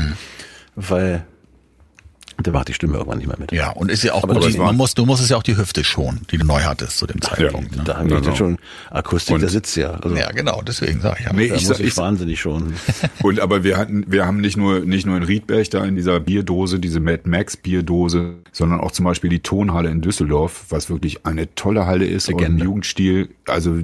weil 0.77 1.25
da 2.43 2.51
macht 2.51 2.69
die 2.69 2.75
Stimme 2.75 2.95
irgendwann 2.95 3.19
nicht 3.19 3.27
mehr 3.29 3.39
mit. 3.39 3.53
Ja, 3.53 3.71
und 3.71 3.91
ist 3.91 4.03
ja 4.03 4.13
auch 4.15 4.25
Aber 4.25 4.35
gut, 4.35 4.53
die, 4.53 4.59
man 4.59 4.77
muss, 4.77 4.95
du 4.95 5.07
musst 5.07 5.23
es 5.23 5.29
ja 5.29 5.37
auch 5.37 5.43
die 5.43 5.57
Hüfte 5.57 5.85
schonen, 5.85 6.23
die 6.31 6.39
du 6.39 6.45
neu 6.47 6.61
hattest 6.63 6.99
zu 6.99 7.07
dem 7.07 7.21
Zeitpunkt. 7.21 7.77
ne? 7.77 7.83
Da 7.85 7.97
haben 7.99 8.11
wir 8.11 8.21
Genau. 8.21 8.35
schon 8.35 8.59
Akustik, 8.91 9.37
Und- 9.37 9.43
da 9.43 9.49
sitzt 9.49 9.77
ja. 9.77 9.91
Also, 9.93 10.17
Ja, 10.17 10.31
genau, 10.33 10.63
deswegen 10.67 11.01
sage 11.01 11.17
ich 11.21 11.27
ja. 11.27 11.33
Nee, 11.33 11.49
da 11.49 11.55
ich, 11.55 11.69
muss 11.69 11.79
ich 11.81 11.87
ich, 11.87 11.97
wahnsinnig 11.97 12.41
schon. 12.41 12.75
Und 13.23 13.41
aber 13.41 13.65
wir 13.65 13.77
hatten, 13.77 14.05
wir 14.09 14.27
haben 14.27 14.41
nicht 14.41 14.57
nur 14.57 14.81
nicht 14.81 15.07
nur 15.07 15.17
in 15.17 15.23
Riedberg 15.23 15.71
da 15.71 15.85
in 15.85 15.97
dieser 15.97 16.21
Bierdose, 16.21 16.79
diese 16.81 17.01
Mad 17.01 17.23
Max 17.25 17.57
Bierdose, 17.57 18.35
sondern 18.53 18.81
auch 18.81 18.91
zum 18.93 19.05
Beispiel 19.05 19.31
die 19.31 19.41
Tonhalle 19.41 19.91
in 19.91 20.01
Düsseldorf, 20.01 20.65
was 20.71 20.91
wirklich 20.91 21.25
eine 21.27 21.55
tolle 21.55 21.87
Halle 21.87 22.07
ist 22.07 22.29
und 22.29 22.35
im 22.35 22.39
Legende. 22.41 22.65
Jugendstil. 22.65 23.29
Also 23.47 23.79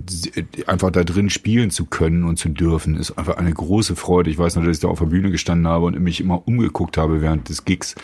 einfach 0.66 0.90
da 0.90 1.04
drin 1.04 1.30
spielen 1.30 1.70
zu 1.70 1.84
können 1.86 2.24
und 2.24 2.38
zu 2.38 2.48
dürfen, 2.48 2.96
ist 2.96 3.16
einfach 3.18 3.36
eine 3.36 3.52
große 3.52 3.96
Freude. 3.96 4.30
Ich 4.30 4.38
weiß 4.38 4.56
noch, 4.56 4.64
dass 4.64 4.76
ich 4.76 4.80
da 4.82 4.88
auf 4.88 4.98
der 4.98 5.06
Bühne 5.06 5.30
gestanden 5.30 5.66
habe 5.68 5.86
und 5.86 6.00
mich 6.00 6.20
immer 6.20 6.46
umgeguckt 6.46 6.96
habe 6.96 7.20
während 7.20 7.48
des 7.48 7.64
Gigs, 7.64 7.94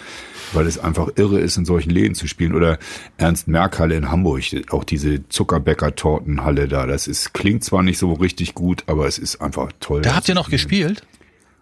weil 0.53 0.67
es 0.67 0.79
einfach 0.79 1.09
irre 1.17 1.41
ist, 1.41 1.57
in 1.57 1.65
solchen 1.65 1.91
Läden 1.91 2.15
zu 2.15 2.27
spielen. 2.29 2.55
Oder 2.55 2.79
Ernst 3.17 3.49
Merck 3.49 3.79
Halle 3.79 3.95
in 3.97 4.11
Hamburg, 4.11 4.43
auch 4.71 4.85
diese 4.85 5.29
Zuckerbäcker-Tortenhalle 5.29 6.69
da. 6.69 6.87
Das 6.87 7.07
ist 7.07 7.33
klingt 7.35 7.65
zwar 7.65 7.83
nicht 7.83 7.99
so 7.99 8.13
richtig 8.15 8.55
gut, 8.55 8.85
aber 8.87 9.07
es 9.07 9.19
ist 9.19 9.41
einfach 9.41 9.71
toll. 9.81 10.03
Da 10.03 10.15
habt 10.15 10.29
ihr 10.29 10.35
noch 10.35 10.51
gespielt? 10.51 11.03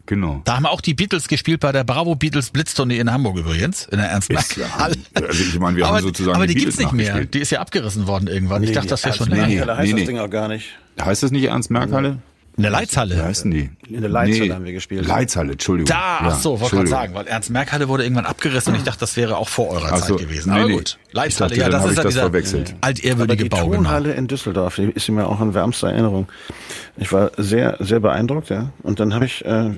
Genau. 0.07 0.43
Da 0.45 0.57
haben 0.57 0.67
auch 0.67 0.83
die 0.83 0.93
Beatles 0.93 1.29
gespielt 1.29 1.61
bei 1.61 1.73
der 1.73 1.83
Bravo 1.83 2.15
Beatles 2.15 2.51
Blitztournee 2.51 2.99
in 2.99 3.11
Hamburg 3.11 3.39
übrigens, 3.39 3.87
in 3.87 3.97
der 3.97 4.09
ernst 4.11 4.31
Ist- 4.31 4.59
halle 4.79 4.97
Also 5.15 5.43
ich 5.43 5.59
meine, 5.59 5.79
wir 5.79 5.87
aber, 5.87 5.97
haben 5.97 6.03
sozusagen 6.03 6.37
aber 6.37 6.47
die 6.47 6.55
die 6.55 6.61
gibt's 6.61 6.77
Beatles 6.77 6.93
nicht 6.93 7.15
mehr. 7.15 7.25
Die 7.25 7.39
ist 7.39 7.51
ja 7.51 7.61
abgerissen 7.61 8.07
worden 8.07 8.27
irgendwann. 8.29 8.63
ich 8.63 8.73
dachte, 8.73 8.89
das 8.89 9.03
wäre 9.05 9.15
schon 9.17 9.29
nee, 9.31 9.37
länger. 9.37 9.47
nee, 9.47 9.61
da 9.65 9.77
heißt 9.79 9.87
Nee, 9.87 9.93
das 9.93 10.01
nee. 10.01 10.07
Ding 10.07 10.19
auch 10.19 10.29
gar 10.29 10.49
nicht. 10.49 10.67
Heißt 11.01 11.23
das 11.23 11.31
nicht 11.31 11.45
Ernst-Merck-Halle? 11.45 12.19
In 12.57 12.63
der 12.63 12.71
Leitzhalle. 12.71 13.17
Wie 13.17 13.21
heißen 13.23 13.51
die? 13.51 13.71
In 13.89 14.01
der 14.01 14.11
Leitzhalle 14.11 14.55
haben 14.55 14.65
wir 14.65 14.73
gespielt. 14.73 15.07
Leitzhalle, 15.07 15.53
Entschuldigung. 15.53 15.89
Da, 15.89 16.19
ach 16.21 16.39
so, 16.39 16.61
wollte 16.61 16.77
gerade 16.77 16.89
sagen, 16.89 17.15
weil 17.15 17.27
Ernst 17.27 17.51
Merck 17.51 17.73
Halle 17.73 17.89
wurde 17.89 18.05
irgendwann 18.05 18.27
abgerissen 18.27 18.73
und 18.73 18.79
ich 18.79 18.85
dachte, 18.85 19.01
das 19.01 19.17
wäre 19.17 19.37
auch 19.37 19.49
vor 19.49 19.71
eurer 19.71 19.91
Ach 19.93 19.99
Zeit 19.99 20.09
so, 20.09 20.17
gewesen. 20.17 20.53
nee, 20.53 20.59
Aber 20.61 20.69
nee. 20.69 20.77
gut. 20.77 20.99
Ich 21.09 21.15
Leitzhalle, 21.15 21.51
dachte, 21.51 21.61
ja, 21.61 21.69
das 21.69 21.85
ist 21.85 21.91
ich 21.91 21.97
ja 21.97 22.03
das 22.05 22.13
dieser 22.13 22.21
verwechselt. 22.23 22.71
Aber 22.81 22.87
altehrwürdige 22.87 23.43
die 23.45 23.49
Bau, 23.49 23.65
genau. 23.69 23.77
Tonhalle 23.83 24.13
in 24.13 24.29
Düsseldorf, 24.29 24.77
die 24.77 24.85
ist 24.85 25.09
mir 25.09 25.27
auch 25.27 25.41
in 25.41 25.53
wärmster 25.53 25.91
Erinnerung. 25.91 26.29
Ich 26.97 27.13
war 27.13 27.33
sehr, 27.37 27.77
sehr 27.81 27.99
beeindruckt, 27.99 28.51
ja. 28.51 28.71
Und 28.85 29.01
dann 29.01 29.15
habe 29.15 29.25
ich, 29.25 29.45
äh, 29.45 29.71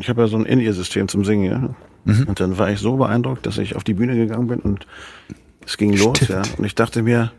ich 0.00 0.08
habe 0.08 0.22
ja 0.22 0.28
so 0.28 0.38
ein 0.38 0.46
In-Ear-System 0.46 1.08
zum 1.08 1.26
Singen, 1.26 1.44
ja. 1.44 1.74
Mhm. 2.04 2.24
Und 2.26 2.40
dann 2.40 2.56
war 2.56 2.70
ich 2.70 2.78
so 2.78 2.96
beeindruckt, 2.96 3.44
dass 3.44 3.58
ich 3.58 3.76
auf 3.76 3.84
die 3.84 3.94
Bühne 3.94 4.16
gegangen 4.16 4.46
bin 4.46 4.60
und 4.60 4.86
es 5.66 5.76
ging 5.76 5.94
los, 5.94 6.20
ja. 6.28 6.40
Und 6.56 6.64
ich 6.64 6.74
dachte 6.74 7.02
mir, 7.02 7.32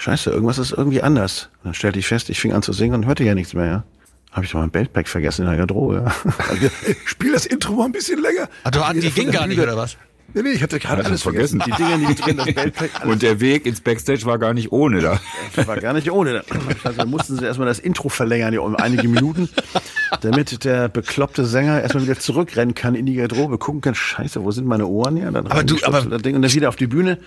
scheiße, 0.00 0.30
irgendwas 0.30 0.58
ist 0.58 0.72
irgendwie 0.72 1.02
anders. 1.02 1.50
Und 1.62 1.66
dann 1.68 1.74
stellte 1.74 1.98
ich 1.98 2.06
fest, 2.06 2.30
ich 2.30 2.40
fing 2.40 2.52
an 2.52 2.62
zu 2.62 2.72
singen 2.72 2.94
und 2.94 3.06
hörte 3.06 3.24
ja 3.24 3.34
nichts 3.34 3.54
mehr, 3.54 3.66
ja. 3.66 3.84
Habe 4.32 4.44
ich 4.44 4.52
doch 4.52 4.60
mein 4.60 4.70
Beltpack 4.70 5.08
vergessen 5.08 5.42
in 5.42 5.48
der 5.48 5.58
Garderobe, 5.58 6.04
ja. 6.06 6.12
Spiel 7.04 7.32
das 7.32 7.46
Intro 7.46 7.72
mal 7.74 7.86
ein 7.86 7.92
bisschen 7.92 8.20
länger. 8.22 8.48
Ah, 8.64 8.70
du, 8.70 9.00
die 9.00 9.10
ging 9.10 9.30
gar 9.32 9.46
nicht, 9.46 9.58
oder 9.60 9.76
was? 9.76 9.96
Nee, 10.32 10.42
nee, 10.42 10.50
ich 10.50 10.62
hatte 10.62 10.78
gerade 10.78 11.02
du 11.02 11.08
alles 11.08 11.22
vergessen. 11.22 11.60
vergessen? 11.60 11.82
Die 11.88 11.96
Dinger 11.98 12.08
nicht 12.08 12.24
drin, 12.24 12.36
das 12.36 12.54
Beltpack, 12.54 12.90
Und 13.04 13.20
der 13.22 13.40
Weg 13.40 13.66
ins 13.66 13.80
Backstage 13.80 14.24
war 14.26 14.38
gar 14.38 14.54
nicht 14.54 14.70
ohne 14.70 15.00
da. 15.00 15.20
Das 15.56 15.66
war 15.66 15.76
gar 15.78 15.92
nicht 15.92 16.08
ohne. 16.12 16.44
Also 16.84 16.96
da 16.96 17.04
mussten 17.04 17.36
sie 17.36 17.44
erstmal 17.44 17.66
das 17.66 17.80
Intro 17.80 18.08
verlängern, 18.08 18.54
ja, 18.54 18.60
um 18.60 18.76
einige 18.76 19.08
Minuten, 19.08 19.48
damit 20.20 20.62
der 20.64 20.88
bekloppte 20.88 21.44
Sänger 21.44 21.82
erstmal 21.82 22.04
wieder 22.04 22.16
zurückrennen 22.16 22.76
kann 22.76 22.94
in 22.94 23.06
die 23.06 23.14
Garderobe, 23.14 23.58
gucken 23.58 23.80
kann, 23.80 23.96
scheiße, 23.96 24.44
wo 24.44 24.52
sind 24.52 24.68
meine 24.68 24.86
Ohren? 24.86 25.16
Ja, 25.16 25.32
dann 25.32 25.48
Aber 25.48 25.64
du- 25.64 25.76
aber- 25.84 26.02
das 26.02 26.22
Ding 26.22 26.36
und 26.36 26.42
dann 26.42 26.52
wieder 26.52 26.68
auf 26.68 26.76
die 26.76 26.86
Bühne, 26.86 27.18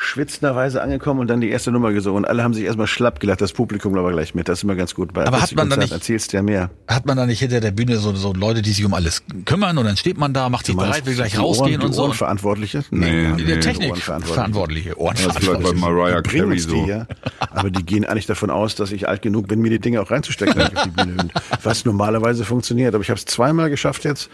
schwitzenderweise 0.00 0.80
angekommen 0.80 1.18
und 1.18 1.26
dann 1.26 1.40
die 1.40 1.50
erste 1.50 1.72
Nummer 1.72 1.92
gesungen. 1.92 2.24
Und 2.24 2.30
alle 2.30 2.44
haben 2.44 2.54
sich 2.54 2.64
erstmal 2.64 2.86
schlapp 2.86 3.18
gelacht, 3.18 3.40
das 3.40 3.52
Publikum 3.52 3.96
aber 3.98 4.12
gleich 4.12 4.32
mit. 4.32 4.48
Das 4.48 4.60
ist 4.60 4.62
immer 4.62 4.76
ganz 4.76 4.94
gut. 4.94 5.12
Bei 5.12 5.26
Aber 5.26 5.42
hat 5.42 5.52
man 5.56 5.68
da 5.68 5.74
Akustikkonzerten 5.74 5.82
nicht- 5.82 5.92
Erzählst 5.92 6.32
du 6.32 6.36
ja 6.36 6.42
mehr. 6.44 6.70
Hat 6.86 7.04
man 7.04 7.16
da 7.16 7.26
nicht 7.26 7.40
hinter 7.40 7.60
der 7.60 7.72
Bühne 7.72 7.96
so, 7.96 8.14
so 8.14 8.32
Leute, 8.32 8.62
die 8.62 8.70
sich 8.70 8.84
um 8.84 8.94
alles 8.94 9.24
kümmern 9.44 9.76
und 9.76 9.84
dann 9.84 9.96
steht 9.96 10.16
man 10.16 10.32
da, 10.32 10.48
macht 10.48 10.66
sich 10.66 10.76
bereit, 10.76 11.04
will 11.04 11.16
gleich 11.16 11.32
die 11.32 11.38
rausgehen 11.38 11.80
Ohren, 11.80 11.86
und 11.86 11.90
die 11.90 11.96
so. 11.96 12.04
Ohrenverantwortliche? 12.04 12.84
Nee, 12.92 13.28
nee. 13.36 13.44
Der 13.44 13.56
die 13.56 13.60
Technik 13.60 13.90
Ohrenverantwortliche. 13.90 14.34
verantwortliche, 14.34 14.90
Das 14.90 15.34
bleibt 15.44 15.44
bei 15.44 15.68
Ohrenverantwortliche. 15.68 15.84
Mariah 15.84 16.22
Carey 16.22 16.58
so. 16.60 16.84
die, 16.84 16.90
ja. 16.90 17.06
Aber 17.50 17.70
die 17.70 17.84
gehen 17.84 18.04
eigentlich 18.04 18.26
davon 18.26 18.50
aus, 18.50 18.76
dass 18.76 18.92
ich 18.92 19.08
alt 19.08 19.20
genug 19.22 19.48
bin, 19.48 19.60
mir 19.60 19.70
die 19.70 19.80
Dinge 19.80 20.00
auch 20.00 20.12
reinzustecken. 20.12 20.62
Was 21.64 21.84
normalerweise 21.84 22.44
funktioniert. 22.44 22.94
Aber 22.94 23.02
ich 23.02 23.10
habe 23.10 23.18
es 23.18 23.24
zweimal 23.24 23.68
geschafft 23.68 24.04
jetzt, 24.04 24.30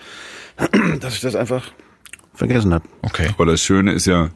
dass 1.00 1.14
ich 1.14 1.20
das 1.22 1.34
einfach 1.34 1.64
vergessen 2.34 2.74
habe. 2.74 2.84
Okay. 3.02 3.28
Aber 3.32 3.46
das 3.46 3.62
Schöne 3.62 3.92
ist 3.92 4.06
ja, 4.06 4.28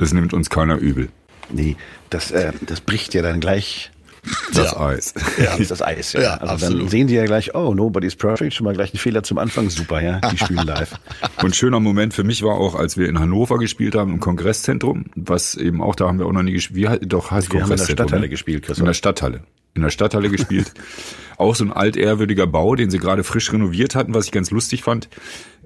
das 0.00 0.12
nimmt 0.12 0.32
uns 0.32 0.50
keiner 0.50 0.78
übel. 0.78 1.10
Nee, 1.50 1.76
das, 2.08 2.30
äh, 2.30 2.52
das 2.62 2.80
bricht 2.80 3.12
ja 3.14 3.22
dann 3.22 3.40
gleich 3.40 3.90
Das 4.54 4.72
Ja. 4.72 4.80
Eis. 4.80 5.14
ja. 5.38 5.56
das 5.68 5.82
Eis. 5.82 6.12
Ja. 6.12 6.20
Ja, 6.20 6.34
also 6.36 6.54
absolut. 6.54 6.82
dann 6.82 6.88
sehen 6.88 7.06
die 7.06 7.14
ja 7.14 7.24
gleich, 7.24 7.54
oh, 7.54 7.74
nobody's 7.74 8.16
perfect, 8.16 8.54
schon 8.54 8.64
mal 8.64 8.74
gleich 8.74 8.92
ein 8.94 8.98
Fehler 8.98 9.22
zum 9.22 9.38
Anfang, 9.38 9.70
super, 9.70 10.02
ja, 10.02 10.20
die 10.20 10.38
spielen 10.38 10.66
live. 10.66 10.94
Und 11.42 11.56
schöner 11.56 11.80
Moment 11.80 12.14
für 12.14 12.24
mich 12.24 12.42
war 12.42 12.54
auch, 12.54 12.74
als 12.74 12.96
wir 12.96 13.08
in 13.08 13.18
Hannover 13.18 13.58
gespielt 13.58 13.94
haben, 13.94 14.12
im 14.12 14.20
Kongresszentrum, 14.20 15.06
was 15.16 15.54
eben 15.54 15.82
auch, 15.82 15.94
da 15.94 16.08
haben 16.08 16.18
wir 16.18 16.26
auch 16.26 16.32
noch 16.32 16.42
nie 16.42 16.52
gespielt, 16.52 17.00
wie, 17.00 17.06
doch 17.06 17.30
heißt 17.30 17.52
Wir 17.52 17.62
haben 17.62 17.70
in 17.70 17.76
der 17.76 17.76
Kongresszentrum, 17.76 18.06
Stadthalle 18.08 18.22
ne? 18.22 18.28
gespielt, 18.28 18.62
Christoph. 18.64 18.80
In 18.80 18.86
der 18.86 18.94
Stadthalle. 18.94 19.42
In 19.74 19.82
der 19.82 19.90
Stadthalle 19.90 20.30
gespielt. 20.30 20.72
Auch 21.36 21.54
so 21.54 21.64
ein 21.64 21.72
altehrwürdiger 21.72 22.46
Bau, 22.46 22.74
den 22.74 22.90
sie 22.90 22.98
gerade 22.98 23.24
frisch 23.24 23.52
renoviert 23.52 23.94
hatten, 23.94 24.14
was 24.14 24.26
ich 24.26 24.32
ganz 24.32 24.50
lustig 24.50 24.82
fand, 24.82 25.08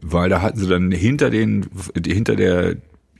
weil 0.00 0.28
da 0.28 0.40
hatten 0.40 0.58
sie 0.58 0.68
dann 0.68 0.92
hinter 0.92 1.30
den, 1.30 1.66
hinter 2.06 2.36
der 2.36 2.76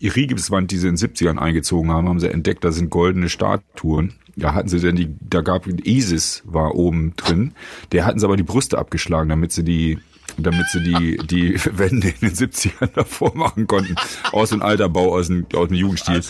Rigipswand, 0.09 0.71
die 0.71 0.79
sie 0.79 0.88
in 0.88 0.97
den 0.97 1.11
70ern 1.11 1.38
eingezogen 1.38 1.90
haben, 1.90 2.09
haben 2.09 2.21
sie 2.21 2.31
entdeckt, 2.31 2.64
da 2.64 2.73
sind 2.73 2.90
goldene 2.90 3.29
Statuen. 3.29 4.14
Da 4.37 4.55
hatten 4.55 4.69
sie 4.69 4.81
dann 4.81 4.97
die, 4.97 5.14
da 5.21 5.43
gab 5.43 5.67
Isis 5.67 6.43
war 6.45 6.75
oben 6.75 7.14
drin. 7.17 7.53
Der 7.93 8.05
hatten 8.05 8.19
sie 8.19 8.27
aber 8.27 8.37
die 8.37 8.43
Brüste 8.43 8.79
abgeschlagen, 8.79 9.29
damit 9.29 9.53
sie 9.53 9.62
die, 9.62 9.99
damit 10.37 10.67
sie 10.73 10.83
die, 10.83 11.17
die 11.19 11.55
Wände 11.79 12.09
in 12.09 12.29
den 12.29 12.33
70ern 12.37 12.90
davor 12.95 13.37
machen 13.37 13.67
konnten. 13.67 13.95
Aus 14.33 14.51
dem 14.51 14.62
alter 14.62 14.88
Bau, 14.88 15.14
aus 15.14 15.29
dem, 15.29 15.47
aus 15.55 15.69
dem 15.69 15.77
Jugendstil. 15.77 16.23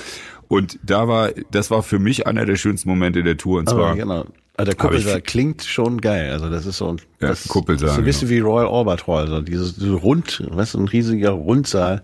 Und 0.48 0.78
da 0.82 1.08
war, 1.08 1.30
das 1.50 1.70
war 1.70 1.82
für 1.82 1.98
mich 1.98 2.26
einer 2.26 2.44
der 2.44 2.56
schönsten 2.56 2.88
Momente 2.88 3.22
der 3.22 3.38
Tour. 3.38 3.60
Und 3.60 3.68
zwar, 3.68 3.90
Aber 3.90 3.96
genau. 3.96 4.26
Also 4.56 4.70
der 4.70 4.76
Kuppelsaal 4.76 5.20
klingt 5.20 5.64
schon 5.64 6.00
geil. 6.00 6.30
Also 6.30 6.48
das 6.48 6.64
ist 6.64 6.78
so 6.78 6.88
ein 6.88 6.98
Ja, 7.20 7.28
das 7.28 7.48
Kuppelsaal, 7.48 7.88
ist 7.88 7.94
so 7.96 8.00
ein 8.02 8.04
bisschen 8.04 8.28
genau. 8.28 8.46
wie 8.46 8.50
Royal 8.50 8.68
Albert 8.68 9.06
Hall, 9.06 9.26
so 9.26 9.40
dieses 9.40 9.74
so 9.74 9.96
rund, 9.96 10.38
du, 10.38 10.78
ein 10.78 10.88
riesiger 10.88 11.30
Rundsaal. 11.30 12.02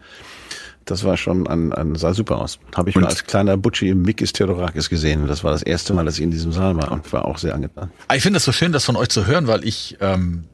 Das 0.90 1.04
war 1.04 1.16
schon 1.16 1.46
ein, 1.46 1.72
ein 1.72 1.94
sah 1.94 2.12
super 2.14 2.38
aus. 2.40 2.58
Habe 2.74 2.90
ich 2.90 2.96
Und- 2.96 3.02
mal 3.02 3.08
als 3.08 3.24
kleiner 3.24 3.56
Butschi 3.56 3.88
im 3.90 4.02
Mikis 4.02 4.32
Theodorakis 4.32 4.88
gesehen. 4.90 5.26
Das 5.28 5.44
war 5.44 5.52
das 5.52 5.62
erste 5.62 5.94
Mal, 5.94 6.04
dass 6.04 6.16
ich 6.16 6.22
in 6.22 6.30
diesem 6.30 6.52
Saal 6.52 6.76
war 6.76 6.90
und 6.92 7.12
war 7.12 7.24
auch 7.24 7.38
sehr 7.38 7.54
angetan. 7.54 7.90
Aber 8.08 8.16
Ich 8.16 8.22
finde 8.22 8.38
es 8.38 8.44
so 8.44 8.52
schön, 8.52 8.72
das 8.72 8.84
von 8.84 8.96
euch 8.96 9.08
zu 9.08 9.26
hören, 9.26 9.46
weil 9.46 9.64
ich 9.64 9.96
ähm, 10.00 10.44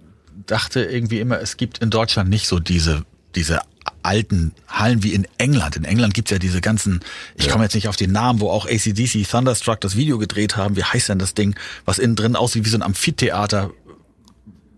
dachte 0.47 0.83
irgendwie 0.85 1.21
immer, 1.21 1.41
es 1.41 1.57
gibt 1.57 1.79
in 1.79 1.91
Deutschland 1.91 2.29
nicht 2.29 2.47
so 2.49 2.59
diese, 2.59 3.05
diese 3.35 3.61
alten 4.03 4.53
Hallen 4.69 5.03
wie 5.03 5.15
in 5.15 5.27
England. 5.39 5.77
In 5.77 5.85
England 5.85 6.15
gibt's 6.15 6.31
ja 6.31 6.39
diese 6.39 6.61
ganzen, 6.61 7.01
ich 7.37 7.49
komme 7.49 7.65
jetzt 7.65 7.75
nicht 7.75 7.89
auf 7.89 7.97
den 7.97 8.13
Namen, 8.13 8.41
wo 8.41 8.51
auch 8.51 8.67
ACDC 8.67 9.27
Thunderstruck 9.29 9.81
das 9.81 9.97
Video 9.97 10.19
gedreht 10.19 10.57
haben. 10.57 10.77
Wie 10.77 10.85
heißt 10.85 11.09
denn 11.09 11.19
das 11.19 11.35
Ding, 11.35 11.57
was 11.85 11.99
innen 11.99 12.15
drin 12.15 12.37
aussieht 12.37 12.65
wie 12.65 12.69
so 12.69 12.77
ein 12.79 12.83
Amphitheater 12.83 13.71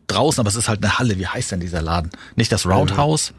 draußen, 0.06 0.40
aber 0.40 0.48
es 0.48 0.56
ist 0.56 0.68
halt 0.68 0.82
eine 0.82 0.98
Halle. 0.98 1.18
Wie 1.18 1.26
heißt 1.26 1.52
denn 1.52 1.60
dieser 1.60 1.82
Laden? 1.82 2.10
Nicht 2.36 2.52
das 2.52 2.64
Roundhouse? 2.66 3.34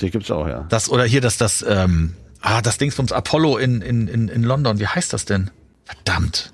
Die 0.00 0.10
gibt's 0.10 0.30
auch, 0.30 0.46
ja. 0.48 0.66
Das, 0.68 0.88
oder 0.88 1.04
hier 1.04 1.20
das, 1.20 1.36
das, 1.36 1.64
ähm, 1.68 2.14
ah, 2.40 2.62
das 2.62 2.78
Dingsbums 2.78 3.12
Apollo 3.12 3.58
in, 3.58 3.80
in, 3.82 4.08
in, 4.08 4.28
in 4.28 4.42
London. 4.42 4.78
Wie 4.80 4.86
heißt 4.86 5.12
das 5.12 5.24
denn? 5.24 5.50
Verdammt. 5.84 6.52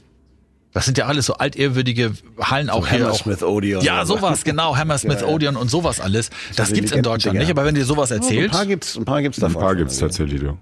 Das 0.74 0.84
sind 0.84 0.98
ja 0.98 1.06
alles 1.06 1.26
so 1.26 1.34
altehrwürdige 1.34 2.12
Hallen 2.40 2.68
auch 2.70 2.86
hier. 2.86 2.98
Auch. 2.98 3.04
Hammersmith 3.24 3.42
Odeon. 3.42 3.82
Ja, 3.82 4.04
so. 4.04 4.16
sowas, 4.16 4.44
genau. 4.44 4.76
Hammersmith 4.76 5.20
Ja, 5.22 5.26
ja. 5.26 5.32
Odeon 5.34 5.56
und 5.56 5.70
sowas 5.70 5.98
alles. 6.00 6.30
Das 6.56 6.68
sind 6.68 6.76
gibt's 6.76 6.92
in 6.92 7.02
Deutschland 7.02 7.34
Dinger. 7.34 7.44
nicht, 7.44 7.50
aber 7.50 7.64
wenn 7.64 7.74
dir 7.74 7.84
sowas 7.84 8.10
Ja, 8.10 8.16
so 8.16 8.22
erzählt. 8.22 8.50
ein 8.50 8.50
paar 8.50 8.66
gibt's, 8.66 8.96
ein 8.96 9.04
paar 9.04 9.22
gibt's 9.22 9.38
ein 9.38 9.42
davon. 9.42 9.60
paar 9.62 9.74
gibt's 9.76 9.98
tatsächlich, 9.98 10.42
ja. 10.42 10.56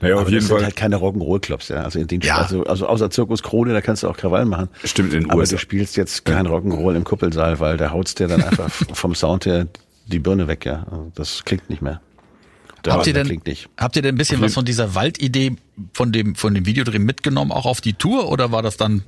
Naja, 0.00 0.14
Aber 0.16 0.22
auf 0.24 0.28
jeden 0.28 0.40
das 0.40 0.48
sind 0.48 0.56
Fall. 0.56 0.64
halt 0.64 0.76
keine 0.76 0.96
Rock'n'Roll-Clubs, 0.96 1.68
ja. 1.70 1.76
Also 1.82 1.98
in 1.98 2.06
den 2.06 2.20
Ja. 2.20 2.36
also, 2.36 2.64
also 2.64 2.86
außer 2.86 3.08
Zirkus 3.10 3.42
Krone, 3.42 3.72
da 3.72 3.80
kannst 3.80 4.02
du 4.02 4.08
auch 4.10 4.16
Krawall 4.18 4.44
machen. 4.44 4.68
Stimmt, 4.84 5.14
in 5.14 5.20
den 5.22 5.30
Aber 5.30 5.40
USA. 5.40 5.54
du 5.56 5.58
spielst 5.60 5.96
jetzt 5.96 6.26
kein 6.26 6.46
Rock'n'Roll 6.46 6.94
im 6.96 7.04
Kuppelsaal, 7.04 7.58
weil 7.60 7.78
da 7.78 7.90
haut's 7.92 8.14
dir 8.14 8.28
dann 8.28 8.42
einfach 8.44 8.70
vom 8.92 9.14
Sound 9.14 9.46
her 9.46 9.66
die 10.06 10.18
Birne 10.18 10.48
weg, 10.48 10.64
ja. 10.66 10.86
Also 10.90 11.12
das 11.14 11.44
klingt 11.44 11.68
nicht 11.70 11.82
mehr. 11.82 12.00
Der 12.84 12.94
Habt 12.94 13.06
ihr 13.06 13.14
denn, 13.14 13.26
klingt 13.26 13.46
nicht. 13.46 13.68
habt 13.76 13.96
ihr 13.96 14.02
denn 14.02 14.14
ein 14.14 14.18
bisschen 14.18 14.40
was 14.40 14.54
von 14.54 14.64
dieser 14.64 14.94
Waldidee 14.94 15.56
von 15.92 16.12
dem, 16.12 16.34
von 16.36 16.54
dem 16.54 16.66
Videodreh 16.66 16.98
mitgenommen, 17.00 17.50
auch 17.50 17.66
auf 17.66 17.80
die 17.80 17.94
Tour, 17.94 18.30
oder 18.30 18.52
war 18.52 18.62
das 18.62 18.76
dann 18.76 19.02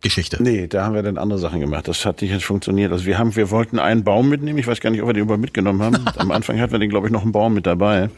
Geschichte? 0.00 0.42
Nee, 0.42 0.66
da 0.66 0.84
haben 0.84 0.94
wir 0.94 1.02
dann 1.02 1.16
andere 1.18 1.38
Sachen 1.38 1.60
gemacht. 1.60 1.86
Das 1.88 2.04
hat 2.04 2.22
nicht 2.22 2.44
funktioniert. 2.44 2.90
Also 2.90 3.06
wir 3.06 3.18
haben, 3.18 3.36
wir 3.36 3.50
wollten 3.50 3.78
einen 3.78 4.02
Baum 4.02 4.28
mitnehmen. 4.28 4.58
Ich 4.58 4.66
weiß 4.66 4.80
gar 4.80 4.90
nicht, 4.90 5.00
ob 5.02 5.08
wir 5.08 5.12
den 5.14 5.24
überhaupt 5.24 5.42
mitgenommen 5.42 5.82
haben. 5.82 6.04
Am 6.16 6.30
Anfang 6.30 6.60
hatten 6.60 6.72
wir 6.72 6.78
den, 6.78 6.90
glaube 6.90 7.06
ich, 7.06 7.12
noch 7.12 7.22
einen 7.22 7.32
Baum 7.32 7.54
mit 7.54 7.66
dabei. 7.66 8.10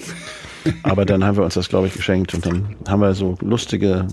Aber 0.82 1.04
dann 1.04 1.24
haben 1.24 1.36
wir 1.36 1.44
uns 1.44 1.54
das, 1.54 1.68
glaube 1.68 1.88
ich, 1.88 1.92
geschenkt. 1.92 2.32
Und 2.34 2.46
dann 2.46 2.74
haben 2.88 3.00
wir 3.00 3.12
so 3.14 3.36
lustige 3.42 4.08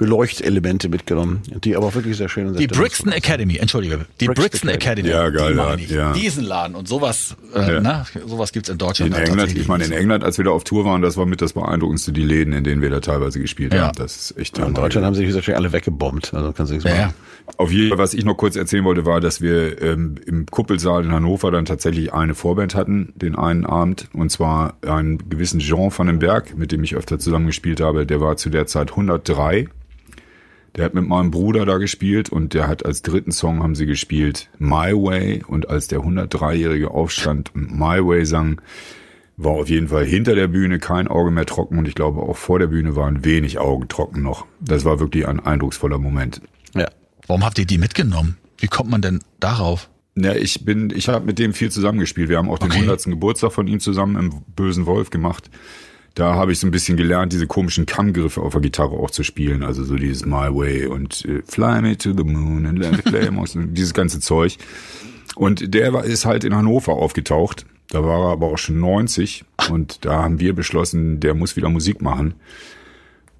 Beleuchtelemente 0.00 0.88
mitgenommen, 0.88 1.42
die 1.62 1.76
aber 1.76 1.94
wirklich 1.94 2.16
sehr 2.16 2.30
schön 2.30 2.46
und 2.46 2.54
sehr 2.56 2.66
Die 2.66 2.74
Brixton 2.74 3.12
Academy, 3.12 3.56
entschuldige, 3.58 4.06
die 4.18 4.28
Brixton 4.28 4.42
Brixton 4.48 4.70
Academy. 4.70 5.08
Ja, 5.10 5.28
geil, 5.28 5.50
die 5.50 5.54
meine 5.54 5.68
ja, 5.82 5.84
ich. 5.84 5.90
ja. 5.90 6.12
Diesen 6.14 6.42
Laden 6.44 6.74
und 6.74 6.88
sowas, 6.88 7.36
äh, 7.54 7.74
Ja. 7.74 7.80
na, 7.82 8.06
sowas 8.26 8.50
gibt's 8.52 8.70
in 8.70 8.78
Deutschland. 8.78 9.10
In 9.12 9.16
halt 9.18 9.28
England, 9.28 9.54
ich 9.54 9.68
meine, 9.68 9.84
in. 9.84 9.92
England, 9.92 10.24
als 10.24 10.38
wir 10.38 10.46
da 10.46 10.52
auf 10.52 10.64
Tour 10.64 10.86
waren, 10.86 11.02
das 11.02 11.18
war 11.18 11.26
mit 11.26 11.42
das 11.42 11.52
beeindruckendste, 11.52 12.12
die 12.12 12.22
Läden, 12.24 12.54
in 12.54 12.64
denen 12.64 12.80
wir 12.80 12.88
da 12.88 13.00
teilweise 13.00 13.40
gespielt 13.40 13.74
Ja. 13.74 13.88
haben. 13.88 13.98
Das 13.98 14.16
ist 14.30 14.38
echt 14.38 14.56
In 14.58 14.72
Deutschland 14.72 15.06
haben 15.06 15.14
sie 15.14 15.26
sich 15.26 15.34
natürlich 15.34 15.56
alle 15.58 15.70
weggebombt. 15.70 16.32
Also 16.32 16.52
kannst 16.54 16.70
du 16.70 16.76
nichts 16.76 16.88
Ja, 16.90 16.96
machen. 16.96 17.14
ja. 17.46 17.52
Auf 17.58 17.70
jeden 17.70 17.90
Fall, 17.90 17.98
was 17.98 18.14
ich 18.14 18.24
noch 18.24 18.36
kurz 18.36 18.56
erzählen 18.56 18.84
wollte, 18.84 19.04
war, 19.04 19.20
dass 19.20 19.42
wir 19.42 19.82
ähm, 19.82 20.14
im 20.24 20.46
Kuppelsaal 20.46 21.04
in 21.04 21.12
Hannover 21.12 21.50
dann 21.50 21.66
tatsächlich 21.66 22.14
eine 22.14 22.34
Vorband 22.34 22.74
hatten, 22.74 23.12
den 23.16 23.36
einen 23.36 23.66
Abend, 23.66 24.08
und 24.14 24.30
zwar 24.32 24.74
einen 24.86 25.28
gewissen 25.28 25.60
Jean 25.60 25.90
van 25.94 26.06
den 26.06 26.20
Berg, 26.20 26.56
mit 26.56 26.72
dem 26.72 26.82
ich 26.84 26.94
öfter 26.94 27.18
zusammengespielt 27.18 27.80
habe. 27.80 28.06
Der 28.06 28.20
war 28.22 28.36
zu 28.38 28.48
der 28.48 28.66
Zeit 28.66 28.92
103. 28.92 29.68
Der 30.76 30.84
hat 30.84 30.94
mit 30.94 31.06
meinem 31.06 31.30
Bruder 31.30 31.66
da 31.66 31.78
gespielt 31.78 32.30
und 32.30 32.54
der 32.54 32.68
hat 32.68 32.86
als 32.86 33.02
dritten 33.02 33.32
Song 33.32 33.62
haben 33.62 33.74
sie 33.74 33.86
gespielt 33.86 34.50
My 34.58 34.92
Way 34.92 35.42
und 35.46 35.68
als 35.68 35.88
der 35.88 36.00
103-jährige 36.00 36.90
aufstand 36.90 37.54
und 37.54 37.72
My 37.72 38.04
Way 38.04 38.24
sang, 38.24 38.60
war 39.36 39.52
auf 39.52 39.68
jeden 39.68 39.88
Fall 39.88 40.04
hinter 40.04 40.34
der 40.34 40.48
Bühne 40.48 40.78
kein 40.78 41.08
Auge 41.08 41.30
mehr 41.30 41.46
trocken 41.46 41.78
und 41.78 41.88
ich 41.88 41.94
glaube 41.94 42.20
auch 42.20 42.36
vor 42.36 42.58
der 42.58 42.66
Bühne 42.66 42.94
waren 42.94 43.24
wenig 43.24 43.58
Augen 43.58 43.88
trocken 43.88 44.22
noch. 44.22 44.46
Das 44.60 44.84
war 44.84 45.00
wirklich 45.00 45.26
ein 45.26 45.40
eindrucksvoller 45.40 45.98
Moment. 45.98 46.42
Ja. 46.74 46.88
Warum 47.26 47.44
habt 47.44 47.58
ihr 47.58 47.66
die 47.66 47.78
mitgenommen? 47.78 48.36
Wie 48.58 48.66
kommt 48.66 48.90
man 48.90 49.00
denn 49.00 49.20
darauf? 49.40 49.88
Ja, 50.16 50.34
ich 50.34 50.64
bin, 50.64 50.92
ich 50.94 51.08
habe 51.08 51.24
mit 51.24 51.38
dem 51.38 51.54
viel 51.54 51.70
zusammengespielt. 51.70 52.28
Wir 52.28 52.36
haben 52.36 52.50
auch 52.50 52.58
den 52.58 52.70
Okay. 52.70 52.80
100. 52.80 53.04
Geburtstag 53.04 53.52
von 53.52 53.66
ihm 53.66 53.80
zusammen 53.80 54.16
im 54.16 54.42
Bösen 54.54 54.84
Wolf 54.86 55.10
gemacht. 55.10 55.50
Da 56.14 56.34
habe 56.34 56.52
ich 56.52 56.58
so 56.58 56.66
ein 56.66 56.70
bisschen 56.70 56.96
gelernt, 56.96 57.32
diese 57.32 57.46
komischen 57.46 57.86
Kammgriffe 57.86 58.40
auf 58.40 58.52
der 58.52 58.60
Gitarre 58.60 58.96
auch 58.96 59.10
zu 59.10 59.22
spielen. 59.22 59.62
Also 59.62 59.84
so 59.84 59.96
dieses 59.96 60.24
My 60.26 60.54
Way 60.54 60.86
und 60.86 61.24
äh, 61.24 61.42
Fly 61.46 61.82
Me 61.82 61.96
to 61.96 62.12
the 62.16 62.24
Moon 62.24 62.66
and 62.66 62.78
Let 62.78 62.98
It 62.98 63.04
Play 63.04 63.28
und 63.54 63.74
dieses 63.74 63.94
ganze 63.94 64.20
Zeug. 64.20 64.58
Und 65.36 65.72
der 65.74 65.92
war, 65.92 66.04
ist 66.04 66.24
halt 66.24 66.44
in 66.44 66.54
Hannover 66.54 66.92
aufgetaucht. 66.92 67.64
Da 67.88 68.04
war 68.04 68.26
er 68.26 68.32
aber 68.32 68.48
auch 68.48 68.58
schon 68.58 68.78
90 68.80 69.44
und 69.68 70.04
da 70.04 70.22
haben 70.22 70.38
wir 70.38 70.54
beschlossen, 70.54 71.20
der 71.20 71.34
muss 71.34 71.56
wieder 71.56 71.68
Musik 71.68 72.00
machen. 72.00 72.34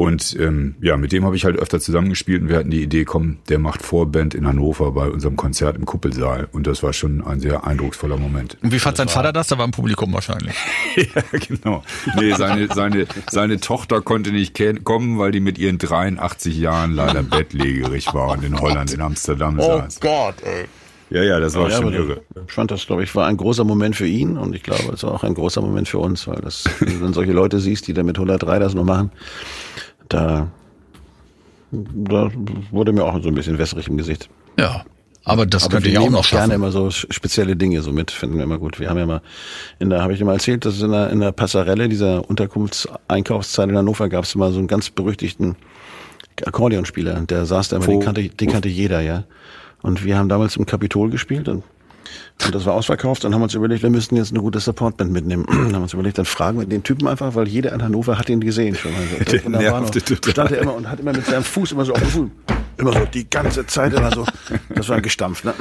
Und 0.00 0.34
ähm, 0.40 0.76
ja, 0.80 0.96
mit 0.96 1.12
dem 1.12 1.26
habe 1.26 1.36
ich 1.36 1.44
halt 1.44 1.58
öfter 1.58 1.78
zusammengespielt 1.78 2.40
und 2.40 2.48
wir 2.48 2.56
hatten 2.56 2.70
die 2.70 2.82
Idee, 2.82 3.04
komm, 3.04 3.36
der 3.50 3.58
macht 3.58 3.82
Vorband 3.82 4.34
in 4.34 4.46
Hannover 4.46 4.92
bei 4.92 5.06
unserem 5.06 5.36
Konzert 5.36 5.76
im 5.76 5.84
Kuppelsaal. 5.84 6.48
Und 6.52 6.66
das 6.66 6.82
war 6.82 6.94
schon 6.94 7.22
ein 7.22 7.38
sehr 7.38 7.66
eindrucksvoller 7.66 8.16
Moment. 8.16 8.56
Und 8.62 8.72
wie 8.72 8.78
fand 8.78 8.96
sein 8.96 9.08
Vater 9.08 9.30
das? 9.30 9.48
Da 9.48 9.58
war 9.58 9.66
im 9.66 9.72
Publikum 9.72 10.10
wahrscheinlich. 10.14 10.54
ja, 10.96 11.22
genau. 11.46 11.84
Nee, 12.18 12.32
seine, 12.32 12.68
seine, 12.68 13.06
seine 13.30 13.60
Tochter 13.60 14.00
konnte 14.00 14.32
nicht 14.32 14.58
kommen, 14.84 15.18
weil 15.18 15.32
die 15.32 15.40
mit 15.40 15.58
ihren 15.58 15.76
83 15.76 16.56
Jahren 16.56 16.92
leider 16.92 17.22
bettlägerig 17.22 18.14
war 18.14 18.30
und 18.30 18.42
in 18.42 18.58
Holland, 18.58 18.94
in 18.94 19.02
Amsterdam 19.02 19.60
saß. 19.60 20.00
Gott, 20.00 20.36
ey. 20.44 20.64
Ja, 21.10 21.24
ja, 21.24 21.40
das 21.40 21.56
war 21.56 21.68
Ja, 21.68 21.76
schon 21.76 21.92
irre. 21.92 22.22
Ich 22.46 22.52
fand 22.52 22.70
das, 22.70 22.86
glaube 22.86 23.02
ich, 23.02 23.14
war 23.16 23.26
ein 23.26 23.36
großer 23.36 23.64
Moment 23.64 23.96
für 23.96 24.06
ihn 24.06 24.38
und 24.38 24.54
ich 24.54 24.62
glaube, 24.62 24.92
es 24.94 25.02
war 25.02 25.12
auch 25.12 25.24
ein 25.24 25.34
großer 25.34 25.60
Moment 25.60 25.88
für 25.88 25.98
uns, 25.98 26.26
weil 26.28 26.40
das, 26.40 26.64
wenn 26.78 26.94
du 26.94 27.00
dann 27.00 27.12
solche 27.12 27.32
Leute 27.32 27.58
siehst, 27.58 27.88
die 27.88 27.92
da 27.92 28.04
mit 28.04 28.16
103 28.16 28.60
das 28.60 28.74
noch 28.74 28.84
machen, 28.84 29.10
da, 30.11 30.49
da 31.73 32.31
wurde 32.70 32.92
mir 32.92 33.05
auch 33.05 33.23
so 33.23 33.29
ein 33.29 33.35
bisschen 33.35 33.59
wässrig 33.59 33.88
im 33.88 33.96
Gesicht. 33.96 34.29
Ja. 34.59 34.85
Aber 35.23 35.44
das 35.44 35.64
Aber 35.64 35.75
könnt 35.75 35.87
ihr 35.87 35.92
wir 35.92 36.01
ja 36.01 36.07
auch 36.07 36.11
noch 36.11 36.29
gerne 36.29 36.46
schaffen. 36.46 36.53
immer 36.53 36.73
so 36.73 36.90
spezielle 36.90 37.55
Dinge 37.55 37.83
so 37.83 37.92
mit, 37.92 38.11
finden 38.11 38.37
wir 38.37 38.44
immer 38.44 38.59
gut. 38.59 38.81
Wir 38.81 38.88
haben 38.88 38.99
ja 38.99 39.07
mal, 39.07 39.23
in 39.79 39.90
der, 39.90 40.03
habe 40.03 40.12
ich 40.12 40.18
dir 40.18 40.25
mal 40.25 40.33
erzählt, 40.35 40.64
dass 40.64 40.75
es 40.75 40.83
in 40.83 40.90
der, 40.90 41.11
in 41.11 41.20
der 41.20 41.33
Passarelle, 41.33 41.88
dieser 41.88 42.29
Unterkunftseinkaufszeit 42.29 43.68
in 43.68 43.77
Hannover, 43.77 44.09
gab 44.09 44.25
es 44.25 44.35
mal 44.35 44.51
so 44.51 44.59
einen 44.59 44.66
ganz 44.66 44.90
berüchtigten 44.90 45.57
Akkordeonspieler, 46.44 47.20
der 47.20 47.44
saß 47.44 47.68
da 47.68 47.77
immer, 47.77 47.87
den 47.87 48.01
kannte, 48.01 48.29
den 48.29 48.51
kannte 48.51 48.68
jeder, 48.68 49.01
ja. 49.03 49.25
Und 49.83 50.05
wir 50.05 50.16
haben 50.16 50.29
damals 50.29 50.57
im 50.57 50.64
Kapitol 50.64 51.11
gespielt 51.11 51.49
und, 51.49 51.64
und 52.46 52.55
das 52.55 52.64
war 52.66 52.74
ausverkauft. 52.74 53.24
Dann 53.24 53.35
haben 53.35 53.40
wir 53.40 53.44
uns 53.44 53.55
überlegt, 53.55 53.83
wir 53.83 53.90
müssten 53.90 54.16
jetzt 54.16 54.31
eine 54.31 54.40
gute 54.40 54.61
Supportband 54.61 55.12
mitnehmen. 55.12 55.44
Dann 55.48 55.59
haben 55.66 55.72
wir 55.72 55.81
uns 55.83 55.92
überlegt, 55.94 56.18
dann 56.18 56.24
fragen 56.24 56.59
wir 56.59 56.66
den 56.66 56.83
Typen 56.83 57.07
einfach, 57.09 57.35
weil 57.35 57.48
jeder 57.48 57.72
in 57.72 57.83
Hannover 57.83 58.18
hat 58.18 58.29
ihn 58.29 58.40
gesehen 58.40 58.74
schon. 58.74 58.92
Also, 58.94 59.24
Der 59.38 59.48
nervte 59.48 60.03
total. 60.03 60.33
stand 60.33 60.50
er 60.53 60.59
immer 60.62 60.74
und 60.74 60.88
hat 60.88 61.00
immer 61.00 61.12
mit 61.12 61.26
seinem 61.26 61.44
Fuß 61.44 61.72
immer 61.72 61.85
so 61.85 61.92
auf 61.92 62.00
dem 62.00 62.09
Fuß, 62.09 62.29
immer 62.79 62.92
so 62.92 63.05
die 63.07 63.29
ganze 63.29 63.66
Zeit 63.66 63.92
immer 63.92 64.11
so. 64.12 64.24
Das 64.74 64.88
war 64.88 65.00
gestampft, 65.00 65.44
ne? 65.44 65.55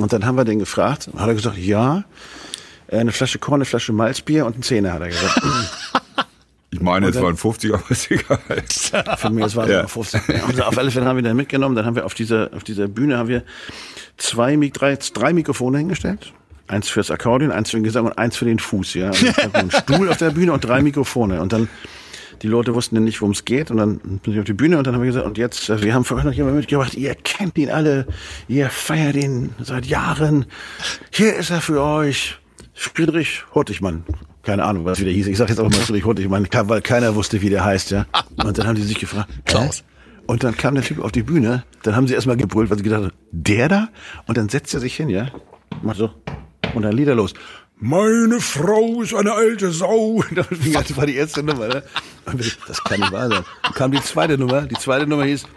Und 0.00 0.12
dann 0.12 0.24
haben 0.24 0.36
wir 0.36 0.44
den 0.44 0.58
gefragt, 0.60 1.08
und 1.12 1.20
hat 1.20 1.28
er 1.28 1.34
gesagt, 1.34 1.58
ja, 1.58 2.04
äh, 2.88 2.98
eine 2.98 3.12
Flasche 3.12 3.38
Korn, 3.38 3.56
eine 3.56 3.64
Flasche 3.64 3.92
Malzbier 3.92 4.46
und 4.46 4.58
ein 4.58 4.62
Zehner, 4.62 4.92
hat 4.92 5.02
er 5.02 5.08
gesagt. 5.08 5.40
Ich 6.72 6.80
meine, 6.80 7.08
es 7.08 7.20
waren 7.20 7.36
50, 7.36 7.74
aber 7.74 7.82
ist 7.90 8.08
egal. 8.12 8.38
Für 9.16 9.30
mich, 9.30 9.44
es 9.44 9.56
waren 9.56 9.68
Ja. 9.68 9.80
ja. 9.80 9.86
15. 9.88 10.20
Ja, 10.28 10.44
und 10.44 10.62
auf 10.62 10.78
alle 10.78 10.92
Fälle 10.92 11.04
haben 11.04 11.16
wir 11.16 11.22
den 11.24 11.36
mitgenommen. 11.36 11.74
Dann 11.74 11.84
haben 11.84 11.96
wir 11.96 12.06
auf 12.06 12.14
dieser, 12.14 12.48
auf 12.54 12.62
dieser 12.62 12.86
Bühne 12.86 13.18
haben 13.18 13.28
wir 13.28 13.42
zwei, 14.20 14.56
drei, 14.72 14.96
drei 14.96 15.32
Mikrofone 15.32 15.78
hingestellt. 15.78 16.32
Eins 16.68 16.88
fürs 16.88 17.10
Akkordeon, 17.10 17.50
eins 17.50 17.70
für 17.70 17.78
den 17.78 17.84
Gesang 17.84 18.06
und 18.06 18.16
eins 18.16 18.36
für 18.36 18.44
den 18.44 18.60
Fuß, 18.60 18.94
ja. 18.94 19.10
Und 19.10 19.54
dann 19.54 19.54
ein 19.54 19.70
Stuhl 19.72 20.08
auf 20.08 20.18
der 20.18 20.30
Bühne 20.30 20.52
und 20.52 20.64
drei 20.64 20.82
Mikrofone. 20.82 21.40
Und 21.40 21.52
dann, 21.52 21.68
die 22.42 22.46
Leute 22.46 22.74
wussten 22.76 22.94
dann 22.94 23.04
nicht, 23.04 23.20
worum 23.20 23.32
es 23.32 23.44
geht. 23.44 23.72
Und 23.72 23.78
dann 23.78 23.98
bin 23.98 24.32
ich 24.34 24.38
auf 24.38 24.44
die 24.44 24.52
Bühne 24.52 24.78
und 24.78 24.86
dann 24.86 24.94
haben 24.94 25.02
wir 25.02 25.08
gesagt, 25.08 25.26
und 25.26 25.36
jetzt, 25.36 25.68
äh, 25.68 25.82
wir 25.82 25.94
haben 25.94 26.04
für 26.04 26.14
euch 26.14 26.22
noch 26.22 26.32
jemanden 26.32 26.58
mitgebracht, 26.58 26.94
ihr 26.94 27.16
kennt 27.16 27.58
ihn 27.58 27.70
alle, 27.70 28.06
ihr 28.46 28.70
feiert 28.70 29.16
ihn 29.16 29.50
seit 29.60 29.86
Jahren. 29.86 30.46
Hier 31.10 31.34
ist 31.34 31.50
er 31.50 31.60
für 31.60 31.82
euch. 31.82 32.38
Friedrich 32.72 33.44
Hurtigmann. 33.52 34.04
Keine 34.42 34.64
Ahnung, 34.64 34.84
was 34.84 35.00
wieder 35.00 35.10
hieß. 35.10 35.26
Ich 35.26 35.36
sage 35.36 35.50
jetzt 35.50 35.58
auch 35.58 35.68
mal 35.68 35.72
Friedrich 35.72 36.04
Hurtigmann, 36.04 36.46
weil 36.52 36.80
keiner 36.80 37.14
wusste, 37.14 37.42
wie 37.42 37.50
der 37.50 37.64
heißt, 37.64 37.90
ja. 37.90 38.06
Und 38.42 38.56
dann 38.56 38.66
haben 38.66 38.76
die 38.76 38.82
sich 38.82 38.98
gefragt, 38.98 39.28
Klaus. 39.44 39.82
Und 40.30 40.44
dann 40.44 40.56
kam 40.56 40.76
der 40.76 40.84
Typ 40.84 41.00
auf 41.00 41.10
die 41.10 41.24
Bühne, 41.24 41.64
dann 41.82 41.96
haben 41.96 42.06
sie 42.06 42.14
erstmal 42.14 42.36
gebrüllt, 42.36 42.70
weil 42.70 42.76
sie 42.76 42.84
gedacht 42.84 43.02
haben, 43.02 43.12
der 43.32 43.68
da? 43.68 43.88
Und 44.28 44.38
dann 44.38 44.48
setzt 44.48 44.72
er 44.72 44.78
sich 44.78 44.94
hin, 44.94 45.08
ja, 45.08 45.26
macht 45.82 45.96
so, 45.96 46.14
und 46.72 46.82
dann 46.82 46.92
Lieder 46.92 47.16
los. 47.16 47.34
Meine 47.80 48.38
Frau 48.38 49.02
ist 49.02 49.12
eine 49.12 49.32
alte 49.32 49.72
Sau. 49.72 50.22
Das 50.36 50.96
war 50.96 51.06
die 51.06 51.16
erste 51.16 51.42
Nummer, 51.42 51.66
ne? 51.66 51.82
Das 52.68 52.84
kann 52.84 53.00
nicht 53.00 53.10
wahr 53.10 53.28
sein. 53.28 53.44
Dann 53.64 53.72
kam 53.72 53.90
die 53.90 54.00
zweite 54.02 54.38
Nummer, 54.38 54.62
die 54.62 54.76
zweite 54.76 55.04
Nummer 55.08 55.24
hieß, 55.24 55.48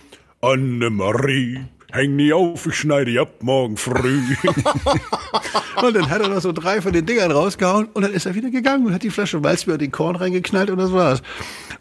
Annemarie, 0.41 1.65
häng 1.93 2.15
nie 2.15 2.33
auf, 2.33 2.65
ich 2.65 2.75
schneide 2.75 3.11
die 3.11 3.19
ab 3.19 3.29
morgen 3.41 3.77
früh. 3.77 4.19
und 5.81 5.95
dann 5.95 6.09
hat 6.09 6.21
er 6.21 6.29
noch 6.29 6.41
so 6.41 6.51
drei 6.51 6.81
von 6.81 6.91
den 6.93 7.05
Dingern 7.05 7.31
rausgehauen 7.31 7.87
und 7.93 8.01
dann 8.01 8.13
ist 8.13 8.25
er 8.25 8.35
wieder 8.35 8.49
gegangen 8.49 8.85
und 8.87 8.93
hat 8.93 9.03
die 9.03 9.09
Flasche 9.09 9.39
Malzbier 9.39 9.73
und 9.73 9.81
den 9.81 9.91
Korn 9.91 10.15
reingeknallt 10.15 10.69
und 10.69 10.77
das 10.79 10.91
war's. 10.91 11.21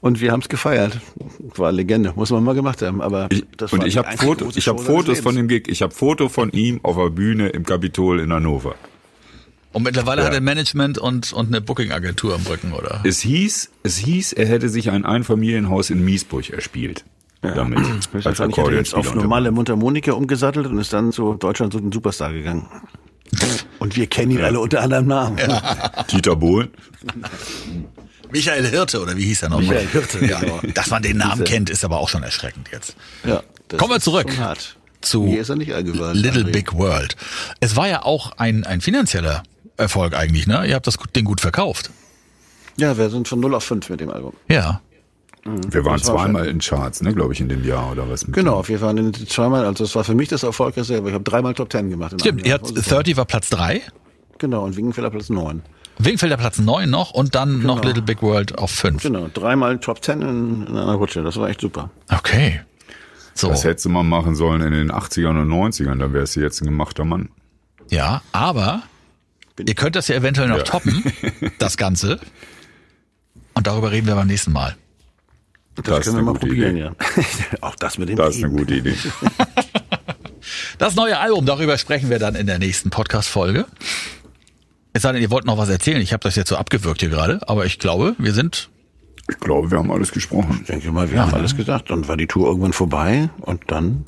Und 0.00 0.20
wir 0.20 0.32
haben 0.32 0.40
es 0.40 0.48
gefeiert. 0.48 0.98
War 1.56 1.68
eine 1.68 1.76
Legende, 1.78 2.12
muss 2.16 2.30
man 2.30 2.42
mal 2.44 2.54
gemacht 2.54 2.82
haben. 2.82 3.00
Aber 3.00 3.28
Ich, 3.30 3.44
das 3.56 3.72
und 3.72 3.80
war 3.80 3.86
ich 3.86 3.96
habe 3.96 4.16
Fotos, 4.16 4.56
ich 4.56 4.64
seines 4.64 4.82
Fotos 4.82 5.20
von 5.20 5.34
dem 5.36 5.48
Gig. 5.48 5.68
Ich 5.68 5.80
habe 5.82 5.94
Foto 5.94 6.28
von 6.28 6.50
ihm 6.50 6.80
auf 6.82 6.96
der 6.96 7.10
Bühne 7.10 7.48
im 7.48 7.64
Kapitol 7.64 8.20
in 8.20 8.32
Hannover. 8.32 8.74
Und 9.72 9.84
mittlerweile 9.84 10.20
Ja. 10.20 10.26
hat 10.26 10.34
er 10.34 10.40
Management 10.42 10.98
und, 10.98 11.32
und 11.32 11.46
eine 11.48 11.60
Booking-Agentur 11.62 12.34
am 12.34 12.42
Rücken, 12.42 12.72
oder? 12.74 13.00
Es 13.04 13.20
hieß, 13.20 13.70
es 13.84 13.96
hieß, 13.96 14.34
er 14.34 14.46
hätte 14.46 14.68
sich 14.68 14.90
ein 14.90 15.06
Einfamilienhaus 15.06 15.88
in 15.88 16.04
Miesburg 16.04 16.50
erspielt. 16.50 17.04
Damit. 17.42 17.78
Als 17.78 18.24
Wahrscheinlich 18.24 18.56
hat 18.56 18.66
er 18.68 18.72
jetzt 18.74 18.94
auf 18.94 19.14
normale 19.14 19.50
Mundharmonika 19.50 20.12
umgesattelt 20.12 20.66
und 20.68 20.78
ist 20.78 20.92
dann 20.92 21.12
zu 21.12 21.34
Deutschland 21.34 21.72
so 21.72 21.78
ein 21.80 21.90
Superstar 21.90 22.32
gegangen. 22.32 22.68
Und 23.78 23.96
wir 23.96 24.06
kennen 24.06 24.30
ihn 24.32 24.42
alle 24.44 24.60
unter 24.60 24.80
anderem 24.82 25.06
Namen. 25.08 25.38
Dieter 26.10 26.36
Bohlen. 26.36 26.68
Michael 28.30 28.66
Hirte, 28.66 29.00
oder 29.02 29.16
wie 29.16 29.24
hieß 29.24 29.42
er 29.42 29.48
noch? 29.50 29.60
Michael 29.60 29.86
Hirte, 29.88 30.24
ja. 30.24 30.38
genau. 30.40 30.60
Dass 30.74 30.90
man 30.90 31.02
den 31.02 31.18
Namen 31.18 31.44
kennt, 31.44 31.68
ist 31.68 31.84
aber 31.84 31.98
auch 31.98 32.08
schon 32.08 32.22
erschreckend 32.22 32.68
jetzt. 32.72 32.96
Ja, 33.24 33.42
das 33.68 33.78
Kommen 33.78 33.92
wir 33.94 34.00
zurück 34.00 34.28
zu 35.00 35.26
er. 35.26 36.14
Little 36.14 36.42
André. 36.44 36.52
Big 36.52 36.72
World. 36.74 37.16
Es 37.60 37.74
war 37.76 37.88
ja 37.88 38.04
auch 38.04 38.32
ein, 38.38 38.64
ein 38.64 38.80
finanzieller 38.80 39.42
Erfolg 39.76 40.14
eigentlich, 40.14 40.46
ne? 40.46 40.64
Ihr 40.66 40.74
habt 40.76 40.86
das 40.86 40.96
gut- 40.96 41.14
Ding 41.16 41.24
gut 41.24 41.40
verkauft. 41.40 41.90
Ja, 42.76 42.96
wir 42.96 43.10
sind 43.10 43.28
von 43.28 43.40
0 43.40 43.54
auf 43.56 43.64
5 43.64 43.90
mit 43.90 44.00
dem 44.00 44.10
Album. 44.10 44.32
Ja. 44.48 44.80
Wir 45.44 45.84
waren 45.84 45.92
war 45.94 45.98
zweimal 45.98 46.46
in 46.46 46.60
Charts, 46.60 47.02
ne, 47.02 47.12
glaube 47.12 47.32
ich, 47.32 47.40
in 47.40 47.48
dem 47.48 47.64
Jahr 47.64 47.90
oder 47.92 48.08
was. 48.08 48.24
Genau, 48.28 48.66
wir 48.68 48.80
waren 48.80 48.96
in 48.98 49.12
zweimal, 49.14 49.64
also 49.66 49.82
es 49.84 49.94
war 49.96 50.04
für 50.04 50.14
mich 50.14 50.28
das 50.28 50.44
erfolgreichste, 50.44 50.98
aber 50.98 51.08
ich 51.08 51.14
habe 51.14 51.24
dreimal 51.24 51.52
Top 51.54 51.72
10 51.72 51.90
gemacht. 51.90 52.12
im 52.12 52.20
Stimmt, 52.20 52.46
ihr 52.46 52.54
habt 52.54 52.72
30 52.74 53.16
war 53.16 53.24
Platz 53.24 53.50
3, 53.50 53.82
Genau, 54.38 54.64
und 54.64 54.76
Wingenfelder 54.76 55.10
Platz 55.10 55.30
9. 55.30 55.62
Wingenfelder 55.98 56.36
Platz 56.36 56.58
9 56.58 56.88
noch 56.88 57.10
und 57.10 57.34
dann 57.34 57.62
noch 57.62 57.84
Little 57.84 58.02
Big 58.02 58.22
World 58.22 58.56
auf 58.58 58.70
5. 58.70 59.02
Genau, 59.02 59.28
dreimal 59.34 59.78
Top 59.78 60.02
10 60.04 60.22
in, 60.22 60.66
in 60.68 60.76
einer 60.76 60.94
Rutsche, 60.94 61.22
das 61.22 61.36
war 61.36 61.48
echt 61.48 61.60
super. 61.60 61.90
Okay. 62.08 62.60
So. 63.34 63.48
Das 63.48 63.64
hättest 63.64 63.86
du 63.86 63.88
mal 63.90 64.02
machen 64.04 64.34
sollen 64.34 64.60
in 64.62 64.72
den 64.72 64.92
80ern 64.92 65.40
und 65.42 65.48
90ern, 65.48 65.98
dann 65.98 66.12
wärst 66.12 66.36
du 66.36 66.40
jetzt 66.40 66.60
ein 66.60 66.66
gemachter 66.66 67.04
Mann. 67.04 67.30
Ja, 67.90 68.22
aber 68.32 68.82
ihr 69.58 69.74
könnt 69.74 69.96
das 69.96 70.06
ja 70.08 70.14
eventuell 70.16 70.48
noch 70.48 70.58
Ja. 70.58 70.62
toppen, 70.64 71.02
das 71.58 71.76
Ganze. 71.76 72.20
Und 73.54 73.66
darüber 73.66 73.90
reden 73.90 74.06
wir 74.06 74.14
beim 74.14 74.28
nächsten 74.28 74.52
Mal. 74.52 74.76
Das, 75.74 75.84
Das 75.84 75.98
ist 76.00 76.04
können 76.04 76.16
wir 76.16 76.18
eine 76.18 76.22
mal 76.26 76.32
gute 76.32 76.46
probieren, 76.46 76.76
Idee. 76.76 76.84
ja. 76.84 76.92
Auch 77.62 77.74
das 77.76 77.98
mit 77.98 78.08
dem 78.08 78.16
Das 78.16 78.36
ist 78.36 78.44
eine 78.44 78.52
gute 78.54 78.74
Idee. 78.74 78.94
Das 80.78 80.96
neue 80.96 81.18
Album, 81.18 81.46
darüber 81.46 81.78
sprechen 81.78 82.10
wir 82.10 82.18
dann 82.18 82.34
in 82.34 82.46
der 82.48 82.58
nächsten 82.58 82.90
Podcast-Folge. 82.90 83.64
Es 84.92 85.02
sei 85.02 85.12
denn, 85.12 85.22
ihr 85.22 85.30
wollt 85.30 85.44
noch 85.44 85.56
was 85.56 85.68
erzählen. 85.68 86.00
Ich 86.02 86.12
habe 86.12 86.22
das 86.22 86.34
jetzt 86.34 86.48
so 86.48 86.56
abgewürgt 86.56 87.00
hier 87.00 87.10
gerade, 87.10 87.40
aber 87.48 87.64
ich 87.64 87.78
glaube, 87.78 88.16
wir 88.18 88.32
sind 88.32 88.68
Ich 89.30 89.38
glaube, 89.38 89.70
wir 89.70 89.78
haben 89.78 89.92
alles 89.92 90.10
gesprochen. 90.10 90.58
Ich 90.62 90.66
denke 90.66 90.90
mal, 90.90 91.10
wir 91.12 91.20
haben 91.22 91.32
alles 91.32 91.56
gesagt. 91.56 91.90
Dann 91.90 92.08
war 92.08 92.16
die 92.16 92.26
Tour 92.26 92.48
irgendwann 92.48 92.72
vorbei 92.72 93.30
und 93.40 93.62
dann 93.70 94.04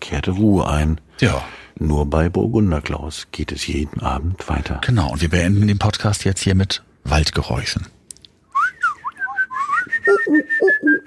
kehrte 0.00 0.30
Ruhe 0.30 0.68
ein. 0.68 1.00
Ja. 1.20 1.42
Nur 1.78 2.06
bei 2.06 2.28
Burgunder 2.28 2.80
Klaus 2.80 3.26
geht 3.32 3.50
es 3.50 3.66
jeden 3.66 4.00
Abend 4.00 4.48
weiter. 4.48 4.80
Genau. 4.86 5.10
Und 5.10 5.20
wir 5.20 5.30
beenden 5.30 5.66
den 5.66 5.78
Podcast 5.78 6.24
jetzt 6.24 6.42
hier 6.42 6.54
mit 6.54 6.82
Waldgeräuschen. 7.04 7.88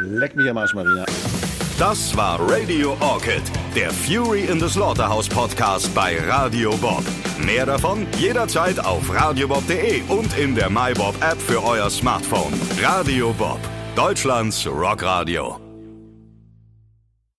Leck 0.00 0.36
mich 0.36 0.48
am 0.48 0.58
Arsch, 0.58 0.74
Marina. 0.74 1.04
Das 1.78 2.16
war 2.16 2.38
Radio 2.40 2.96
Orchid, 3.00 3.42
der 3.74 3.90
Fury 3.90 4.44
in 4.44 4.60
the 4.60 4.68
Slaughterhouse 4.68 5.28
Podcast 5.28 5.92
bei 5.94 6.18
Radio 6.26 6.76
Bob. 6.76 7.04
Mehr 7.44 7.66
davon 7.66 8.06
jederzeit 8.16 8.84
auf 8.84 9.12
radiobob.de 9.12 10.02
und 10.08 10.36
in 10.36 10.54
der 10.54 10.70
MyBob 10.70 11.14
App 11.22 11.40
für 11.40 11.62
euer 11.62 11.88
Smartphone. 11.88 12.52
Radio 12.82 13.32
Bob, 13.32 13.60
Deutschlands 13.94 14.66
Rockradio. 14.66 15.67